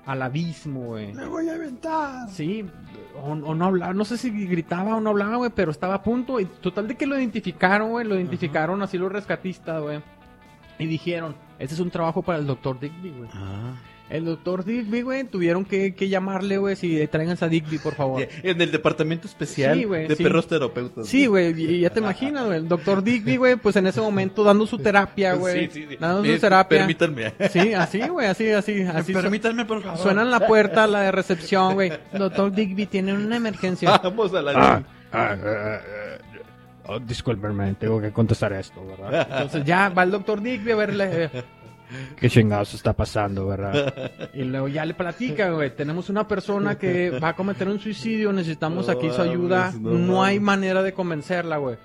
al 0.07 0.23
abismo, 0.23 0.87
güey. 0.87 1.12
Me 1.12 1.27
voy 1.27 1.49
a 1.49 1.55
aventar. 1.55 2.29
Sí, 2.29 2.64
o, 3.23 3.33
o 3.33 3.55
no 3.55 3.66
hablaba, 3.66 3.93
no 3.93 4.05
sé 4.05 4.16
si 4.16 4.31
gritaba 4.47 4.97
o 4.97 5.01
no 5.01 5.11
hablaba, 5.11 5.37
güey, 5.37 5.51
pero 5.55 5.70
estaba 5.70 5.95
a 5.95 6.03
punto. 6.03 6.41
Y 6.41 6.47
total 6.47 6.89
de 6.89 6.97
que 6.97 7.07
lo 7.07 7.16
identificaron, 7.18 7.91
güey, 7.91 8.07
lo 8.07 8.16
identificaron 8.16 8.83
así 8.83 8.99
los 8.99 9.12
rescatistas, 9.12 9.81
güey. 9.81 10.01
Y 10.79 10.87
dijeron, 10.87 11.37
este 11.59 11.75
es 11.75 11.81
un 11.81 11.91
trabajo 11.91 12.23
para 12.23 12.39
el 12.39 12.47
doctor 12.47 12.81
Digby, 12.81 13.11
güey. 13.11 13.31
Ah. 13.35 13.75
El 14.11 14.27
doctor 14.27 14.63
Digby, 14.63 15.01
güey, 15.01 15.25
tuvieron 15.25 15.65
que, 15.65 15.95
que 15.95 16.09
llamarle, 16.11 16.59
güey, 16.59 16.77
si 16.77 17.07
tráiganse 17.07 17.47
a 17.47 17.49
Digby, 17.49 17.79
por 17.79 17.95
favor. 17.95 18.29
En 18.43 18.61
el 18.61 18.71
departamento 18.71 19.27
especial 19.27 19.79
Sí, 19.79 19.85
güey, 19.85 20.07
de 20.07 20.17
sí. 20.17 20.23
perros 20.23 20.47
terapeutas. 20.47 21.07
Sí, 21.09 21.27
güey, 21.27 21.59
y 21.59 21.81
ya 21.81 21.89
te 21.89 22.01
imaginas, 22.01 22.45
güey. 22.45 22.59
El 22.59 22.69
doctor 22.69 23.03
Digby, 23.03 23.37
güey, 23.39 23.57
pues 23.57 23.75
en 23.77 23.87
ese 23.87 24.03
momento 24.03 24.45
dando 24.45 24.67
su 24.67 24.79
terapia, 24.79 25.33
güey. 25.33 25.69
Sí, 25.69 25.81
sí, 25.81 25.87
sí. 25.89 25.97
Dando 25.99 26.25
Eh, 26.25 26.35
su 26.35 26.41
terapia. 26.43 26.79
Permítanme. 26.81 27.33
Sí, 27.51 27.73
así, 27.73 28.01
güey, 28.07 28.27
así, 28.27 28.51
así, 28.51 28.83
así. 28.83 29.15
su- 29.15 29.21
Permítanme, 29.21 29.65
por 29.65 29.83
favor. 29.83 29.99
Suenan 29.99 30.31
la 30.31 30.47
puerta, 30.47 30.87
la 30.87 31.01
de 31.01 31.13
recepción, 31.13 31.73
güey. 31.75 31.91
Doctor 32.13 32.53
Digby 32.53 32.85
tiene 32.87 33.15
una 33.15 33.37
emergencia. 33.37 33.97
Vamos 34.03 34.35
a 34.35 34.43
la. 34.43 34.53
Ah, 34.55 34.83
ah, 35.13 35.37
ah, 35.43 35.81
ah, 36.85 36.93
oh, 36.93 36.99
discúlpenme, 36.99 37.75
tengo 37.75 37.99
que 38.01 38.11
contestar 38.13 38.53
esto, 38.53 38.85
¿verdad? 38.87 39.27
Entonces 39.31 39.65
ya 39.65 39.89
va 39.89 40.03
el 40.03 40.11
doctor 40.11 40.43
Digby 40.43 40.73
a 40.73 40.77
verle. 40.77 41.25
eh, 41.25 41.31
¿Qué 42.16 42.28
chingados 42.30 42.74
está 42.74 42.93
pasando, 42.93 43.47
verdad? 43.47 43.95
Y 44.34 44.45
luego 44.45 44.68
ya 44.68 44.84
le 44.84 44.95
platica, 44.95 45.51
güey. 45.51 45.74
Tenemos 45.74 46.09
una 46.09 46.26
persona 46.26 46.78
que 46.78 47.11
va 47.11 47.28
a 47.28 47.36
cometer 47.36 47.68
un 47.68 47.78
suicidio, 47.78 48.32
necesitamos 48.32 48.86
No 48.86 48.93
aquí 48.93 49.11
su 49.11 49.20
ayuda. 49.20 49.72
No, 49.78 49.90
no 49.90 50.24
hay 50.24 50.40
manera 50.40 50.82
de 50.82 50.93
convencerla, 50.93 51.59
güey. 51.59 51.76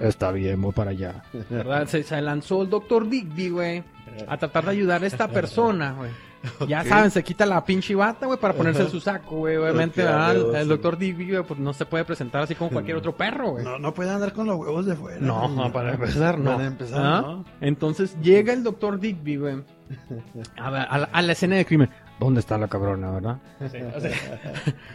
Está 0.00 0.32
bien, 0.32 0.60
voy 0.60 0.72
para 0.72 0.90
allá. 0.90 1.22
¿Verdad? 1.48 1.86
Se, 1.86 2.02
se 2.02 2.20
lanzó 2.20 2.62
el 2.62 2.70
doctor 2.70 3.08
Digby, 3.08 3.50
güey, 3.50 3.84
a 4.26 4.36
tratar 4.36 4.64
de 4.64 4.70
ayudar 4.72 5.02
a 5.04 5.06
esta 5.06 5.28
persona, 5.32 5.92
güey. 5.92 6.10
Ya 6.68 6.84
saben, 6.84 7.10
se 7.10 7.22
quita 7.22 7.46
la 7.46 7.64
pinche 7.64 7.94
bata, 7.94 8.26
güey, 8.26 8.38
para 8.38 8.54
ponerse 8.54 8.82
en 8.82 8.90
su 8.90 9.00
saco, 9.00 9.36
güey. 9.38 9.56
Obviamente, 9.56 10.02
Ok, 10.02 10.08
¿verdad? 10.08 10.54
a 10.54 10.60
El, 10.60 10.68
doctor 10.68 10.98
Digby, 10.98 11.30
güey, 11.30 11.42
pues 11.44 11.60
no 11.60 11.72
se 11.72 11.86
puede 11.86 12.04
presentar 12.04 12.42
así 12.42 12.54
como 12.54 12.70
cualquier 12.70 12.96
otro 12.96 13.16
perro, 13.16 13.50
güey. 13.52 13.64
No, 13.64 13.78
no 13.78 13.94
puede 13.94 14.10
andar 14.10 14.32
con 14.32 14.46
los 14.46 14.56
huevos 14.56 14.86
de 14.86 14.96
fuera. 14.96 15.20
No, 15.20 15.70
para 15.72 15.92
empezar, 15.94 16.38
no. 16.38 16.52
Para 16.52 16.66
empezar, 16.66 17.00
¿Ah? 17.00 17.20
no. 17.22 17.44
Entonces 17.60 18.16
llega 18.20 18.52
el 18.52 18.62
doctor 18.62 18.98
Digby, 18.98 19.36
güey, 19.36 19.62
a, 20.56 20.68
a 20.68 21.04
a 21.04 21.22
la 21.22 21.32
escena 21.32 21.56
de 21.56 21.64
crimen. 21.66 21.90
¿Dónde 22.24 22.40
está 22.40 22.56
la 22.58 22.68
cabrona, 22.68 23.10
verdad? 23.10 23.38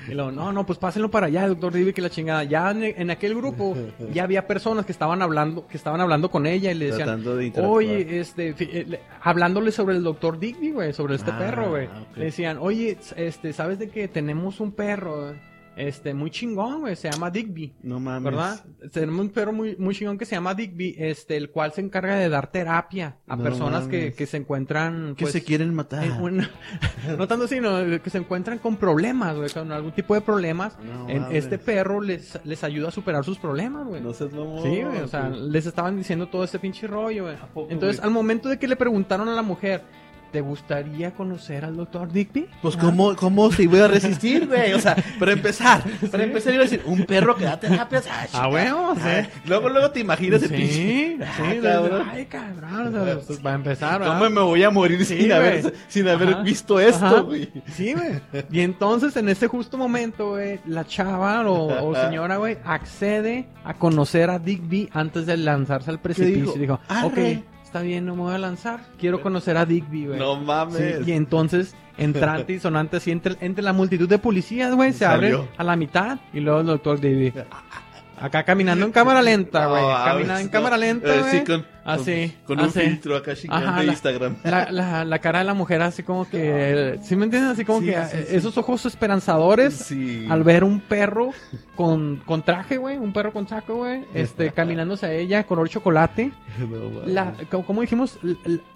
y 0.08 0.14
luego, 0.14 0.32
no, 0.32 0.52
no, 0.52 0.66
pues 0.66 0.80
pásenlo 0.80 1.10
para 1.12 1.28
allá, 1.28 1.48
doctor 1.48 1.74
Digby, 1.74 1.94
que 1.94 2.02
la 2.02 2.10
chingada. 2.10 2.44
Ya 2.44 2.72
en, 2.72 2.84
en 2.84 3.10
aquel 3.12 3.36
grupo 3.36 3.76
ya 4.14 4.24
había 4.24 4.48
personas 4.48 4.86
que 4.86 4.92
estaban 4.92 5.22
hablando, 5.22 5.68
que 5.68 5.78
estaban 5.78 6.00
hablando 6.02 6.30
con 6.32 6.46
ella 6.46 6.72
y 6.72 6.76
le 6.76 6.86
decían, 6.88 7.24
de. 7.24 7.52
Oye, 7.66 8.20
este, 8.20 8.56
eh, 8.60 8.86
le- 8.88 9.00
hablándole 9.22 9.72
sobre 9.72 9.96
el 9.96 10.04
doctor 10.04 10.40
Digby, 10.40 10.72
güey, 10.72 10.94
sobre 10.94 11.16
este 11.16 11.32
Ah, 11.32 11.38
perro, 11.40 11.70
güey. 11.70 11.90
Le 12.16 12.26
decían, 12.26 12.58
oye, 12.60 12.98
este, 13.16 13.54
¿sabes 13.54 13.80
de 13.80 13.90
que 13.90 14.08
tenemos 14.08 14.60
un 14.60 14.72
perro, 14.72 15.34
este, 15.78 16.14
muy 16.14 16.32
chingón, 16.32 16.82
güey, 16.82 16.96
se 16.96 17.10
llama 17.10 17.30
Digby? 17.30 17.74
No 17.84 18.00
mames. 18.00 18.24
¿Verdad? 18.24 18.66
Tenemos 18.92 19.22
un 19.22 19.30
perro 19.30 19.54
muy, 19.54 19.76
muy 19.78 19.94
chingón 19.96 20.18
que 20.18 20.26
se 20.26 20.36
llama 20.36 20.54
Digby, 20.56 20.96
este, 20.98 21.38
el 21.38 21.52
cual 21.52 21.72
se 21.72 21.82
encarga 21.82 22.16
de 22.16 22.30
dar 22.30 22.52
terapia 22.52 23.18
a 23.28 23.36
No 23.36 23.44
personas 23.44 23.88
que, 23.88 24.14
que 24.14 24.26
se 24.26 24.38
encuentran, 24.38 25.16
Que 25.16 25.26
pues, 25.26 25.34
se 25.34 25.44
quieren 25.44 25.74
matar. 25.74 26.08
no 27.18 27.28
tanto 27.28 27.46
así, 27.46 27.60
no, 27.60 28.02
que 28.02 28.10
se 28.10 28.18
encuentran 28.18 28.58
con 28.60 28.78
problemas, 28.78 29.36
güey, 29.36 29.50
con 29.50 29.72
algún 29.72 29.92
tipo 29.92 30.14
de 30.16 30.22
problemas. 30.22 30.78
No 30.80 31.08
En- 31.10 31.26
este 31.32 31.58
perro 31.58 32.02
les, 32.02 32.40
les 32.44 32.64
ayuda 32.64 32.90
a 32.90 32.92
superar 32.92 33.24
sus 33.24 33.38
problemas, 33.38 33.86
güey. 33.86 34.02
No 34.02 34.14
seas 34.14 34.32
mamón. 34.32 34.64
Sí, 34.64 34.82
güey, 34.82 35.00
o 35.02 35.08
sea, 35.08 35.30
les 35.30 35.66
estaban 35.66 35.98
diciendo 35.98 36.28
todo 36.28 36.44
este 36.44 36.60
pinche 36.60 36.88
rollo, 36.88 37.26
güey. 37.26 37.68
Entonces, 37.70 38.02
al 38.04 38.12
momento 38.12 38.50
de 38.50 38.58
que 38.58 38.68
le 38.68 38.76
preguntaron 38.76 39.30
a 39.30 39.36
la 39.36 39.42
mujer, 39.44 39.84
¿te 40.32 40.42
gustaría 40.42 41.12
conocer 41.16 41.66
al 41.66 41.76
doctor 41.76 42.12
Digby? 42.12 42.48
Pues, 42.62 42.76
¿cómo, 42.78 43.16
¿cómo 43.16 43.52
se 43.52 43.64
iba 43.64 43.86
a 43.86 43.88
resistir, 43.88 44.48
güey? 44.48 44.74
O 44.74 44.80
sea, 44.80 44.96
para 45.20 45.32
empezar, 45.34 45.84
para 46.12 46.24
empezar 46.24 46.54
iba 46.54 46.62
a 46.64 46.66
decir, 46.66 46.82
un 46.86 47.06
perro 47.06 47.36
que 47.36 47.46
da 47.46 47.60
terapias. 47.60 48.06
Ah, 48.08 48.22
Ah, 48.22 48.26
chica. 48.28 48.48
huevo, 48.48 48.96
sí. 48.96 49.02
Ah, 49.06 49.28
Luego, 49.46 49.70
luego 49.70 49.92
te 49.92 50.00
imaginas 50.00 50.42
Sí, 50.42 50.48
pinche. 50.50 50.68
sí, 50.74 51.18
Ah, 51.22 51.50
de- 51.50 51.60
cabrón. 51.62 52.08
ay, 52.12 52.26
cabrón, 52.26 53.22
pues, 53.26 53.46
va 53.46 53.52
a 53.52 53.56
empezar, 53.56 54.00
¿verdad? 54.00 54.18
¿Cómo 54.20 54.30
me 54.30 54.42
voy 54.42 54.64
a 54.64 54.70
morir 54.70 55.04
Sí, 55.06 55.18
sin, 55.22 55.32
haber, 55.32 55.74
sin 55.88 56.08
haber 56.08 56.30
Ajá. 56.30 56.42
visto 56.42 56.80
esto, 56.80 57.26
güey? 57.26 57.50
Sí, 57.74 57.94
güey. 57.94 58.20
Y 58.52 58.62
entonces, 58.62 59.16
en 59.18 59.30
ese 59.30 59.48
justo 59.48 59.78
momento, 59.78 60.30
güey, 60.32 60.60
la 60.66 60.86
chava 60.86 61.48
o, 61.48 61.90
o 61.90 61.96
señora, 61.96 62.38
güey, 62.38 62.58
accede 62.66 63.46
a 63.64 63.74
conocer 63.74 64.30
a 64.30 64.40
Digby 64.40 64.90
antes 64.94 65.26
de 65.26 65.38
lanzarse 65.38 65.90
al 65.92 66.00
precipicio. 66.00 66.42
dijo? 66.46 66.54
Y 66.56 66.60
dijo, 66.60 66.80
Arre. 66.88 67.38
ok, 67.38 67.44
está 67.78 67.88
bien, 67.88 68.06
no 68.06 68.16
me 68.16 68.22
voy 68.24 68.34
a 68.34 68.38
lanzar. 68.38 68.82
Quiero 69.00 69.22
conocer 69.22 69.58
a 69.58 69.66
Digby, 69.66 70.08
güey. 70.08 70.20
No 70.20 70.36
Sí, 70.36 70.42
mames. 70.46 71.08
y 71.08 71.12
entonces, 71.12 71.76
entrante 71.98 72.54
y 72.54 72.60
sonante 72.60 72.98
así 72.98 73.12
entre, 73.12 73.36
entre 73.42 73.64
la 73.64 73.74
multitud 73.74 74.08
de 74.10 74.18
policías, 74.20 74.74
güey, 74.76 74.94
se 74.94 75.00
Salió. 75.06 75.38
abre 75.40 75.50
a 75.58 75.64
la 75.64 75.76
mitad 75.76 76.20
y 76.34 76.40
luego 76.40 76.62
el 76.62 76.66
doctor 76.68 77.00
Digby. 77.00 77.34
Acá 78.20 78.44
caminando 78.44 78.84
en 78.86 78.92
cámara 78.92 79.22
lenta, 79.22 79.68
güey. 79.68 79.82
No, 79.82 79.90
caminando 79.94 80.40
en 80.42 80.50
cámara 80.50 80.78
lenta, 80.78 81.16
Eh, 81.16 81.20
güey. 81.20 81.32
sí, 81.40 81.44
con, 81.44 81.66
Así, 81.88 82.34
con, 82.46 82.58
con 82.58 82.66
un 82.66 82.70
así. 82.72 82.80
filtro 82.82 83.16
acá 83.18 83.32
Ajá, 83.50 83.80
de 83.80 83.86
la- 83.88 83.92
Instagram. 83.94 84.36
La, 84.44 84.72
la, 84.72 85.06
la 85.06 85.20
cara 85.20 85.40
de 85.40 85.46
la 85.46 85.54
mujer 85.54 85.82
así 85.82 86.04
como 86.04 86.28
que... 86.30 87.00
¿Sí 87.02 87.16
me 87.16 87.26
entiendes? 87.26 87.52
Así 87.54 87.66
como 87.66 87.80
Sí, 87.80 87.88
que 87.88 88.06
sí, 88.06 88.18
sí. 88.28 88.36
esos 88.36 88.58
ojos 88.58 88.86
esperanzadores 88.86 89.74
Sí. 89.74 90.28
al 90.30 90.44
ver 90.44 90.64
un 90.64 90.80
perro 90.80 91.32
con, 91.76 92.18
con 92.26 92.44
traje, 92.44 92.78
güey. 92.78 92.98
Un 92.98 93.14
perro 93.14 93.32
con 93.34 93.48
saco, 93.48 93.76
güey. 93.78 94.04
Este, 94.14 94.52
caminándose 94.54 95.06
a 95.06 95.14
ella, 95.14 95.44
color 95.46 95.70
chocolate. 95.70 96.32
No. 96.60 97.06
La, 97.06 97.34
como 97.66 97.82
dijimos, 97.82 98.18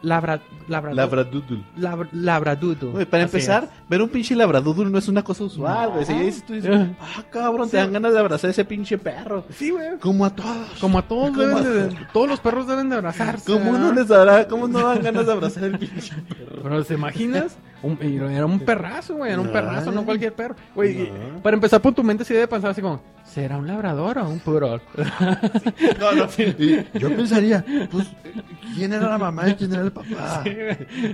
labra, 0.01 0.41
labra, 0.67 0.93
Labradoodle. 2.13 3.05
para 3.05 3.23
Así 3.23 3.35
empezar, 3.37 3.63
es. 3.65 3.69
ver 3.89 4.01
un 4.01 4.09
pinche 4.09 4.35
labradoodle 4.35 4.89
no 4.89 4.97
es 4.97 5.07
una 5.07 5.23
cosa 5.23 5.43
usual, 5.43 5.89
güey. 5.91 6.05
Si 6.05 6.13
dices 6.13 6.45
tú, 6.45 6.53
dices, 6.53 6.71
ah, 6.99 7.23
cabrón, 7.31 7.69
te 7.69 7.77
dan 7.77 7.91
ganas 7.93 8.13
de 8.13 8.19
abrazar 8.19 8.49
ese 8.49 8.65
pinche 8.65 8.97
perro. 8.97 9.45
Sí, 9.51 9.71
güey. 9.71 9.97
Como 9.99 10.25
a 10.25 10.29
todos. 10.35 10.79
Como 10.79 10.99
a 10.99 11.01
todos 11.07 11.29
Como 11.31 11.41
deben 11.41 11.57
a- 11.57 11.69
de, 11.69 11.97
todos 12.13 12.27
los 12.29 12.39
perros 12.39 12.67
deben 12.67 12.89
de 12.89 13.00
abrazarse. 13.01 13.51
¿Cómo 13.51 13.77
no 13.77 13.93
les 13.93 14.07
dará, 14.07 14.47
cómo 14.47 14.67
no 14.67 14.79
dan 14.87 15.01
ganas 15.01 15.25
de 15.25 15.31
abrazar 15.31 15.63
el 15.65 15.77
pinche 15.77 16.15
perro? 16.29 16.61
Pero 16.63 16.83
¿te 16.85 16.93
imaginas? 16.93 17.57
Un- 17.83 17.97
era 18.31 18.45
un 18.45 18.59
perrazo, 18.59 19.15
güey. 19.17 19.31
Era 19.31 19.41
un 19.41 19.51
perrazo, 19.51 19.91
no 19.91 20.05
cualquier 20.05 20.33
perro. 20.33 20.55
Güey, 20.75 21.09
No. 21.09 21.41
para 21.41 21.55
empezar 21.55 21.81
por 21.81 21.93
tu 21.93 22.03
mente 22.03 22.23
sí 22.23 22.33
debe 22.33 22.47
pensar 22.47 22.71
así 22.71 22.81
como, 22.81 23.01
¿será 23.25 23.57
un 23.57 23.65
labrador 23.67 24.19
o 24.19 24.29
un 24.29 24.39
poodle? 24.39 24.79
No, 25.99 26.11
no. 26.13 26.27
Y 26.37 26.99
yo 26.99 27.09
pensaría, 27.15 27.63
pues, 27.91 28.07
¿quién 28.75 28.93
era 28.93 29.09
la 29.09 29.17
mamá 29.17 29.49
y 29.49 29.55
quién 29.55 29.73
era 29.73 29.81
el 29.83 29.91
papá? 29.91 30.43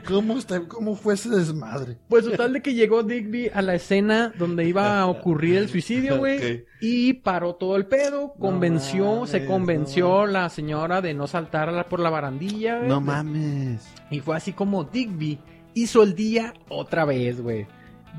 ¿Cómo, 0.07 0.38
está, 0.38 0.59
¿Cómo 0.68 0.95
fue 0.95 1.13
ese 1.13 1.30
desmadre? 1.30 1.97
Pues 2.07 2.26
total 2.26 2.53
de 2.53 2.61
que 2.61 2.74
llegó 2.74 3.03
Digby 3.03 3.49
a 3.53 3.61
la 3.61 3.76
escena 3.76 4.34
donde 4.38 4.65
iba 4.65 4.99
a 4.99 5.07
ocurrir 5.07 5.57
el 5.57 5.70
suicidio, 5.70 6.18
güey. 6.18 6.38
Ok. 6.38 6.61
Y 6.82 7.13
paró 7.13 7.55
todo 7.55 7.76
el 7.76 7.86
pedo, 7.86 8.34
convenció, 8.39 9.26
se 9.26 9.38
mames, 9.39 9.49
convenció 9.49 10.26
la 10.28 10.49
señora 10.49 11.01
de 11.01 11.13
no 11.13 11.26
saltar 11.28 11.88
por 11.88 11.99
la 11.99 12.09
barandilla, 12.09 12.78
güey. 12.78 12.89
No 12.89 13.01
mames. 13.01 13.88
Y 14.11 14.20
fue 14.20 14.36
así 14.38 14.53
como 14.53 14.84
Digby 14.84 15.39
hizo 15.82 16.03
el 16.03 16.15
día 16.15 16.53
otra 16.69 17.05
vez, 17.05 17.41
güey. 17.41 17.65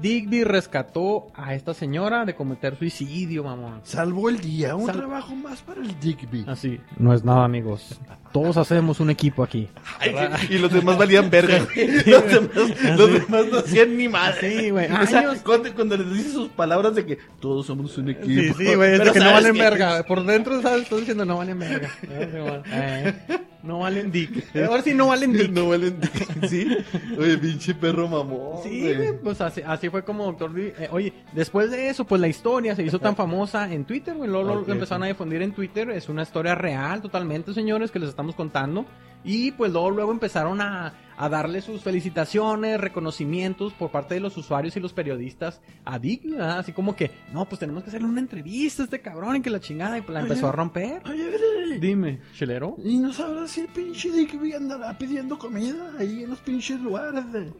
Digby 0.00 0.44
rescató 0.44 1.26
a 1.34 1.54
esta 1.54 1.74
señora 1.74 2.24
de 2.24 2.36
cometer 2.36 2.76
suicidio, 2.78 3.42
mamón. 3.42 3.80
Salvó 3.82 4.28
el 4.28 4.38
día, 4.38 4.76
un 4.76 4.86
Sal- 4.86 4.96
trabajo 4.96 5.34
más 5.34 5.60
para 5.62 5.80
el 5.80 5.98
Digby. 5.98 6.44
Así. 6.46 6.78
No 6.98 7.12
es 7.12 7.24
nada, 7.24 7.44
amigos. 7.44 7.98
Todos 8.32 8.56
hacemos 8.58 9.00
un 9.00 9.10
equipo 9.10 9.42
aquí. 9.42 9.66
Ay, 9.98 10.14
y 10.50 10.58
los 10.58 10.72
demás 10.72 10.98
valían 10.98 11.30
verga. 11.30 11.66
Los 12.06 12.26
demás, 12.30 12.96
los 12.96 13.12
demás 13.12 13.46
no 13.50 13.58
hacían 13.58 13.96
ni 13.96 14.06
madre. 14.08 14.60
Sí, 14.60 14.70
güey. 14.70 14.86
O 14.92 15.06
sea, 15.06 15.34
cuando, 15.44 15.74
cuando 15.74 15.96
les 15.96 16.12
dices 16.12 16.32
sus 16.32 16.48
palabras 16.50 16.94
de 16.94 17.04
que 17.04 17.18
todos 17.40 17.66
somos 17.66 17.98
un 17.98 18.04
Sí, 18.06 18.10
equipo. 18.12 18.56
sí, 18.56 18.74
güey, 18.76 18.92
es 18.92 18.98
de 18.98 19.04
Pero 19.04 19.12
que 19.14 19.18
no 19.18 19.24
¿sabes 19.30 19.42
valen 19.42 19.58
verga. 19.58 20.02
Por 20.04 20.24
dentro, 20.24 20.62
¿sabes? 20.62 20.82
Estás 20.84 21.00
diciendo 21.00 21.24
no 21.24 21.38
valen 21.38 21.58
verga. 21.58 21.88
Eh, 22.70 23.14
no 23.68 23.80
valen 23.80 24.10
dick. 24.10 24.56
Ahora 24.68 24.82
sí 24.82 24.94
no 24.94 25.08
valen 25.08 25.32
dick. 25.32 25.50
No 25.50 25.68
valen. 25.68 25.98
Sí. 26.48 26.66
Oye, 27.18 27.36
pinche 27.36 27.74
perro 27.74 28.08
mamón. 28.08 28.62
Sí, 28.62 28.94
güey. 28.94 29.18
pues 29.22 29.40
así, 29.40 29.60
así 29.64 29.90
fue 29.90 30.02
como 30.02 30.24
Doctor 30.24 30.52
D. 30.54 30.74
eh, 30.78 30.88
oye, 30.90 31.12
después 31.32 31.70
de 31.70 31.90
eso, 31.90 32.06
pues 32.06 32.20
la 32.20 32.28
historia 32.28 32.74
se 32.74 32.82
hizo 32.82 32.98
tan 32.98 33.14
famosa 33.16 33.70
en 33.72 33.84
Twitter, 33.84 34.14
güey. 34.14 34.30
Luego 34.30 34.54
lo 34.54 34.60
Ok, 34.62 34.68
empezaron 34.70 35.02
a 35.02 35.06
difundir 35.06 35.42
en 35.42 35.52
Twitter. 35.52 35.90
Es 35.90 36.08
una 36.08 36.22
historia 36.22 36.54
real, 36.54 37.02
totalmente, 37.02 37.52
señores, 37.52 37.90
que 37.90 37.98
les 37.98 38.08
estamos 38.08 38.34
contando. 38.34 38.86
Y 39.24 39.50
pues 39.52 39.72
luego, 39.72 39.90
luego 39.90 40.12
empezaron 40.12 40.60
a, 40.60 40.94
a 41.18 41.28
darle 41.28 41.60
sus 41.60 41.82
felicitaciones, 41.82 42.80
reconocimientos 42.80 43.72
por 43.72 43.90
parte 43.90 44.14
de 44.14 44.20
los 44.20 44.36
usuarios 44.36 44.76
y 44.76 44.80
los 44.80 44.92
periodistas 44.92 45.60
a 45.84 45.98
Dick, 45.98 46.22
¿verdad? 46.30 46.60
Así 46.60 46.72
como 46.72 46.94
que, 46.94 47.10
no, 47.32 47.44
pues 47.46 47.58
tenemos 47.58 47.82
que 47.82 47.90
hacerle 47.90 48.06
una 48.08 48.20
entrevista 48.20 48.82
a 48.82 48.84
este 48.84 49.00
cabrón 49.00 49.36
y 49.36 49.40
que 49.42 49.50
la 49.50 49.60
chingada 49.60 49.98
y 49.98 50.02
pues 50.02 50.14
la 50.14 50.20
Oye. 50.20 50.28
empezó 50.28 50.48
a 50.48 50.52
romper. 50.52 51.02
Oye, 51.10 51.28
Dime, 51.80 52.20
¿chelero? 52.34 52.76
¿y 52.82 52.98
no 52.98 53.12
sabrás 53.12 53.50
si 53.50 53.60
el 53.60 53.68
pinche 53.68 54.10
Digby 54.10 54.52
andará 54.52 54.96
pidiendo 54.96 55.38
comida 55.38 55.92
ahí 55.98 56.22
en 56.24 56.30
los 56.30 56.38
pinches 56.40 56.80
lugares 56.80 57.30
de, 57.32 57.52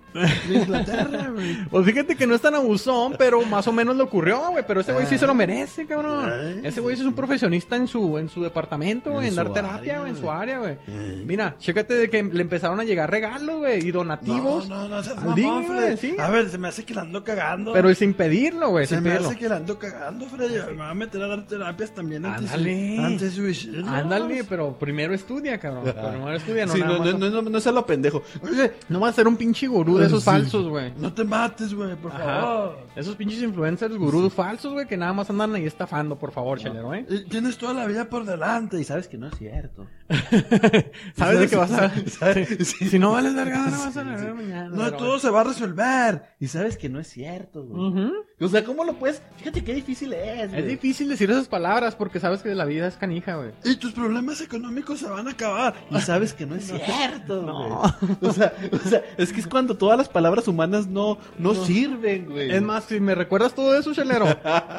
de 0.49 0.55
Inglaterra, 0.55 1.31
güey? 1.35 1.65
Pues 1.69 1.87
fíjate 1.87 2.17
que 2.17 2.27
no 2.27 2.35
es 2.35 2.41
tan 2.41 2.55
abusón, 2.55 3.15
pero 3.19 3.43
más 3.43 3.67
o 3.69 3.73
menos 3.73 3.97
le 3.97 4.03
ocurrió, 4.03 4.51
güey. 4.51 4.65
Pero 4.67 4.81
ese 4.81 4.93
güey 4.93 5.07
sí 5.07 5.19
se 5.19 5.27
lo 5.27 5.35
merece, 5.35 5.87
cabrón. 5.87 6.31
Ay. 6.33 6.61
Ese 6.65 6.81
güey 6.81 6.97
sí 6.97 7.03
es 7.03 7.09
un 7.09 7.15
profesionista 7.15 7.77
en 7.77 7.87
su, 7.87 8.19
en 8.19 8.29
su 8.29 8.43
departamento, 8.43 9.13
güey, 9.13 9.27
En 9.27 9.33
en, 9.33 9.37
dar 9.37 9.53
terapia, 9.53 9.77
área, 9.79 9.99
güey, 10.01 10.11
en 10.11 10.17
su 10.17 10.31
área, 10.31 10.59
güey. 10.59 10.77
Mira, 11.25 11.57
chécate 11.59 11.95
de 11.95 12.11
que 12.11 12.23
le 12.23 12.43
empezaron 12.43 12.81
a 12.81 12.85
llegar 12.85 13.11
regalos, 13.11 13.48
güey, 13.57 13.87
y 13.89 13.91
donativos. 13.91 14.69
No, 14.69 14.83
no, 14.83 14.89
no 14.97 15.03
seas 15.03 15.17
mamón, 15.25 15.65
Freddy. 15.65 15.97
sí. 15.97 16.17
A 16.19 16.29
ver, 16.29 16.51
se 16.51 16.59
me 16.59 16.69
hace 16.69 16.85
que 16.85 16.93
la 16.95 17.01
ando 17.03 17.25
cagando. 17.25 17.73
Pero 17.73 17.95
sin 17.95 18.13
pedirlo, 18.15 18.69
güey, 18.71 18.87
se 18.87 18.97
sin 18.97 19.05
me 19.05 19.11
pedirlo. 19.11 19.29
hace 19.31 19.39
que 19.39 19.49
la 19.49 19.57
ando 19.57 19.79
cagando, 19.79 20.27
Freddy. 20.27 20.55
Me 20.73 20.77
va 20.77 20.91
a 20.91 20.95
meter 20.95 21.23
a 21.23 21.29
dar 21.29 21.47
terapias 21.47 21.95
también 21.95 22.27
antes, 22.27 22.51
Ándale. 22.53 22.99
antes 22.99 23.33
suicidio. 23.35 23.87
Ándale, 23.89 24.45
pero 24.49 24.79
primero 24.79 25.15
estudia, 25.15 25.59
cabrón. 25.59 25.85
Primero 25.85 26.33
estudia, 26.35 26.67
no 26.67 26.73
Sí, 26.75 26.81
nada 26.81 26.93
no, 26.93 26.99
más- 27.05 27.19
no, 27.19 27.31
no, 27.31 27.43
no, 27.43 27.51
no 27.51 27.61
sea 27.61 27.73
lo 27.73 27.87
pendejo. 27.87 28.23
Oye, 28.43 28.73
No 28.89 29.01
va 29.01 29.09
a 29.09 29.13
ser 29.13 29.27
un 29.29 29.37
pinche 29.37 29.67
gurú 29.67 29.97
de 29.99 30.07
esos 30.07 30.23
Sí. 30.23 30.31
falsos, 30.31 30.69
güey. 30.69 30.93
no 30.99 31.13
te 31.13 31.25
mates, 31.25 31.73
güey, 31.75 31.95
por 31.97 32.13
Ajá. 32.13 32.25
favor. 32.25 32.79
Esos 32.97 33.17
pinches 33.17 33.43
influencers 33.43 33.97
gurús 33.97 34.33
falsos, 34.33 34.73
güey, 34.73 34.87
que 34.87 34.97
nada 34.97 35.13
más 35.13 35.31
andan 35.31 35.55
ahí 35.55 35.65
estafando, 35.67 36.17
por 36.19 36.33
favor, 36.33 36.59
chelero, 36.59 36.93
¿eh? 36.95 37.07
Eh, 37.09 37.25
Tienes 37.29 37.57
toda 37.59 37.73
la 37.75 37.87
vida 37.87 38.07
por 38.09 38.25
delante. 38.25 38.81
Y 38.81 38.85
sabes 38.85 39.09
que 39.09 39.17
no 39.19 39.29
es 39.29 39.39
cierto. 39.39 39.87
¿Sabes 41.17 41.41
de 41.41 41.49
qué 41.49 41.57
vas 41.57 41.73
a...? 41.73 41.93
¿Sabes? 42.07 42.69
Si, 42.69 42.89
si 42.89 42.99
no 42.99 43.13
vales 43.13 43.35
verga, 43.35 43.67
no 43.67 43.79
vas 43.79 43.97
a 43.97 44.03
ver 44.03 44.35
mañana. 44.35 44.69
No, 44.71 44.93
todo 44.95 45.19
se 45.19 45.31
va 45.31 45.43
a 45.43 45.45
resolver. 45.45 46.23
Y 46.41 46.49
sabes 46.49 46.77
que 46.77 46.89
no 46.89 46.99
es 46.99 47.09
cierto, 47.09 47.65
güey. 47.65 48.11
O 48.41 48.49
sea, 48.49 48.65
¿cómo 48.65 48.85
lo 48.85 48.95
puedes? 48.95 49.21
Fíjate 49.37 49.65
qué 49.65 49.75
difícil 49.75 50.13
es, 50.13 50.51
güey. 50.51 50.63
Es 50.63 50.69
difícil 50.69 51.09
decir 51.09 51.31
esas 51.31 51.49
palabras 51.49 51.95
porque 51.97 52.21
sabes 52.21 52.41
que 52.41 52.55
la 52.55 52.65
vida 52.65 52.87
es 52.87 52.97
canija, 52.97 53.37
güey. 53.37 53.51
Y 53.65 53.77
tus 53.77 53.93
problemas 53.93 54.41
económicos 54.41 55.01
se 55.01 55.09
van 55.09 55.27
a 55.29 55.33
acabar. 55.33 55.75
Y 55.91 56.01
sabes 56.01 56.33
que 56.33 56.47
no 56.47 56.55
es 56.55 56.67
cierto, 56.67 57.43
No. 57.43 57.83
O 58.21 58.33
sea, 58.33 58.53
o 58.73 58.89
sea, 58.89 59.03
es 59.17 59.33
que 59.33 59.41
es 59.41 59.47
cuando 59.47 59.77
todas 59.77 59.99
las 59.99 60.09
palabras 60.09 60.49
humanas 60.49 60.87
no, 60.87 61.19
no, 61.39 61.55
sirven, 61.55 62.27
güey. 62.27 62.53
Es 62.53 62.63
más, 62.63 62.85
si 62.85 63.01
me 63.01 63.15
recuerdas 63.15 63.55
todo 63.55 63.77
eso, 63.77 63.93
chelero, 63.93 64.27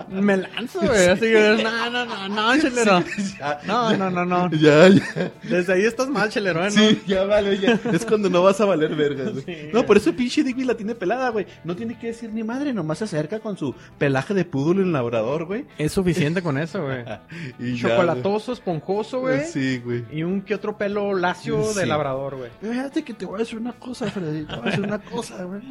me 0.09 0.38
lanzo, 0.38 0.80
güey. 0.80 1.07
Así 1.07 1.21
que, 1.21 1.59
no, 1.61 1.89
no, 1.89 2.05
no, 2.05 2.30
no, 2.30 2.61
chelero. 2.61 3.03
No, 3.67 3.95
no, 3.95 4.09
no, 4.09 4.25
no. 4.25 4.49
ya, 4.51 4.88
ya. 4.88 5.18
Desde 5.43 5.74
ahí 5.74 5.84
estás 5.86 6.07
mal, 6.09 6.30
chelero, 6.30 6.65
¿eh? 6.65 6.72
Sí, 6.72 7.01
ya 7.07 7.26
vale, 7.26 7.57
ya. 7.59 7.80
Es 7.91 8.05
cuando 8.05 8.30
no 8.30 8.43
vas 8.43 8.59
a 8.61 8.65
valer 8.65 8.95
verga, 8.95 9.30
güey. 9.32 9.43
Sí. 9.43 9.55
No, 9.74 9.86
por 9.86 9.97
eso 9.97 10.13
pinche 10.13 10.43
Digby 10.43 10.63
la 10.65 10.76
tiene 10.76 10.95
pelada, 10.95 11.30
güey. 11.30 11.45
No 11.63 11.76
tiene 11.76 11.97
que 11.97 12.07
decir 12.07 12.32
ni 12.34 12.43
madre, 12.43 12.74
nomás 12.74 12.99
se 12.99 13.03
acerca 13.05 13.39
con 13.39 13.57
su 13.57 13.74
pelaje 13.97 14.34
de 14.34 14.45
púdulo 14.45 14.82
en 14.82 14.91
labrador, 14.91 15.45
güey. 15.45 15.65
Es 15.78 15.91
suficiente 15.93 16.41
con 16.41 16.57
eso, 16.57 16.84
güey. 16.84 17.03
Y 17.59 17.76
ya, 17.78 17.89
Chocolatoso, 17.89 18.53
esponjoso, 18.53 19.22
güey. 19.22 19.45
Sí, 19.45 19.80
güey. 19.80 20.05
Y 20.11 20.24
un 20.24 20.41
que 20.41 20.55
otro 20.55 20.78
pelo 20.78 21.13
lacio 21.13 21.57
de 21.74 21.82
Sí. 21.84 21.86
labrador, 21.86 22.38
güey. 22.38 22.51
Fíjate 22.61 23.03
que 23.03 23.13
te 23.13 23.26
voy 23.26 23.36
a 23.36 23.39
decir 23.39 23.59
una 23.59 23.74
cosa, 23.74 24.05
Freddy. 24.09 24.45
Te 24.45 24.55
voy 24.55 24.67
a 24.67 24.70
decir 24.72 24.84
una 24.84 24.99
cosa, 24.99 25.43
güey. 25.43 25.61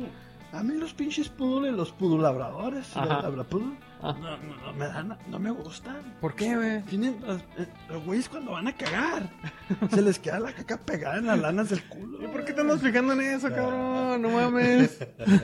A 0.53 0.62
mí 0.62 0.74
los 0.78 0.94
pinches 0.94 1.28
pudules, 1.28 1.72
los 1.74 1.92
pudulabradores, 1.92 2.86
Ajá. 2.96 3.20
Ah. 4.01 4.14
no, 4.20 4.36
no, 4.36 4.72
me 4.74 4.86
dan, 4.86 5.18
no 5.28 5.38
me 5.38 5.51
gustan. 5.51 5.96
¿Por 6.20 6.34
qué, 6.36 6.55
güey? 6.55 6.82
Tienen 6.82 7.18
los, 7.26 7.40
eh, 7.59 7.66
los 7.88 8.05
güeyes 8.05 8.28
cuando 8.28 8.53
van 8.53 8.68
a 8.68 8.72
cagar. 8.76 9.28
Se 9.90 10.01
les 10.03 10.18
queda 10.18 10.38
la 10.38 10.53
caca 10.53 10.76
pegada 10.76 11.18
en 11.18 11.26
las 11.26 11.38
lanas 11.38 11.68
del 11.70 11.82
culo. 11.84 12.22
¿Y 12.22 12.28
por 12.28 12.44
qué 12.44 12.53
te 12.53 12.61
andas 12.61 12.80
fijando 12.80 13.12
en 13.14 13.20
eso, 13.22 13.49
cabrón? 13.51 14.22
No 14.22 14.28
mames. 14.30 14.99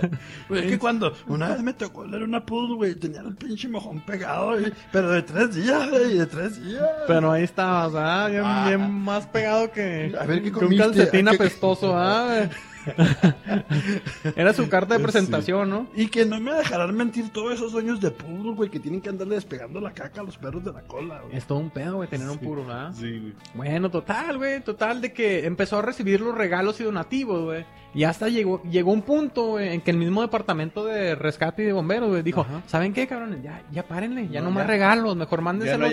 Güey, 0.49 0.65
es 0.65 0.71
que 0.71 0.79
cuando 0.79 1.13
una 1.27 1.49
vez 1.49 1.63
me 1.63 1.73
tocó 1.73 2.05
leer 2.05 2.23
una 2.23 2.45
poodle, 2.45 2.77
güey, 2.77 2.95
tenía 2.95 3.21
el 3.23 3.35
pinche 3.35 3.67
mojón 3.69 4.01
pegado, 4.01 4.53
pero 4.93 5.11
de 5.11 5.23
tres 5.23 5.55
días, 5.55 5.89
güey, 5.91 6.19
de 6.19 6.27
tres 6.27 6.63
días. 6.65 6.85
Pero 7.07 7.33
ahí 7.33 7.43
estabas, 7.45 7.93
¿ah? 7.97 8.29
Bien, 8.29 8.43
Ah. 8.45 8.65
bien 8.69 8.91
más 8.91 9.27
pegado 9.27 9.73
que, 9.73 10.15
A 10.21 10.25
ver, 10.27 10.43
¿qué 10.43 10.53
que 10.53 10.65
un 10.65 10.77
calcetín 10.77 11.29
¿A 11.29 11.31
qué- 11.33 11.37
apestoso, 11.37 11.97
¿ah? 11.97 12.49
Era 14.37 14.53
su 14.53 14.69
carta 14.69 14.97
de 14.97 15.03
presentación, 15.03 15.71
¿no? 15.71 15.87
Y 15.95 16.09
que 16.09 16.25
no 16.25 16.41
me 16.41 16.53
dejarán 16.53 16.95
mentir 16.95 17.31
todos 17.31 17.55
esos 17.55 17.73
dueños 17.73 18.01
de 18.01 18.11
poodle, 18.11 18.53
güey, 18.53 18.71
que 18.71 18.81
tienen 18.81 19.01
que 19.01 19.09
andarle 19.09 19.37
despegando 19.37 19.81
la 19.81 19.93
caca 19.93 20.21
a 20.21 20.25
los 20.25 20.37
perros 20.37 20.65
de 20.65 20.73
la 20.73 20.83
cola, 20.83 21.21
güey. 21.23 21.37
Es 21.37 21.47
todo 21.47 21.59
un 21.59 21.71
pedo, 21.71 21.97
güey, 21.97 22.09
tener 22.09 22.29
un 22.29 22.39
puro, 22.39 22.65
¿verdad? 22.65 22.93
Sí, 22.95 23.19
güey. 23.19 23.33
Bueno, 23.55 23.91
total, 23.91 24.39
güey, 24.39 24.63
total 24.63 25.01
de 25.01 25.13
que 25.13 25.47
empezó 25.47 25.79
a 25.79 25.83
recibir 25.83 26.21
los 26.21 26.35
regalos 26.35 26.81
y 26.81 26.85
donativos, 26.85 27.45
güey. 27.45 27.65
Y 27.95 28.05
hasta 28.05 28.29
llegó, 28.29 28.63
llegó 28.63 28.93
un 28.93 29.03
punto, 29.03 29.61
en 29.61 29.81
que 29.81 29.91
el 29.91 29.97
mismo 29.97 30.23
departamento 30.23 30.85
de 30.85 31.15
rescate 31.15 31.63
y 31.63 31.67
de 31.67 31.73
bomberos, 31.73 32.25
dijo, 32.25 32.41
Ajá. 32.43 32.63
¿saben 32.67 32.93
qué, 32.93 33.07
cabrones? 33.07 33.43
Ya, 33.43 33.63
ya 33.71 33.87
párenle, 33.87 34.29
ya 34.29 34.41
no, 34.41 34.47
No, 34.49 34.57
más 34.57 34.65
ya. 34.65 34.73
regalos, 34.73 35.17
mejor 35.17 35.43
Ya 35.65 35.79
no 35.79 35.87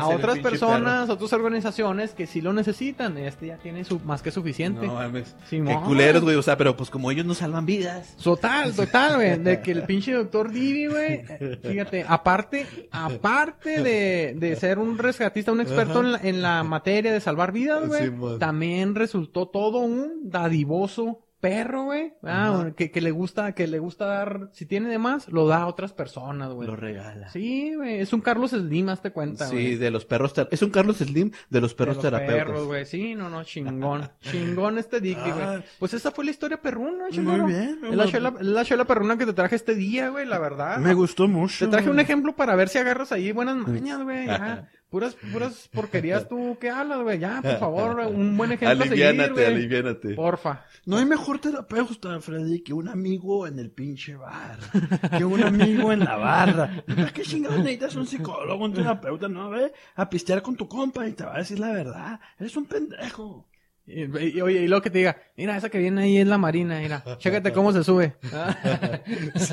a 0.00 0.08
otras 0.08 0.38
personas, 0.38 1.08
a 1.08 1.12
otras 1.12 1.32
organizaciones 1.32 2.12
que 2.12 2.26
sí 2.26 2.40
lo 2.40 2.52
necesitan. 2.52 3.16
Este 3.18 3.46
ya 3.46 3.56
tiene 3.56 3.84
su, 3.84 3.98
más 4.00 4.22
que 4.22 4.30
suficiente. 4.30 4.86
No 4.86 4.94
mames. 4.94 5.34
Simón. 5.48 5.80
Qué 5.80 5.86
culeros, 5.86 6.22
güey. 6.22 6.36
O 6.36 6.42
sea, 6.42 6.56
pero 6.56 6.76
pues 6.76 6.90
como 6.90 7.10
ellos 7.10 7.24
no 7.26 7.34
salvan 7.34 7.66
vidas. 7.66 8.16
Total, 8.22 8.74
total, 8.74 9.16
güey. 9.16 9.38
De 9.38 9.60
que 9.60 9.72
el 9.72 9.82
pinche 9.86 10.12
doctor 10.12 10.50
Divi, 10.50 10.86
güey. 10.86 11.24
Fíjate, 11.62 12.04
aparte, 12.06 12.66
aparte 12.90 13.82
de, 13.82 14.34
de 14.36 14.56
ser 14.56 14.78
un 14.78 14.98
rescatista, 14.98 15.52
un 15.52 15.60
experto 15.60 16.00
en 16.00 16.12
la, 16.12 16.20
en 16.22 16.42
la 16.42 16.62
materia 16.64 17.12
de 17.12 17.20
salvar 17.20 17.52
vidas, 17.52 17.86
güey. 17.86 18.06
Sí, 18.06 18.12
también 18.38 18.94
resultó 18.94 19.48
todo 19.48 19.78
un 19.78 20.28
dadivoso 20.30 21.25
perro, 21.40 21.84
güey. 21.84 22.14
Ah, 22.22 22.70
que, 22.76 22.90
que 22.90 23.00
le 23.00 23.10
gusta, 23.10 23.52
que 23.52 23.66
le 23.66 23.78
gusta 23.78 24.06
dar, 24.06 24.48
si 24.52 24.66
tiene 24.66 24.88
de 24.88 24.98
más, 24.98 25.28
lo 25.28 25.46
da 25.46 25.58
a 25.62 25.66
otras 25.66 25.92
personas, 25.92 26.50
güey. 26.52 26.66
Lo 26.66 26.76
regala. 26.76 27.28
Sí, 27.30 27.74
güey. 27.74 28.00
Es 28.00 28.12
un 28.12 28.20
Carlos 28.20 28.50
Slim, 28.52 28.88
hazte 28.88 29.12
cuenta, 29.12 29.46
Sí, 29.46 29.52
güey. 29.54 29.76
de 29.76 29.90
los 29.90 30.04
perros. 30.04 30.34
Es 30.50 30.62
un 30.62 30.70
Carlos 30.70 30.96
Slim 30.96 31.30
de 31.50 31.60
los 31.60 31.74
perros 31.74 31.96
De 31.96 32.02
los 32.10 32.12
terapeutas. 32.12 32.46
perros, 32.46 32.66
güey. 32.66 32.86
Sí, 32.86 33.14
no, 33.14 33.28
no, 33.28 33.44
chingón. 33.44 34.10
chingón 34.20 34.78
este 34.78 35.00
Dicky, 35.00 35.20
güey. 35.30 35.42
Ah. 35.44 35.62
Pues 35.78 35.94
esa 35.94 36.10
fue 36.10 36.24
la 36.24 36.30
historia 36.30 36.60
perruna, 36.60 37.04
Muy 37.04 37.12
chingón. 37.12 37.46
bien, 37.46 37.78
Es 37.84 37.94
la 37.94 38.06
chela, 38.06 38.34
la 38.40 38.64
chela 38.64 38.84
perruna 38.84 39.16
que 39.18 39.26
te 39.26 39.32
traje 39.32 39.56
este 39.56 39.74
día, 39.74 40.08
güey, 40.08 40.26
la 40.26 40.38
verdad. 40.38 40.78
Me 40.78 40.94
gustó 40.94 41.28
mucho. 41.28 41.64
Te 41.66 41.70
traje 41.70 41.90
un 41.90 42.00
ejemplo 42.00 42.34
para 42.34 42.56
ver 42.56 42.68
si 42.68 42.78
agarras 42.78 43.12
ahí 43.12 43.32
buenas 43.32 43.56
mañas, 43.56 44.02
güey. 44.02 44.26
Puras, 44.88 45.16
puras 45.32 45.68
porquerías 45.72 46.28
tú 46.28 46.56
que 46.60 46.70
hablas, 46.70 47.00
güey. 47.00 47.18
Ya, 47.18 47.42
por 47.42 47.58
favor, 47.58 47.98
un 48.06 48.36
buen 48.36 48.52
ejemplo 48.52 48.84
a 48.84 48.86
seguir, 48.86 49.04
Aliviánate, 49.06 49.46
aliviánate. 49.46 50.14
Porfa. 50.14 50.64
No 50.84 50.98
hay 50.98 51.04
mejor 51.04 51.40
terapeuta, 51.40 52.20
Freddy, 52.20 52.60
que 52.60 52.72
un 52.72 52.88
amigo 52.88 53.48
en 53.48 53.58
el 53.58 53.70
pinche 53.70 54.14
bar. 54.14 54.58
Que 55.16 55.24
un 55.24 55.42
amigo 55.42 55.92
en 55.92 56.00
la 56.00 56.16
barra. 56.16 56.84
¿Para 56.86 57.12
qué 57.12 57.22
chingados 57.22 57.58
necesitas 57.58 57.96
un 57.96 58.06
psicólogo, 58.06 58.64
un 58.64 58.74
terapeuta? 58.74 59.28
No, 59.28 59.50
ve 59.50 59.72
a 59.96 60.08
pistear 60.08 60.40
con 60.40 60.56
tu 60.56 60.68
compa 60.68 61.06
y 61.08 61.12
te 61.14 61.24
va 61.24 61.34
a 61.34 61.38
decir 61.38 61.58
la 61.58 61.72
verdad. 61.72 62.20
Eres 62.38 62.56
un 62.56 62.66
pendejo. 62.66 63.44
Y, 63.88 64.02
y- 64.02 64.40
oye, 64.40 64.62
y 64.62 64.66
luego 64.68 64.82
que 64.82 64.90
te 64.90 64.98
diga, 64.98 65.16
mira, 65.36 65.56
esa 65.56 65.68
que 65.68 65.78
viene 65.78 66.02
ahí 66.02 66.18
es 66.18 66.26
la 66.26 66.38
marina, 66.38 66.80
mira, 66.80 67.04
chécate 67.18 67.52
cómo 67.52 67.72
se 67.72 67.84
sube. 67.84 68.16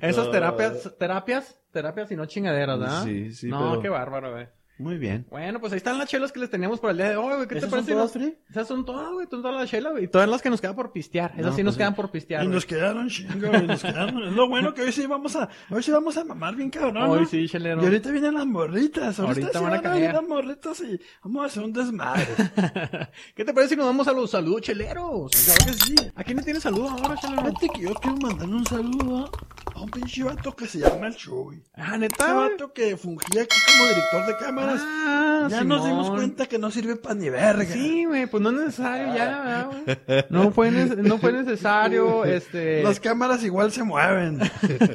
Esas 0.00 0.30
terapias, 0.30 0.94
terapias, 0.98 1.58
terapias 1.72 2.10
y 2.12 2.16
no 2.16 2.26
chingaderas, 2.26 2.78
¿verdad? 2.78 3.04
Sí, 3.04 3.32
sí, 3.32 3.48
No, 3.48 3.70
pero- 3.70 3.82
qué 3.82 3.88
bárbaro, 3.88 4.32
güey. 4.32 4.46
Muy 4.78 4.96
bien. 4.98 5.26
Bueno, 5.30 5.60
pues 5.60 5.72
ahí 5.72 5.76
están 5.76 5.96
las 5.98 6.08
chelas 6.08 6.32
que 6.32 6.40
les 6.40 6.50
teníamos 6.50 6.80
por 6.80 6.90
el 6.90 6.96
día 6.96 7.10
de 7.10 7.16
hoy, 7.16 7.34
güey. 7.36 7.42
¿Qué 7.46 7.54
te 7.54 7.58
¿Esas 7.58 7.70
parece? 7.70 7.92
son 7.92 8.08
todas? 8.10 8.16
Esas 8.50 8.66
son 8.68 8.84
todas, 8.84 9.12
güey. 9.12 9.26
Son 9.30 9.42
todas 9.42 9.56
las 9.60 9.70
chelas, 9.70 9.92
güey. 9.92 10.04
Y 10.04 10.08
todas 10.08 10.28
las 10.28 10.42
que 10.42 10.50
nos 10.50 10.60
quedan 10.60 10.74
por 10.74 10.90
pistear. 10.92 11.30
Esas 11.32 11.46
No, 11.46 11.52
sí 11.56 11.62
nos 11.62 11.74
pues 11.74 11.78
quedan 11.78 11.92
sí. 11.92 11.96
por 11.96 12.10
pistear. 12.10 12.42
Y 12.42 12.46
güey. 12.46 12.54
nos 12.54 12.66
quedaron 12.66 13.08
chingo, 13.08 13.48
güey, 13.48 13.66
nos 13.66 13.82
quedaron. 13.82 14.24
Es 14.24 14.32
lo 14.32 14.48
bueno 14.48 14.74
que 14.74 14.82
hoy 14.82 14.90
sí 14.92 15.06
vamos 15.06 15.36
a, 15.36 15.48
hoy 15.70 15.82
sí 15.82 15.90
vamos 15.92 16.16
a 16.16 16.24
mamar 16.24 16.56
bien 16.56 16.70
cabrón. 16.70 16.94
¿no? 16.94 17.10
Hoy 17.12 17.26
sí, 17.26 17.48
chelero. 17.48 17.80
Y 17.82 17.84
ahorita 17.84 18.10
vienen 18.10 18.34
las 18.34 18.46
morritas. 18.46 19.20
Ahorita, 19.20 19.46
Ahorita 19.46 19.58
sí 19.58 19.64
van 19.64 19.74
a 19.74 19.82
caer. 19.82 20.14
las 20.14 20.26
morritas 20.26 20.80
y 20.80 20.98
vamos 21.22 21.42
a 21.44 21.46
hacer 21.46 21.62
un 21.62 21.72
desmadre. 21.72 22.26
¿Qué 23.36 23.44
te 23.44 23.52
parece 23.54 23.74
si 23.74 23.76
nos 23.76 23.86
vamos 23.86 24.08
a 24.08 24.12
los 24.12 24.30
saludos 24.30 24.62
cheleros? 24.62 25.30
Claro 25.44 25.64
que 25.66 25.72
sí. 25.74 25.94
¿A 26.14 26.24
quién 26.24 26.36
le 26.38 26.42
tienes 26.42 26.62
saludos 26.62 26.90
ahora, 26.92 27.14
chelero? 27.20 27.42
Fíjate 27.44 27.68
que 27.74 27.80
yo 27.82 27.94
quiero 27.94 28.16
mandarle 28.16 28.54
un 28.54 28.66
saludo 28.66 29.30
a 29.74 29.80
un 29.80 29.90
pinche 29.90 30.22
vato 30.24 30.54
que 30.56 30.66
se 30.66 30.78
llama 30.80 31.06
el 31.06 31.14
Chuy. 31.16 31.62
Ah, 31.74 31.96
neta, 31.96 32.32
güey. 32.34 32.50
vato 32.50 32.72
que 32.72 32.96
fungía 32.96 33.42
aquí 33.42 33.56
como 33.66 33.88
director 33.88 34.26
de 34.26 34.36
Ah, 34.64 35.48
ya 35.50 35.64
nos 35.64 35.84
dimos 35.84 36.10
cuenta 36.10 36.46
que 36.46 36.58
no 36.58 36.70
sirve 36.70 36.96
para 36.96 37.14
ni 37.16 37.28
verga. 37.28 37.64
Sí, 37.64 38.04
güey, 38.04 38.26
pues 38.26 38.42
no 38.42 38.50
es 38.50 38.56
necesario 38.56 39.14
ya, 39.14 39.24
¿verdad, 39.40 39.66
güey? 39.66 40.24
No 40.30 40.50
fue, 40.52 40.70
no 40.70 41.18
fue 41.18 41.32
necesario, 41.32 42.24
este... 42.24 42.82
Las 42.84 43.00
cámaras 43.00 43.42
igual 43.44 43.72
se 43.72 43.82
mueven. 43.82 44.38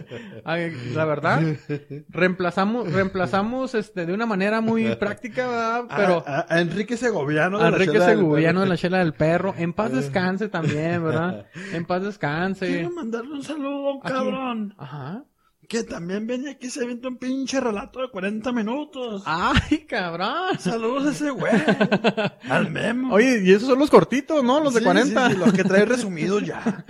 la 0.96 1.06
verdad, 1.06 1.42
reemplazamos, 2.10 2.92
reemplazamos, 2.92 3.76
este, 3.76 4.06
de 4.06 4.14
una 4.14 4.26
manera 4.26 4.62
muy 4.62 4.96
práctica, 4.96 5.48
¿verdad? 5.48 5.84
Pero... 5.96 6.24
a, 6.26 6.40
a- 6.40 6.46
a 6.50 6.62
Enrique 6.62 6.98
Segoviano. 6.98 7.58
de 7.60 7.66
A 7.66 7.70
la 7.72 7.78
Enrique 7.78 8.00
Segoviano 8.00 8.62
de 8.62 8.68
la 8.68 8.78
chela 8.78 9.00
del 9.00 9.14
perro. 9.14 9.54
En 9.58 9.74
paz 9.74 9.92
descanse 9.92 10.48
también, 10.50 11.04
¿verdad? 11.04 11.46
En 11.74 11.86
paz 11.86 12.04
descanse. 12.04 12.68
Quiero 12.68 12.92
mandarle 12.92 13.34
un 13.34 13.44
saludo 13.44 14.00
cabrón. 14.00 14.74
Ajá. 14.78 15.24
Que 15.68 15.84
también 15.84 16.26
venía 16.26 16.52
aquí 16.52 16.70
se 16.70 16.86
aventó 16.86 17.10
un 17.10 17.18
pinche 17.18 17.60
relato 17.60 18.00
de 18.00 18.10
40 18.10 18.54
minutos. 18.54 19.24
Ay, 19.26 19.80
cabrón. 19.80 20.58
Saludos 20.60 21.08
a 21.08 21.12
ese 21.12 21.30
güey. 21.32 21.52
Al 22.50 22.72
Memo. 22.72 23.14
Oye, 23.14 23.42
y 23.44 23.52
esos 23.52 23.68
son 23.68 23.78
los 23.80 23.90
cortitos, 23.90 24.42
¿no? 24.46 24.62
Los 24.64 24.74
de 24.76 24.80
Sí, 24.80 24.86
40. 24.86 25.28
sí, 25.28 25.34
sí, 25.34 25.40
los 25.40 25.52
que 25.52 25.66
trae 25.66 25.84
resumidos 25.84 26.46
ya. 26.46 26.86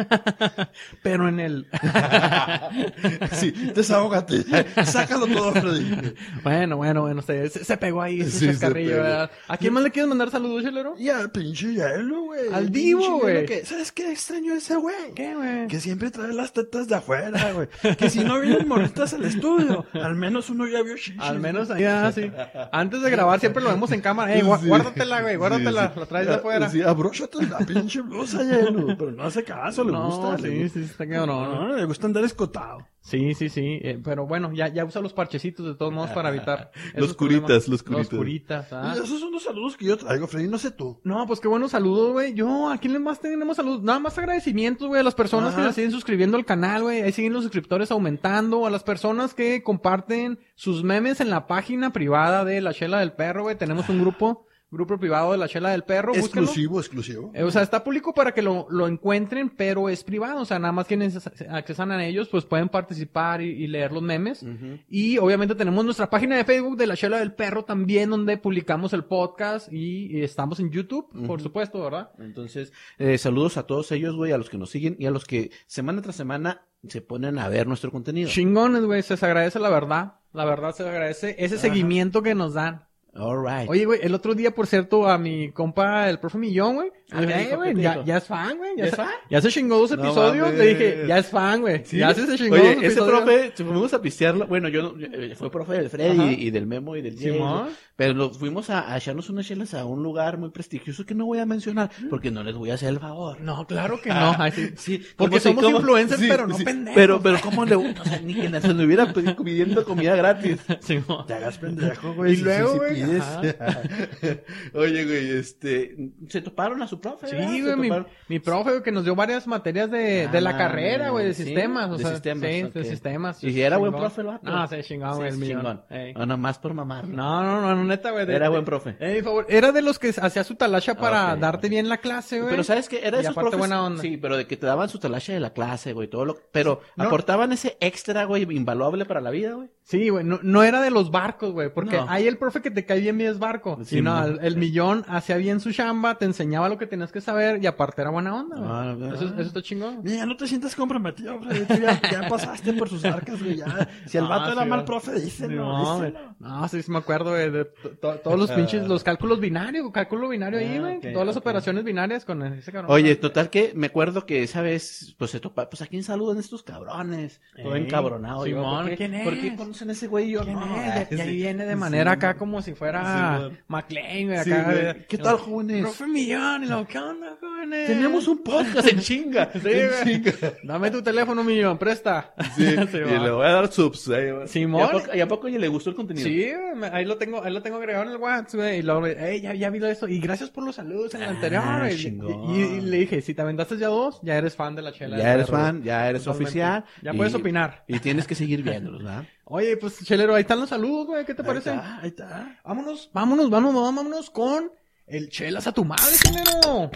Pero 1.01 1.27
en 1.27 1.39
el... 1.39 1.67
Sí, 3.31 3.51
desahógate. 3.51 4.43
Sácalo 4.85 5.27
todo, 5.27 5.51
Freddy. 5.53 6.13
bueno, 6.43 6.77
bueno, 6.77 7.01
bueno, 7.01 7.21
se, 7.21 7.49
se, 7.49 7.77
pegó 7.77 8.01
ahí 8.01 8.21
ese 8.21 8.47
chascarrillo. 8.47 8.91
¿verdad? 8.97 9.31
¿A 9.47 9.57
quién 9.57 9.73
más 9.73 9.83
le 9.83 9.91
quieres 9.91 10.07
mandar 10.09 10.29
saludos, 10.29 10.63
chelero? 10.63 10.95
Y 10.97 11.09
al 11.09 11.31
pinche 11.31 11.73
hielo, 11.73 12.23
güey. 12.25 12.51
Al 12.53 12.71
Divo, 12.71 13.19
güey. 13.19 13.45
que- 13.45 13.65
¿Sabes 13.65 13.91
qué 13.91 14.11
extraño 14.11 14.53
ese 14.53 14.75
güey? 14.75 15.13
¿Qué, 15.15 15.35
güey? 15.35 15.67
Que 15.67 15.79
siempre 15.79 16.11
trae 16.11 16.33
las 16.33 16.53
tetas 16.53 16.87
de 16.87 16.95
afuera, 16.95 17.53
güey. 17.53 17.67
Que 17.95 18.09
si 18.09 18.23
no 18.23 18.39
vienen 18.39 18.66
morritas 18.67 19.13
al 19.13 19.23
estudio, 19.25 19.85
al 19.93 20.15
menos 20.15 20.49
uno 20.49 20.67
ya 20.67 20.81
vio 20.83 20.95
chichis. 20.95 21.19
Al 21.21 21.39
menos 21.39 21.69
ahí, 21.71 21.83
ah, 21.85 22.11
sí. 22.13 22.31
Antes 22.71 23.01
de 23.01 23.09
grabar 23.09 23.39
siempre 23.39 23.63
lo 23.63 23.69
vemos 23.69 23.91
en 23.91 24.01
cámara. 24.01 24.33
Eh, 24.35 24.41
Sí. 24.41 24.67
guárdatela, 24.67 25.21
güey, 25.21 25.35
guárdatela. 25.35 25.87
Sí, 25.87 25.93
sí. 25.93 25.99
La 25.99 26.05
traes 26.05 26.27
de 26.27 26.35
afuera. 26.35 26.69
Sí, 26.69 26.81
abróchate 26.81 27.45
la 27.47 27.57
pinche 27.59 28.01
blusa, 28.01 28.43
hielo. 28.43 28.87
Pero 28.97 29.11
no 29.11 29.23
hace 29.23 29.43
caso, 29.43 29.83
le 29.83 29.91
No, 29.91 30.05
gusta. 30.05 30.37
sí, 30.37 30.69
sí, 30.69 30.83
está. 30.83 31.05
No, 31.05 31.75
le 31.75 31.85
gusta 31.85 32.07
andar 32.07 32.23
escotado. 32.23 32.85
Sí, 33.07 33.33
sí, 33.35 33.47
sí. 33.47 33.79
eh, 33.81 34.01
pero 34.03 34.27
bueno, 34.27 34.51
ya, 34.51 34.67
ya 34.67 34.83
usa 34.83 35.01
los 35.01 35.13
parchecitos 35.13 35.65
de 35.65 35.75
todos 35.75 35.93
modos 35.93 36.09
para 36.09 36.27
evitar. 36.27 36.71
Los 36.93 37.13
curitas, 37.13 37.63
problemas. 37.63 37.67
los 37.69 37.83
curitas. 37.83 38.11
Los 38.11 38.19
curitas, 38.19 38.73
ah. 38.73 38.93
Esos 39.01 39.21
son 39.21 39.31
los 39.31 39.43
saludos 39.43 39.77
que 39.77 39.85
yo 39.85 39.97
traigo, 39.97 40.27
Freddy, 40.27 40.49
no 40.49 40.57
sé 40.57 40.71
tú. 40.71 40.99
No, 41.05 41.25
pues 41.25 41.39
qué 41.39 41.47
buenos 41.47 41.71
saludos, 41.71 42.11
güey. 42.11 42.33
Yo, 42.33 42.69
¿a 42.69 42.77
quién 42.79 42.91
les 42.91 43.01
más 43.01 43.21
tenemos 43.21 43.55
saludos? 43.55 43.81
Nada 43.81 43.99
más 43.99 44.17
agradecimientos, 44.17 44.89
güey, 44.89 44.99
a 44.99 45.03
las 45.05 45.15
personas 45.15 45.53
Ajá. 45.53 45.61
que 45.61 45.67
se 45.69 45.75
siguen 45.75 45.91
suscribiendo 45.91 46.35
al 46.35 46.43
canal, 46.43 46.81
güey. 46.83 47.01
Ahí 47.01 47.13
siguen 47.13 47.31
los 47.31 47.43
suscriptores 47.43 47.91
aumentando. 47.91 48.65
A 48.65 48.69
las 48.69 48.83
personas 48.83 49.33
que 49.33 49.63
comparten 49.63 50.39
sus 50.55 50.83
memes 50.83 51.21
en 51.21 51.29
la 51.29 51.47
página 51.47 51.93
privada 51.93 52.43
de 52.43 52.59
La 52.59 52.73
Chela 52.73 52.99
del 52.99 53.13
Perro, 53.13 53.43
güey. 53.43 53.57
Tenemos 53.57 53.87
un 53.87 54.01
grupo, 54.01 54.46
grupo 54.69 54.97
privado 54.97 55.31
de 55.31 55.37
La 55.37 55.47
Chela 55.47 55.69
del 55.69 55.83
Perro. 55.83 56.09
búsquenlo. 56.13 56.41
Exclusivo, 56.47 56.79
exclusivo. 56.79 57.31
Eh, 57.33 57.43
O 57.43 57.51
sea, 57.51 57.61
está 57.61 57.83
público 57.83 58.13
para 58.13 58.33
que 58.33 58.41
lo, 58.41 58.67
lo 58.69 58.87
encuentren, 58.87 59.49
pero 59.49 59.87
es 59.89 60.03
privado. 60.03 60.41
O 60.41 60.45
sea, 60.45 60.59
nada 60.59 60.71
más 60.73 60.87
quienes 60.87 61.25
accesan 61.49 61.91
a 61.91 62.05
ellos, 62.05 62.27
pues 62.29 62.43
pueden 62.45 62.67
participar 62.69 63.41
y, 63.41 63.49
y 63.51 63.67
leer 63.67 63.91
los 63.91 64.03
memes. 64.03 64.45
Y 64.89 65.17
obviamente 65.19 65.55
tenemos 65.55 65.85
nuestra 65.85 66.09
página 66.09 66.35
de 66.37 66.43
Facebook 66.43 66.77
de 66.77 66.87
La 66.87 66.97
Chela 66.97 67.19
del 67.19 67.33
Perro 67.33 67.63
también, 67.63 68.09
donde 68.09 68.37
publicamos 68.37 68.93
el 68.93 69.05
podcast 69.05 69.71
y, 69.71 70.17
y 70.17 70.21
estamos 70.23 70.59
en 70.59 70.69
YouTube, 70.71 71.07
por 71.25 71.41
supuesto, 71.41 71.81
¿verdad? 71.81 72.11
Entonces, 72.19 72.73
eh, 72.97 73.17
saludos 73.17 73.57
a 73.57 73.63
todos 73.63 73.91
ellos, 73.91 74.15
güey, 74.15 74.31
a 74.31 74.37
los 74.37 74.49
que 74.49 74.57
nos 74.57 74.69
siguen 74.69 74.95
y 74.99 75.05
a 75.05 75.11
los 75.11 75.25
que 75.25 75.51
semana 75.67 76.01
tras 76.01 76.15
semana 76.15 76.65
se 76.87 77.01
ponen 77.01 77.39
a 77.39 77.47
ver 77.49 77.67
nuestro 77.67 77.91
contenido. 77.91 78.29
Chingones, 78.29 78.83
güey, 78.83 79.01
se 79.01 79.13
les 79.13 79.23
agradece 79.23 79.59
la 79.59 79.69
verdad. 79.69 80.13
La 80.33 80.45
verdad 80.45 80.75
se 80.75 80.83
les 80.83 80.91
agradece 80.91 81.35
ese 81.39 81.57
seguimiento 81.57 82.21
que 82.21 82.35
nos 82.35 82.53
dan. 82.53 82.86
All 83.17 83.37
right. 83.43 83.69
Oye, 83.69 83.85
güey, 83.85 83.99
el 84.03 84.13
otro 84.13 84.33
día, 84.35 84.51
por 84.53 84.67
cierto, 84.67 85.07
a 85.09 85.17
mi 85.17 85.51
compa, 85.51 86.09
el 86.09 86.19
profe 86.19 86.37
Millón, 86.37 86.75
güey. 86.75 86.91
Ah, 87.11 87.21
le 87.21 87.27
¿qué 87.27 87.33
dije, 87.33 87.45
dijo? 87.45 87.55
güey, 87.57 87.69
¿Qué 87.69 87.75
te 87.77 87.81
ya, 87.83 88.03
ya 88.05 88.17
es 88.17 88.23
fan, 88.25 88.57
güey. 88.57 88.71
Ya, 88.75 88.83
¿Ya 88.83 88.83
es 88.85 88.89
se- 88.91 88.95
fan? 88.97 89.09
ya 89.29 89.41
se 89.41 89.49
chingó 89.49 89.77
dos 89.79 89.91
No 89.91 90.03
episodios. 90.03 90.45
mames. 90.47 90.59
le 90.59 90.65
dije, 90.67 91.05
ya 91.07 91.17
es 91.19 91.27
fan, 91.27 91.61
güey. 91.61 91.83
Ya 91.85 92.13
se 92.13 92.37
chingó 92.37 92.55
Oye, 92.55 92.63
dos 92.63 92.71
ese 92.83 92.85
episodios. 92.87 93.21
profe, 93.21 93.51
fuimos 93.55 93.93
a 93.93 94.01
pistearlo. 94.01 94.47
Bueno, 94.47 94.67
yo, 94.69 94.81
no- 94.93 95.35
fue 95.35 95.49
profe 95.49 95.73
del 95.73 95.89
Freddy 95.89 96.35
y, 96.35 96.47
y 96.47 96.51
del 96.51 96.65
Memo 96.67 96.95
y 96.95 97.01
del. 97.01 97.17
Simón. 97.17 97.69
Pero 97.95 98.13
lo- 98.13 98.29
fuimos 98.31 98.69
a, 98.69 98.93
a 98.93 98.97
echarnos 98.97 99.29
unas 99.29 99.47
chelas 99.47 99.73
a 99.73 99.83
un 99.85 100.03
lugar 100.03 100.37
muy 100.37 100.49
prestigioso 100.51 101.03
que 101.05 101.15
no 101.15 101.25
voy 101.25 101.39
a 101.39 101.45
mencionar 101.47 101.89
porque 102.11 102.29
no 102.29 102.43
les 102.43 102.53
voy 102.55 102.69
a 102.71 102.75
hacer 102.75 102.89
el 102.89 102.99
favor. 102.99 103.39
No, 103.41 103.65
claro 103.65 103.99
que 104.01 104.09
no. 104.09 104.35
Ay, 104.37 104.51
sí. 104.51 104.69
Sí, 104.77 105.03
Porque 105.15 105.39
si- 105.39 105.47
somos 105.49 105.63
como- 105.63 105.77
influencers, 105.77 106.19
sí, 106.21 106.27
pero 106.29 106.45
no 106.45 106.55
sí. 106.57 106.63
pendejos. 106.65 106.95
Pero, 106.95 107.21
pero, 107.21 107.39
¿cómo 107.41 107.65
le 107.65 107.75
O 107.75 108.03
sea, 108.03 108.19
ni 108.19 108.35
que 108.35 108.49
se 108.61 108.73
le 108.73 108.85
hubiera 108.85 109.11
pidiendo 109.13 109.83
comida 109.85 110.15
gratis. 110.15 110.57
Te 111.27 111.33
hagas 111.33 111.57
pendejo, 111.57 112.13
güey. 112.13 112.33
Y 112.33 112.35
si- 112.35 112.43
luego, 112.43 112.67
si- 112.89 112.95
si 112.95 113.01
güey, 113.01 113.01
Oye, 114.73 115.05
güey, 115.05 115.31
este. 115.37 115.95
Se 116.29 116.41
toparon 116.41 116.81
a 116.81 116.87
su 116.87 116.99
profe. 116.99 117.27
Sí, 117.27 117.61
güey, 117.61 117.75
mi, 117.75 117.89
mi 118.27 118.39
profe, 118.39 118.81
que 118.83 118.91
nos 118.91 119.03
dio 119.03 119.15
varias 119.15 119.47
materias 119.47 119.89
de, 119.91 120.25
Ah, 120.27 120.31
de 120.31 120.41
la 120.41 120.51
mames, 120.51 120.67
carrera, 120.67 121.09
güey, 121.09 121.25
de 121.27 121.33
sí, 121.33 121.43
sistemas. 121.45 121.89
O 121.89 121.97
de 121.97 122.03
sea, 122.03 122.11
sistemas, 122.13 122.49
sí, 122.49 122.63
de 122.73 122.83
sistemas. 122.85 123.43
Y 123.43 123.61
era 123.61 123.77
buen 123.77 123.91
Chingón. 123.91 124.01
profe 124.09 124.23
vato. 124.23 124.49
No, 124.51 124.67
se 124.67 124.83
chingaba, 124.83 125.13
Sí, 125.13 125.17
güey, 125.19 125.29
el 125.33 125.47
chingón. 125.47 125.81
No, 126.15 126.25
nada 126.25 126.37
más 126.37 126.59
por 126.59 126.73
mamar. 126.73 127.07
No, 127.07 127.43
no, 127.43 127.61
no, 127.61 127.75
no, 127.75 127.83
neta, 127.83 128.11
güey. 128.11 128.25
de- 128.25 128.35
Era 128.35 128.49
buen 128.49 128.65
profe. 128.65 128.95
Eh, 128.99 129.21
favor, 129.23 129.45
era 129.49 129.71
de 129.71 129.81
los 129.81 129.99
que 129.99 130.13
hacía 130.21 130.43
su 130.43 130.55
talacha 130.55 130.95
para 130.95 131.35
darte 131.35 131.69
bien 131.69 131.89
la 131.89 131.97
clase, 131.97 132.37
güey. 132.39 132.49
Pero 132.51 132.63
sabes 132.63 132.89
que 132.89 132.99
era 133.05 133.17
de 133.17 133.23
esos 133.23 133.35
profes. 133.35 133.57
buena 133.59 133.83
onda. 133.83 134.01
Sí, 134.01 134.17
pero 134.17 134.37
de 134.37 134.45
que 134.47 134.57
te 134.57 134.65
daban 134.65 134.89
su 134.89 134.99
talacha 134.99 135.33
de 135.33 135.39
la 135.39 135.53
clase, 135.53 135.93
güey, 135.93 136.07
todo 136.07 136.25
lo. 136.25 136.37
Pero 136.51 136.81
aportaban 136.97 137.51
ese 137.51 137.77
extra, 137.79 138.25
güey, 138.25 138.43
invaluable 138.43 139.05
para 139.05 139.21
la 139.21 139.29
vida, 139.31 139.53
güey. 139.53 139.69
Sí, 139.83 140.09
güey, 140.09 140.25
no, 140.25 140.39
no 140.43 140.63
era 140.63 140.81
de 140.81 140.91
los 140.91 141.11
barcos, 141.11 141.53
güey, 141.53 141.73
porque 141.73 141.97
ahí 142.09 142.27
el 142.27 142.37
profe 142.37 142.61
que 142.61 142.71
te 142.71 142.85
cae 142.85 142.96
bien 143.01 143.19
es 143.21 143.39
barco. 143.39 143.79
Sí, 143.83 143.97
y 143.97 144.01
no, 144.01 144.23
el, 144.23 144.39
el 144.41 144.57
millón 144.57 145.03
hacía 145.07 145.37
bien 145.37 145.59
su 145.59 145.71
chamba, 145.71 146.15
te 146.17 146.25
enseñaba 146.25 146.69
lo 146.69 146.77
que 146.77 146.87
tenías 146.87 147.11
que 147.11 147.21
saber 147.21 147.61
y 147.63 147.67
aparte 147.67 148.01
era 148.01 148.09
buena 148.11 148.35
onda. 148.35 148.57
Ah, 148.59 148.95
no, 148.97 149.13
eso, 149.13 149.25
ah. 149.25 149.33
eso 149.39 149.41
está 149.47 149.61
chingón. 149.61 150.01
Mira, 150.03 150.25
no 150.25 150.35
te 150.37 150.47
sientas 150.47 150.75
comprometido, 150.75 151.39
Freddy. 151.41 151.65
Tú 151.65 151.73
ya, 151.81 152.01
ya 152.11 152.27
pasaste 152.29 152.73
por 152.73 152.89
sus 152.89 153.03
arcas, 153.05 153.41
güey. 153.41 153.57
Ya. 153.57 153.87
Si 154.05 154.17
el 154.17 154.25
Ah, 154.25 154.29
vato 154.29 154.51
era 154.53 154.63
sí, 154.63 154.69
mal 154.69 154.85
profe, 154.85 155.19
díselo. 155.19 155.65
No, 155.65 155.97
güey. 155.97 156.11
díselo. 156.11 156.35
no, 156.39 156.67
sí, 156.67 156.81
sí 156.83 156.91
me 156.91 156.97
acuerdo, 156.97 157.31
güey, 157.31 157.49
de 157.51 157.65
to- 157.65 157.89
to- 157.91 158.15
todos 158.19 158.37
los 158.39 158.51
pinches, 158.51 158.87
los 158.87 159.03
cálculos 159.03 159.39
binarios, 159.39 159.89
cálculo 159.91 160.29
binario 160.29 160.59
ahí, 160.59 160.75
Ah, 160.77 160.81
güey. 160.81 160.97
ok, 160.97 161.05
todas 161.13 161.27
las 161.27 161.37
operaciones 161.37 161.83
binarias 161.83 162.25
con 162.25 162.41
ese 162.43 162.71
cabrón. 162.71 162.91
Oye, 162.91 163.15
total 163.15 163.49
que 163.49 163.71
me 163.75 163.87
acuerdo 163.87 164.25
que 164.25 164.43
esa 164.43 164.61
vez, 164.61 165.15
pues 165.17 165.31
se 165.31 165.39
topa, 165.39 165.69
pues 165.69 165.81
a 165.81 165.87
quién 165.87 166.03
saludan 166.03 166.37
estos 166.37 166.63
cabrones. 166.63 167.41
Todo 167.61 167.75
encabronado. 167.75 168.45
yo, 168.45 168.57
Simón, 168.57 168.81
¿por 168.81 168.89
qué, 168.91 168.97
¿quién 168.97 169.23
¿Por 169.23 169.33
qué 169.33 169.47
es? 169.47 169.53
conocen 169.57 169.89
a 169.89 169.91
ese 169.93 170.07
güey 170.07 170.27
y 170.29 170.31
yo 170.31 170.41
¿Quién 170.43 170.55
no? 170.59 170.65
Y 170.77 170.79
ahí 170.89 171.07
Sí. 171.09 171.35
viene 171.35 171.65
de 171.65 171.75
manera 171.75 172.11
Sí, 172.11 172.17
acá 172.17 172.35
como 172.37 172.61
si 172.61 172.73
fuera 172.73 172.86
Simón. 172.91 173.57
McLean, 173.67 174.25
güey, 174.27 174.37
acá. 174.37 174.95
¿Qué 175.07 175.17
tal, 175.17 175.37
jóvenes? 175.37 175.81
Profe 175.81 176.07
Millón, 176.07 176.63
y 176.63 176.67
lo, 176.67 176.87
¿qué 176.87 176.97
onda, 176.99 177.37
jóvenes. 177.39 177.87
Tenemos 177.87 178.27
un 178.27 178.43
podcast 178.43 178.87
en 178.87 178.99
chinga. 178.99 179.49
Sí, 179.61 179.69
en 179.71 179.89
chinga. 180.23 180.33
Dame 180.63 180.91
tu 180.91 181.01
teléfono, 181.01 181.43
millón, 181.43 181.77
presta. 181.77 182.33
Sí, 182.55 182.63
y 182.65 182.75
va. 182.75 183.23
le 183.23 183.31
voy 183.31 183.45
a 183.45 183.49
dar 183.51 183.71
subs. 183.71 184.09
ahí. 184.09 184.29
Simón. 184.47 184.81
¿Y 184.81 184.83
a 184.83 184.89
poco, 184.91 185.15
y 185.15 185.19
a 185.21 185.27
poco 185.27 185.47
oye, 185.47 185.59
le 185.59 185.67
gustó 185.67 185.89
el 185.89 185.95
contenido? 185.95 186.25
Sí, 186.27 186.49
ahí 186.91 187.05
lo 187.05 187.17
tengo, 187.17 187.43
ahí 187.43 187.51
lo 187.53 187.61
tengo 187.61 187.77
agregado 187.77 188.05
en 188.05 188.11
el 188.11 188.17
WhatsApp, 188.17 188.55
güey, 188.55 188.79
y 188.79 188.81
luego, 188.81 189.05
hey, 189.07 189.41
ya, 189.41 189.53
ya 189.53 189.69
vi 189.69 189.83
esto, 189.85 190.07
y 190.07 190.19
gracias 190.19 190.49
por 190.49 190.63
los 190.63 190.75
saludos 190.75 191.13
en 191.15 191.21
el 191.23 191.27
Ah, 191.27 191.31
anterior, 191.31 191.91
y, 191.91 191.97
chingón. 191.97 192.55
y- 192.55 192.61
y 192.77 192.81
le 192.81 192.97
dije, 192.97 193.21
si 193.21 193.33
te 193.33 193.41
aventaste 193.41 193.77
ya 193.77 193.87
dos, 193.87 194.19
ya 194.23 194.37
eres 194.37 194.55
fan 194.55 194.75
de 194.75 194.81
la 194.81 194.91
chela. 194.91 195.17
Ya 195.17 195.33
eres 195.33 195.47
fan, 195.49 195.83
ya 195.83 196.09
eres 196.09 196.23
Totalmente. 196.23 196.45
oficial. 196.49 196.85
Ya 197.01 197.13
puedes 197.13 197.33
opinar. 197.33 197.83
Y 197.87 197.99
tienes 197.99 198.27
que 198.27 198.35
seguir 198.35 198.63
viéndolos, 198.63 199.03
¿verdad? 199.03 199.23
Oye, 199.49 199.77
pues, 199.77 200.03
chelero, 200.03 200.35
ahí 200.35 200.41
están 200.41 200.59
los 200.59 200.67
saludos, 200.67 201.07
güey, 201.07 201.25
¿qué 201.25 201.33
te 201.33 201.41
parece? 201.41 201.69
Ahí 201.69 201.77
está, 201.77 201.99
ahí 202.01 202.07
está. 202.09 202.59
Vámonos, 202.65 203.09
vámonos, 203.13 203.49
vámonos, 203.49 203.81
vámonos 203.81 204.29
con 204.29 204.69
el 205.05 205.29
chelas 205.29 205.65
a 205.67 205.71
tu 205.71 205.85
madre, 205.85 206.17
chelero. 206.21 206.91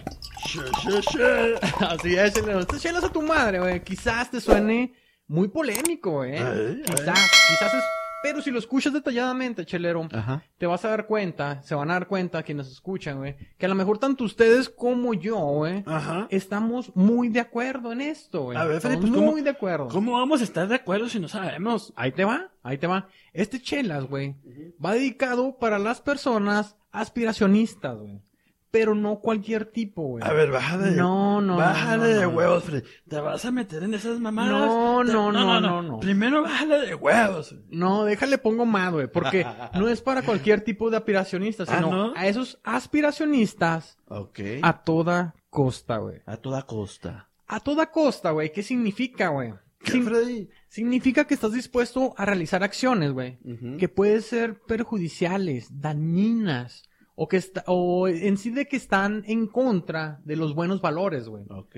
She, 0.46 0.60
she, 0.82 1.02
she. 1.02 1.56
Así 1.86 2.16
es, 2.16 2.34
chelero. 2.34 2.60
Este 2.60 2.78
chelas 2.78 3.06
a 3.06 3.10
tu 3.10 3.22
madre, 3.22 3.60
güey. 3.60 3.82
Quizás 3.82 4.30
te 4.30 4.42
suene 4.42 4.94
muy 5.28 5.48
polémico. 5.48 6.24
Ay, 6.24 6.84
Quizás, 6.86 7.32
quizás 7.48 7.74
es... 7.74 7.84
Pero 8.24 8.42
si 8.42 8.52
lo 8.52 8.60
escuchas 8.60 8.94
detalladamente, 8.94 9.66
chelero, 9.66 10.08
Ajá. 10.12 10.44
te 10.58 10.68
vas 10.68 10.86
a 10.86 10.90
dar 10.90 11.08
cuenta, 11.08 11.62
se 11.64 11.74
van 11.74 11.90
a 11.90 11.94
dar 11.94 12.08
cuenta 12.08 12.44
quienes 12.44 12.68
escuchan, 12.72 13.18
güey, 13.18 13.36
que 13.58 13.66
a 13.66 13.70
lo 13.70 13.76
mejor 13.76 13.98
tanto 13.98 14.24
ustedes 14.24 14.70
como 14.70 15.14
yo, 15.14 15.38
güey, 15.38 15.84
estamos 16.30 16.96
muy 16.96 17.30
de 17.30 17.40
acuerdo 17.40 17.92
en 17.92 18.02
esto, 18.02 18.44
güey. 18.44 18.58
A 18.58 18.66
ver, 18.66 18.78
Estamos 18.78 18.98
pues, 19.00 19.12
¿cómo- 19.12 19.32
muy 19.32 19.42
de 19.42 19.50
acuerdo. 19.50 19.88
¿Cómo 19.88 20.14
vamos 20.14 20.42
a 20.42 20.44
estar 20.44 20.68
de 20.68 20.76
acuerdo 20.76 21.10
si 21.10 21.20
no 21.20 21.28
sabemos? 21.28 21.94
Ahí 21.96 22.12
te 22.12 22.24
va, 22.26 22.52
ahí 22.64 22.78
te 22.78 22.88
va. 22.88 23.08
Este 23.34 23.60
chelas, 23.60 24.06
güey, 24.06 24.36
va 24.84 24.94
dedicado 24.94 25.58
para 25.58 25.80
las 25.80 26.00
personas 26.02 26.76
aspiracionistas, 26.92 27.98
güey. 27.98 28.22
Pero 28.72 28.96
no 28.96 29.20
cualquier 29.20 29.66
tipo, 29.66 30.02
güey. 30.04 30.24
A 30.26 30.32
ver, 30.32 30.50
bájale. 30.50 30.92
No, 30.92 31.42
no, 31.42 31.58
Bájale 31.58 32.08
no, 32.08 32.14
no, 32.14 32.20
de 32.22 32.26
huevos, 32.28 32.64
Freddy. 32.64 32.88
¿Te 33.10 33.20
vas 33.20 33.44
a 33.44 33.52
meter 33.52 33.84
en 33.84 33.94
esas 33.94 34.18
mamadas? 34.20 34.52
No, 34.52 35.02
Te- 35.06 35.12
no, 35.12 35.32
no, 35.32 35.60
no, 35.60 35.82
no. 35.82 36.00
Primero 36.00 36.42
bájale 36.44 36.80
de 36.88 36.96
huevos. 36.96 37.54
No, 37.70 38.06
déjale 38.06 38.38
pongo 38.38 38.66
más, 38.66 38.94
güey, 38.94 39.08
porque 39.12 39.46
no 39.76 39.90
es 39.90 40.02
para 40.02 40.22
cualquier 40.22 40.62
tipo 40.62 40.90
de 40.90 40.96
aspiracionista, 40.98 41.64
Ah, 41.68 41.76
sino 41.76 41.92
¿no? 41.92 42.14
a 42.16 42.28
esos 42.28 42.60
aspiracionistas 42.64 43.98
Ok. 44.08 44.40
a 44.62 44.84
toda 44.84 45.36
costa, 45.50 45.98
güey. 45.98 46.22
A 46.26 46.38
toda 46.38 46.62
costa. 46.64 47.28
A 47.48 47.60
toda 47.60 47.92
costa, 47.92 48.32
güey. 48.32 48.54
¿Qué 48.54 48.64
significa, 48.64 49.28
güey? 49.28 49.54
¿Qué, 49.84 49.92
Sin- 49.92 50.06
Freddy? 50.06 50.48
significa 50.70 51.26
que 51.26 51.34
estás 51.34 51.52
dispuesto 51.52 52.14
a 52.16 52.24
realizar 52.26 52.64
acciones, 52.64 53.12
güey. 53.12 53.38
Que 53.78 53.90
pueden 53.90 54.22
ser 54.22 54.60
perjudiciales, 54.62 55.68
dañinas, 55.82 56.84
o 57.16 57.28
que 57.28 57.38
está, 57.38 57.64
o 57.68 58.08
en 58.08 58.38
sí 58.38 58.52
de 58.52 58.68
que 58.68 58.78
están 58.78 59.24
en 59.28 59.48
contra 59.48 60.20
de 60.24 60.36
los 60.36 60.56
buenos 60.56 60.82
valores, 60.82 61.28
güey. 61.28 61.44
Ok. 61.50 61.76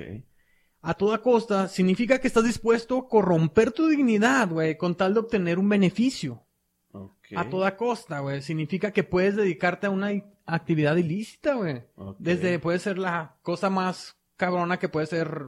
A 0.81 0.93
toda 0.95 1.21
costa 1.21 1.69
significa 1.69 2.19
que 2.19 2.27
estás 2.27 2.43
dispuesto 2.43 2.97
a 2.97 3.07
corromper 3.07 3.71
tu 3.71 3.87
dignidad, 3.87 4.49
güey, 4.49 4.77
con 4.77 4.95
tal 4.95 5.13
de 5.13 5.21
obtener 5.21 5.57
un 5.57 5.69
beneficio. 5.69 6.43
A 7.35 7.49
toda 7.49 7.75
costa, 7.75 8.19
güey. 8.19 8.41
Significa 8.41 8.91
que 8.91 9.03
puedes 9.03 9.35
dedicarte 9.35 9.87
a 9.87 9.89
una 9.89 10.11
actividad 10.45 10.95
ilícita, 10.97 11.55
güey. 11.55 11.83
Desde 12.19 12.59
puede 12.59 12.79
ser 12.79 12.99
la 12.99 13.37
cosa 13.41 13.69
más 13.69 14.17
cabrona 14.35 14.77
que 14.77 14.89
puede 14.89 15.07
ser 15.07 15.47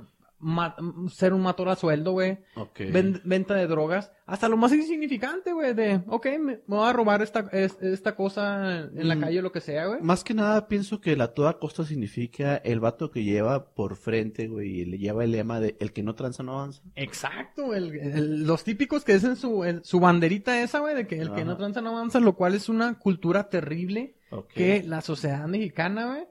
ser 1.12 1.34
un 1.34 1.42
mator 1.42 1.70
a 1.70 1.76
sueldo, 1.76 2.12
güey. 2.12 2.38
Ok. 2.56 2.80
Ven- 2.92 3.22
venta 3.24 3.56
de 3.56 3.68
drogas. 3.68 4.12
Hasta 4.28 4.50
lo 4.50 4.58
más 4.58 4.74
insignificante, 4.74 5.54
güey. 5.54 5.74
De, 5.74 6.02
ok, 6.08 6.28
me, 6.40 6.60
voy 6.68 6.88
a 6.88 6.94
robar 6.94 7.22
esta, 7.22 7.42
es- 7.52 7.78
esta 7.82 8.16
cosa 8.16 8.80
en 8.96 9.08
la 9.08 9.16
Mm. 9.16 9.20
calle 9.22 9.40
o 9.40 9.42
lo 9.44 9.52
que 9.52 9.62
sea, 9.62 9.86
güey. 9.88 10.02
Más 10.02 10.24
que 10.24 10.34
nada 10.34 10.68
pienso 10.68 11.00
que 11.02 11.16
la 11.16 11.34
toda 11.34 11.60
costa 11.60 11.84
significa 11.86 12.56
el 12.58 12.80
vato 12.80 13.12
que 13.12 13.24
lleva 13.24 13.66
por 13.74 13.96
frente, 13.96 14.48
güey, 14.48 14.82
y 14.82 14.86
le 14.86 14.98
lleva 14.98 15.24
el 15.24 15.32
lema 15.32 15.60
de 15.60 15.76
el 15.80 15.94
que 15.94 16.02
no 16.04 16.16
tranza 16.16 16.42
no 16.44 16.54
avanza. 16.60 16.82
Exacto, 16.96 17.74
el- 17.74 17.96
el- 18.00 18.44
los 18.48 18.64
típicos 18.64 19.04
que 19.04 19.14
dicen 19.14 19.36
su, 19.36 19.64
el- 19.64 19.84
su 19.84 20.00
banderita 20.00 20.62
esa, 20.62 20.80
güey, 20.80 20.96
de 20.96 21.08
que 21.08 21.20
el 21.20 21.32
que 21.34 21.46
no 21.46 21.56
tranza 21.58 21.82
no 21.82 21.92
avanza, 21.98 22.20
lo 22.20 22.36
cual 22.36 22.56
es 22.56 22.68
una 22.70 22.98
cultura 22.98 23.50
terrible 23.50 24.16
que 24.54 24.84
la 24.84 25.02
sociedad 25.02 25.48
mexicana, 25.48 26.08
güey, 26.08 26.28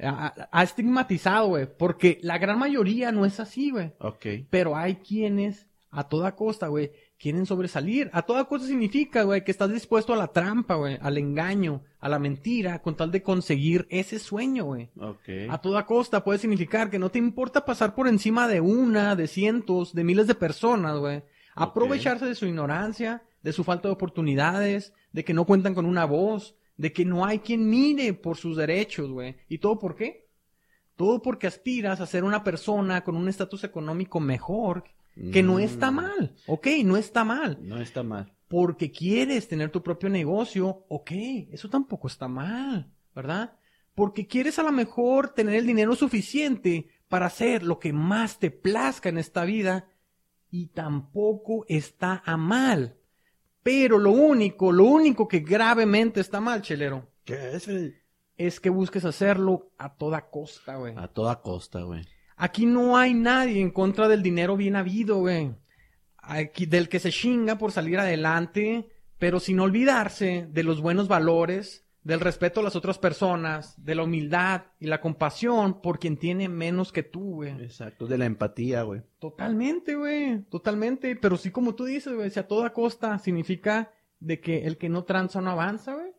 ha, 0.00 0.48
ha 0.50 0.62
estigmatizado, 0.62 1.48
güey, 1.48 1.68
porque 1.76 2.18
la 2.22 2.38
gran 2.38 2.58
mayoría 2.58 3.12
no 3.12 3.24
es 3.24 3.40
así, 3.40 3.70
güey. 3.70 3.92
Ok. 3.98 4.26
Pero 4.50 4.76
hay 4.76 4.96
quienes, 4.96 5.66
a 5.90 6.08
toda 6.08 6.36
costa, 6.36 6.68
güey, 6.68 6.92
quieren 7.18 7.46
sobresalir. 7.46 8.10
A 8.12 8.22
toda 8.22 8.44
costa 8.44 8.66
significa, 8.66 9.24
güey, 9.24 9.44
que 9.44 9.50
estás 9.50 9.70
dispuesto 9.70 10.12
a 10.12 10.16
la 10.16 10.28
trampa, 10.28 10.76
güey, 10.76 10.98
al 11.00 11.18
engaño, 11.18 11.82
a 12.00 12.08
la 12.08 12.18
mentira, 12.18 12.80
con 12.80 12.96
tal 12.96 13.10
de 13.10 13.22
conseguir 13.22 13.86
ese 13.90 14.18
sueño, 14.18 14.64
güey. 14.64 14.90
A 15.50 15.58
toda 15.58 15.86
costa 15.86 16.22
puede 16.24 16.38
significar 16.38 16.90
que 16.90 16.98
no 16.98 17.10
te 17.10 17.18
importa 17.18 17.64
pasar 17.64 17.94
por 17.94 18.08
encima 18.08 18.46
de 18.48 18.60
una, 18.60 19.16
de 19.16 19.26
cientos, 19.26 19.94
de 19.94 20.04
miles 20.04 20.26
de 20.26 20.34
personas, 20.34 20.96
güey. 20.98 21.22
Aprovecharse 21.54 22.24
de 22.24 22.36
su 22.36 22.46
ignorancia, 22.46 23.24
de 23.42 23.52
su 23.52 23.64
falta 23.64 23.88
de 23.88 23.94
oportunidades, 23.94 24.92
de 25.12 25.24
que 25.24 25.34
no 25.34 25.44
cuentan 25.44 25.74
con 25.74 25.86
una 25.86 26.04
voz, 26.04 26.54
de 26.78 26.92
que 26.92 27.04
no 27.04 27.26
hay 27.26 27.40
quien 27.40 27.68
mire 27.68 28.14
por 28.14 28.38
sus 28.38 28.56
derechos, 28.56 29.10
güey. 29.10 29.36
¿Y 29.50 29.58
todo 29.58 29.78
por 29.78 29.94
qué? 29.94 30.26
Todo 30.96 31.20
porque 31.20 31.46
aspiras 31.46 32.00
a 32.00 32.06
ser 32.06 32.24
una 32.24 32.42
persona 32.42 33.04
con 33.04 33.14
un 33.16 33.28
estatus 33.28 33.64
económico 33.64 34.18
mejor, 34.20 34.84
que 35.32 35.42
no 35.42 35.58
está 35.58 35.90
Mm. 35.90 35.94
mal, 35.94 36.34
ok, 36.46 36.66
no 36.84 36.96
está 36.96 37.24
mal 37.24 37.58
No 37.60 37.80
está 37.80 38.02
mal. 38.04 38.32
porque 38.48 38.90
quieres 38.92 39.48
tener 39.48 39.70
tu 39.70 39.82
propio 39.82 40.08
negocio, 40.08 40.84
ok, 40.88 41.10
eso 41.50 41.68
tampoco 41.68 42.06
está 42.08 42.26
mal, 42.28 42.88
¿verdad? 43.14 43.52
Porque 43.96 44.26
quieres 44.28 44.58
a 44.60 44.62
lo 44.62 44.70
mejor 44.70 45.30
tener 45.34 45.56
el 45.56 45.66
dinero 45.66 45.96
suficiente 45.96 46.86
para 47.08 47.26
hacer 47.26 47.64
lo 47.64 47.80
que 47.80 47.92
más 47.92 48.38
te 48.38 48.52
plazca 48.52 49.08
en 49.08 49.18
esta 49.18 49.44
vida 49.44 49.88
y 50.52 50.66
tampoco 50.68 51.64
está 51.68 52.22
a 52.24 52.36
mal. 52.36 52.94
Pero 53.68 53.98
lo 53.98 54.12
único, 54.12 54.72
lo 54.72 54.84
único 54.84 55.28
que 55.28 55.40
gravemente 55.40 56.20
está 56.20 56.40
mal, 56.40 56.62
chelero, 56.62 57.06
¿Qué 57.22 57.50
es, 57.52 57.68
es 58.38 58.60
que 58.60 58.70
busques 58.70 59.04
hacerlo 59.04 59.72
a 59.76 59.94
toda 59.94 60.30
costa, 60.30 60.76
güey. 60.76 60.94
A 60.96 61.08
toda 61.08 61.42
costa, 61.42 61.82
güey. 61.82 62.00
Aquí 62.38 62.64
no 62.64 62.96
hay 62.96 63.12
nadie 63.12 63.60
en 63.60 63.70
contra 63.70 64.08
del 64.08 64.22
dinero 64.22 64.56
bien 64.56 64.74
habido, 64.74 65.18
güey. 65.18 65.54
Aquí, 66.16 66.64
del 66.64 66.88
que 66.88 66.98
se 66.98 67.12
chinga 67.12 67.58
por 67.58 67.70
salir 67.70 67.98
adelante, 67.98 68.88
pero 69.18 69.38
sin 69.38 69.60
olvidarse 69.60 70.48
de 70.50 70.62
los 70.62 70.80
buenos 70.80 71.06
valores, 71.06 71.84
del 72.02 72.20
respeto 72.20 72.60
a 72.60 72.62
las 72.62 72.76
otras 72.76 72.98
personas, 72.98 73.74
de 73.84 73.94
la 73.94 74.04
humildad 74.04 74.62
y 74.78 74.86
la 74.86 75.00
compasión 75.00 75.80
por 75.80 75.98
quien 75.98 76.16
tiene 76.16 76.48
menos 76.48 76.92
que 76.92 77.02
tú, 77.02 77.36
güey. 77.36 77.52
Exacto. 77.62 78.06
De 78.06 78.18
la 78.18 78.26
empatía, 78.26 78.82
güey. 78.82 79.02
Totalmente, 79.18 79.94
güey. 79.94 80.42
Totalmente. 80.44 81.16
Pero 81.16 81.36
sí, 81.36 81.50
como 81.50 81.74
tú 81.74 81.84
dices, 81.84 82.14
güey, 82.14 82.30
si 82.30 82.40
a 82.40 82.46
toda 82.46 82.72
costa 82.72 83.18
significa 83.18 83.92
de 84.20 84.40
que 84.40 84.66
el 84.66 84.78
que 84.78 84.88
no 84.88 85.04
tranza 85.04 85.40
no 85.40 85.50
avanza, 85.50 85.94
güey. 85.94 86.12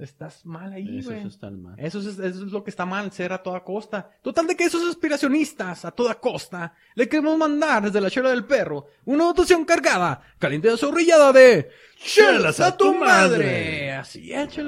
Estás 0.00 0.46
mal 0.46 0.72
ahí, 0.72 1.00
Eso 1.00 1.10
güey. 1.10 1.26
está 1.26 1.50
mal. 1.50 1.74
Eso 1.78 1.98
es, 2.00 2.06
eso 2.06 2.22
es 2.46 2.50
lo 2.52 2.64
que 2.64 2.70
está 2.70 2.86
mal, 2.86 3.12
ser 3.12 3.32
a 3.32 3.42
toda 3.42 3.62
costa. 3.62 4.10
Total 4.22 4.46
de 4.46 4.56
que 4.56 4.64
esos 4.64 4.88
aspiracionistas 4.88 5.84
a 5.84 5.90
toda 5.90 6.14
costa 6.14 6.74
le 6.94 7.08
queremos 7.08 7.36
mandar 7.36 7.82
desde 7.84 8.00
la 8.00 8.10
chela 8.10 8.30
del 8.30 8.44
perro 8.46 8.86
una 9.04 9.24
dotación 9.24 9.66
cargada, 9.66 10.22
caliente 10.38 10.70
de 10.70 10.78
zorrillada 10.78 11.30
de 11.32 11.68
chelas 11.98 12.58
a 12.60 12.74
tu 12.76 12.94
madre. 12.94 13.92
Así 13.92 14.32
es. 14.32 14.58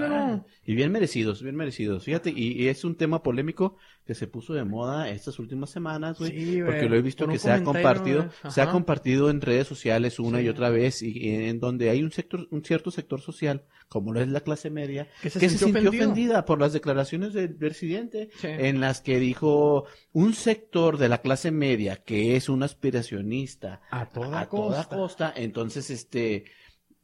Y 0.67 0.75
bien 0.75 0.93
merecidos, 0.93 1.43
bien 1.43 1.57
merecidos. 1.57 2.05
Fíjate, 2.05 2.31
y, 2.31 2.63
y 2.63 2.69
es 2.69 2.85
un 2.85 2.95
tema 2.95 3.23
polémico 3.23 3.77
que 4.07 4.15
se 4.15 4.27
puso 4.27 4.53
de 4.53 4.65
moda 4.65 5.09
estas 5.09 5.39
últimas 5.39 5.71
semanas, 5.71 6.19
güey. 6.19 6.31
Sí, 6.31 6.61
porque 6.63 6.89
lo 6.91 6.97
he 6.97 7.01
visto 7.03 7.27
que 7.27 7.39
se 7.39 7.51
ha 7.51 7.65
compartido, 7.65 8.29
se 8.51 8.61
ha 8.61 8.71
compartido 8.71 9.31
en 9.31 9.41
redes 9.41 9.67
sociales 9.67 10.19
una 10.19 10.39
Sí. 10.41 10.45
y 10.45 10.49
otra 10.51 10.69
vez, 10.69 11.01
y, 11.03 11.17
y 11.19 11.35
en 11.49 11.59
donde 11.59 11.89
hay 11.89 12.03
un 12.03 12.13
sector, 12.13 12.47
un 12.51 12.63
cierto 12.63 12.91
sector 12.91 13.23
social, 13.23 13.65
como 13.89 14.13
lo 14.13 14.21
es 14.21 14.29
la 14.29 14.41
clase 14.41 14.69
media, 14.69 15.09
Que 15.23 15.31
se 15.31 15.39
que 15.41 15.49
se 15.49 15.57
sintió 15.59 15.89
ofendida 15.89 16.45
por 16.45 16.61
las 16.61 16.73
declaraciones 16.75 17.33
del 17.33 17.55
presidente, 17.55 18.29
Sí. 18.37 18.49
en 18.51 18.81
las 18.81 19.01
que 19.01 19.19
dijo 19.19 19.87
un 20.13 20.35
sector 20.35 20.99
de 20.99 21.09
la 21.09 21.19
clase 21.23 21.51
media 21.51 21.97
que 21.97 22.37
es 22.37 22.49
un 22.51 22.63
aspiracionista 22.63 23.81
A 23.91 24.07
toda 24.11 24.41
a 24.41 24.49
costa. 24.49 24.85
toda 24.85 24.89
costa, 25.01 25.33
entonces 25.35 25.91
este 25.91 26.45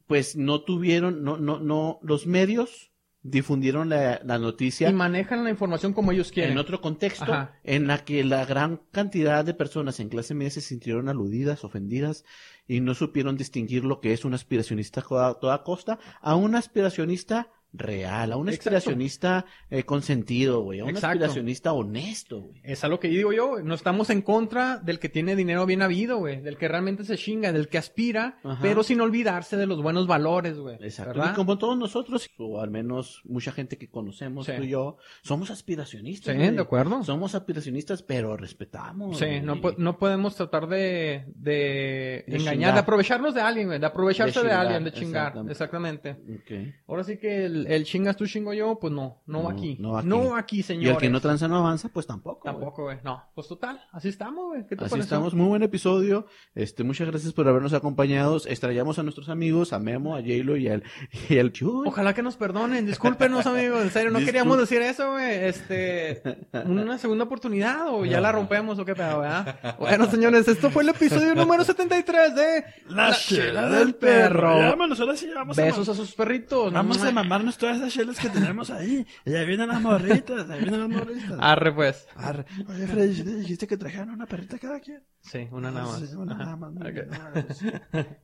pues 0.07 0.35
no 0.35 0.61
tuvieron, 0.63 1.23
no, 1.23 1.37
no, 1.37 1.59
no, 1.59 1.99
los 2.03 2.27
medios 2.27 2.90
difundieron 3.23 3.89
la, 3.89 4.19
la 4.23 4.39
noticia 4.39 4.89
Y 4.89 4.93
manejan 4.93 5.43
la 5.43 5.49
información 5.51 5.93
como 5.93 6.11
ellos 6.11 6.31
quieren. 6.31 6.53
en 6.53 6.57
otro 6.57 6.81
contexto 6.81 7.23
Ajá. 7.31 7.59
en 7.63 7.87
la 7.87 8.03
que 8.03 8.23
la 8.23 8.45
gran 8.45 8.81
cantidad 8.91 9.45
de 9.45 9.53
personas 9.53 9.99
en 9.99 10.09
clase 10.09 10.33
media 10.33 10.49
se 10.51 10.61
sintieron 10.61 11.07
aludidas, 11.07 11.63
ofendidas 11.63 12.25
y 12.67 12.79
no 12.79 12.95
supieron 12.95 13.37
distinguir 13.37 13.83
lo 13.85 14.01
que 14.01 14.13
es 14.13 14.25
un 14.25 14.33
aspiracionista 14.33 15.01
a 15.01 15.33
toda 15.35 15.63
costa 15.63 15.99
a 16.21 16.35
un 16.35 16.55
aspiracionista 16.55 17.49
real, 17.73 18.31
a 18.33 18.37
un 18.37 18.49
Exacto. 18.49 18.69
aspiracionista 18.75 19.45
eh, 19.69 19.83
consentido, 19.83 20.61
güey, 20.61 20.79
a 20.79 20.83
un 20.83 20.89
Exacto. 20.89 21.07
aspiracionista 21.07 21.71
honesto, 21.73 22.41
güey. 22.41 22.61
Es 22.63 22.83
a 22.83 22.87
lo 22.87 22.99
que 22.99 23.07
digo 23.07 23.31
yo. 23.33 23.59
No 23.63 23.75
estamos 23.75 24.09
en 24.09 24.21
contra 24.21 24.77
del 24.77 24.99
que 24.99 25.09
tiene 25.09 25.35
dinero 25.35 25.65
bien 25.65 25.81
habido, 25.81 26.17
güey. 26.17 26.41
Del 26.41 26.57
que 26.57 26.67
realmente 26.67 27.03
se 27.05 27.17
chinga, 27.17 27.51
del 27.53 27.69
que 27.69 27.77
aspira, 27.77 28.37
Ajá. 28.43 28.59
pero 28.61 28.83
sin 28.83 28.99
olvidarse 29.01 29.55
de 29.57 29.67
los 29.67 29.81
buenos 29.81 30.07
valores, 30.07 30.57
güey. 30.57 30.75
Exacto. 30.81 31.13
¿Verdad? 31.19 31.31
Y 31.31 31.35
como 31.35 31.57
todos 31.57 31.77
nosotros, 31.77 32.29
o 32.37 32.59
al 32.61 32.71
menos 32.71 33.21
mucha 33.25 33.51
gente 33.51 33.77
que 33.77 33.89
conocemos, 33.89 34.45
Sí. 34.45 34.53
tú 34.57 34.63
y 34.63 34.69
yo, 34.69 34.97
somos 35.23 35.49
aspiracionistas. 35.51 36.35
Sí, 36.35 36.41
de 36.41 36.59
acuerdo. 36.61 37.03
Somos 37.03 37.35
aspiracionistas, 37.35 38.03
pero 38.03 38.35
respetamos. 38.37 39.17
Sí, 39.17 39.39
no, 39.41 39.61
po- 39.61 39.75
no 39.77 39.97
podemos 39.97 40.35
tratar 40.35 40.67
de, 40.67 41.25
de, 41.35 42.23
De 42.27 42.37
engañar, 42.37 42.53
chingar. 42.53 42.73
de 42.73 42.79
aprovecharnos 42.79 43.33
de 43.33 43.41
alguien, 43.41 43.67
güey. 43.67 43.79
De 43.79 43.85
aprovecharse 43.85 44.43
De 44.43 44.51
alguien, 44.51 44.83
de 44.83 44.91
chingar. 44.91 45.33
exactamente. 45.49 46.11
Exactamente. 46.11 46.11
Ok. 46.11 46.75
Ahora 46.87 47.03
sí 47.03 47.17
que 47.17 47.45
el, 47.45 47.60
el 47.67 47.83
chingas 47.85 48.15
tú, 48.17 48.25
chingo 48.27 48.53
yo, 48.53 48.77
pues 48.79 48.93
no, 48.93 49.21
no, 49.25 49.43
No, 49.43 49.49
aquí. 49.49 49.77
no 49.79 49.97
aquí. 49.97 50.07
No 50.07 50.35
aquí, 50.35 50.59
Y 50.59 50.63
señores. 50.63 50.91
el 50.91 50.97
que 50.97 51.09
no 51.09 51.19
tranza 51.21 51.47
no 51.47 51.57
avanza, 51.57 51.89
pues 51.89 52.05
tampoco. 52.07 52.41
Tampoco, 52.43 52.83
güey. 52.83 52.97
No, 53.03 53.23
pues 53.35 53.47
total, 53.47 53.81
así 53.91 54.09
estamos, 54.09 54.47
güey. 54.47 54.65
¿Qué 54.67 54.75
te 54.75 54.85
Así 54.85 54.99
estamos, 54.99 55.33
muy 55.33 55.47
buen 55.47 55.63
episodio. 55.63 56.25
Este, 56.55 56.83
muchas 56.83 57.07
gracias 57.07 57.33
por 57.33 57.47
habernos 57.47 57.73
acompañado. 57.73 58.37
Extrañamos 58.45 58.99
a 58.99 59.03
nuestros 59.03 59.29
amigos, 59.29 59.73
a 59.73 59.79
Memo, 59.79 60.15
a 60.15 60.21
Jaylo 60.21 60.57
y 60.57 60.67
al, 60.67 60.83
y 61.29 61.37
al 61.37 61.51
Chuy. 61.51 61.87
Ojalá 61.87 62.13
que 62.13 62.21
nos 62.21 62.35
perdonen, 62.37 62.85
discúlpenos, 62.85 63.45
amigos, 63.45 63.81
en 63.83 63.91
serio, 63.91 64.11
no 64.11 64.19
Discul- 64.19 64.25
queríamos 64.25 64.57
decir 64.57 64.81
eso, 64.81 65.11
güey. 65.11 65.31
Este, 65.45 66.21
una 66.65 66.97
segunda 66.97 67.25
oportunidad 67.25 67.87
o 67.89 68.05
ya 68.05 68.21
la 68.21 68.31
rompemos 68.31 68.77
o 68.79 68.85
qué 68.85 68.95
pedo, 68.95 69.19
¿verdad? 69.21 69.75
Bueno, 69.79 70.09
señores, 70.09 70.47
esto 70.47 70.69
fue 70.69 70.83
el 70.83 70.89
episodio 70.89 71.35
número 71.35 71.63
73 71.63 72.35
de 72.35 72.63
La, 72.89 73.11
chela 73.13 73.69
del 73.69 73.95
perro. 73.95 74.57
Vámonos, 74.57 74.99
ahora 74.99 75.15
sí, 75.15 75.29
vamos 75.33 75.57
Besos 75.57 75.87
a... 75.89 75.91
a 75.91 75.95
sus 75.95 76.13
perritos. 76.13 76.71
Vamos 76.73 76.97
a 77.01 77.11
Mua. 77.11 77.23
Todas 77.57 77.77
esas 77.77 77.93
chelas 77.93 78.19
que 78.19 78.29
tenemos 78.29 78.69
ahí. 78.69 79.05
Y 79.25 79.33
ahí 79.33 79.45
vienen 79.45 79.67
las 79.67 79.81
morritas, 79.81 80.49
ahí 80.49 80.61
vienen 80.61 80.79
las 80.79 80.89
morritas. 80.89 81.37
Arre, 81.39 81.73
pues. 81.73 82.07
Arre. 82.15 82.45
Oye, 82.67 82.87
Freddy, 82.87 83.13
¿sí 83.15 83.23
te 83.23 83.35
dijiste 83.35 83.67
que 83.67 83.77
trajeran 83.77 84.09
una 84.09 84.25
perrita 84.25 84.57
cada 84.59 84.79
quien? 84.79 85.03
Sí, 85.21 85.47
una 85.51 85.71
nada 85.71 85.85
más. 85.85 86.09
Sí, 86.09 86.15
una 86.15 86.35
nada 86.35 86.55
más. 86.55 86.73
más. 86.73 86.89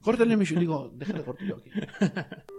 Córtale. 0.02 0.36
Digo, 0.38 0.92
déjale 0.96 1.24
corto 1.24 1.44
yo 1.44 1.58
aquí. 1.58 1.72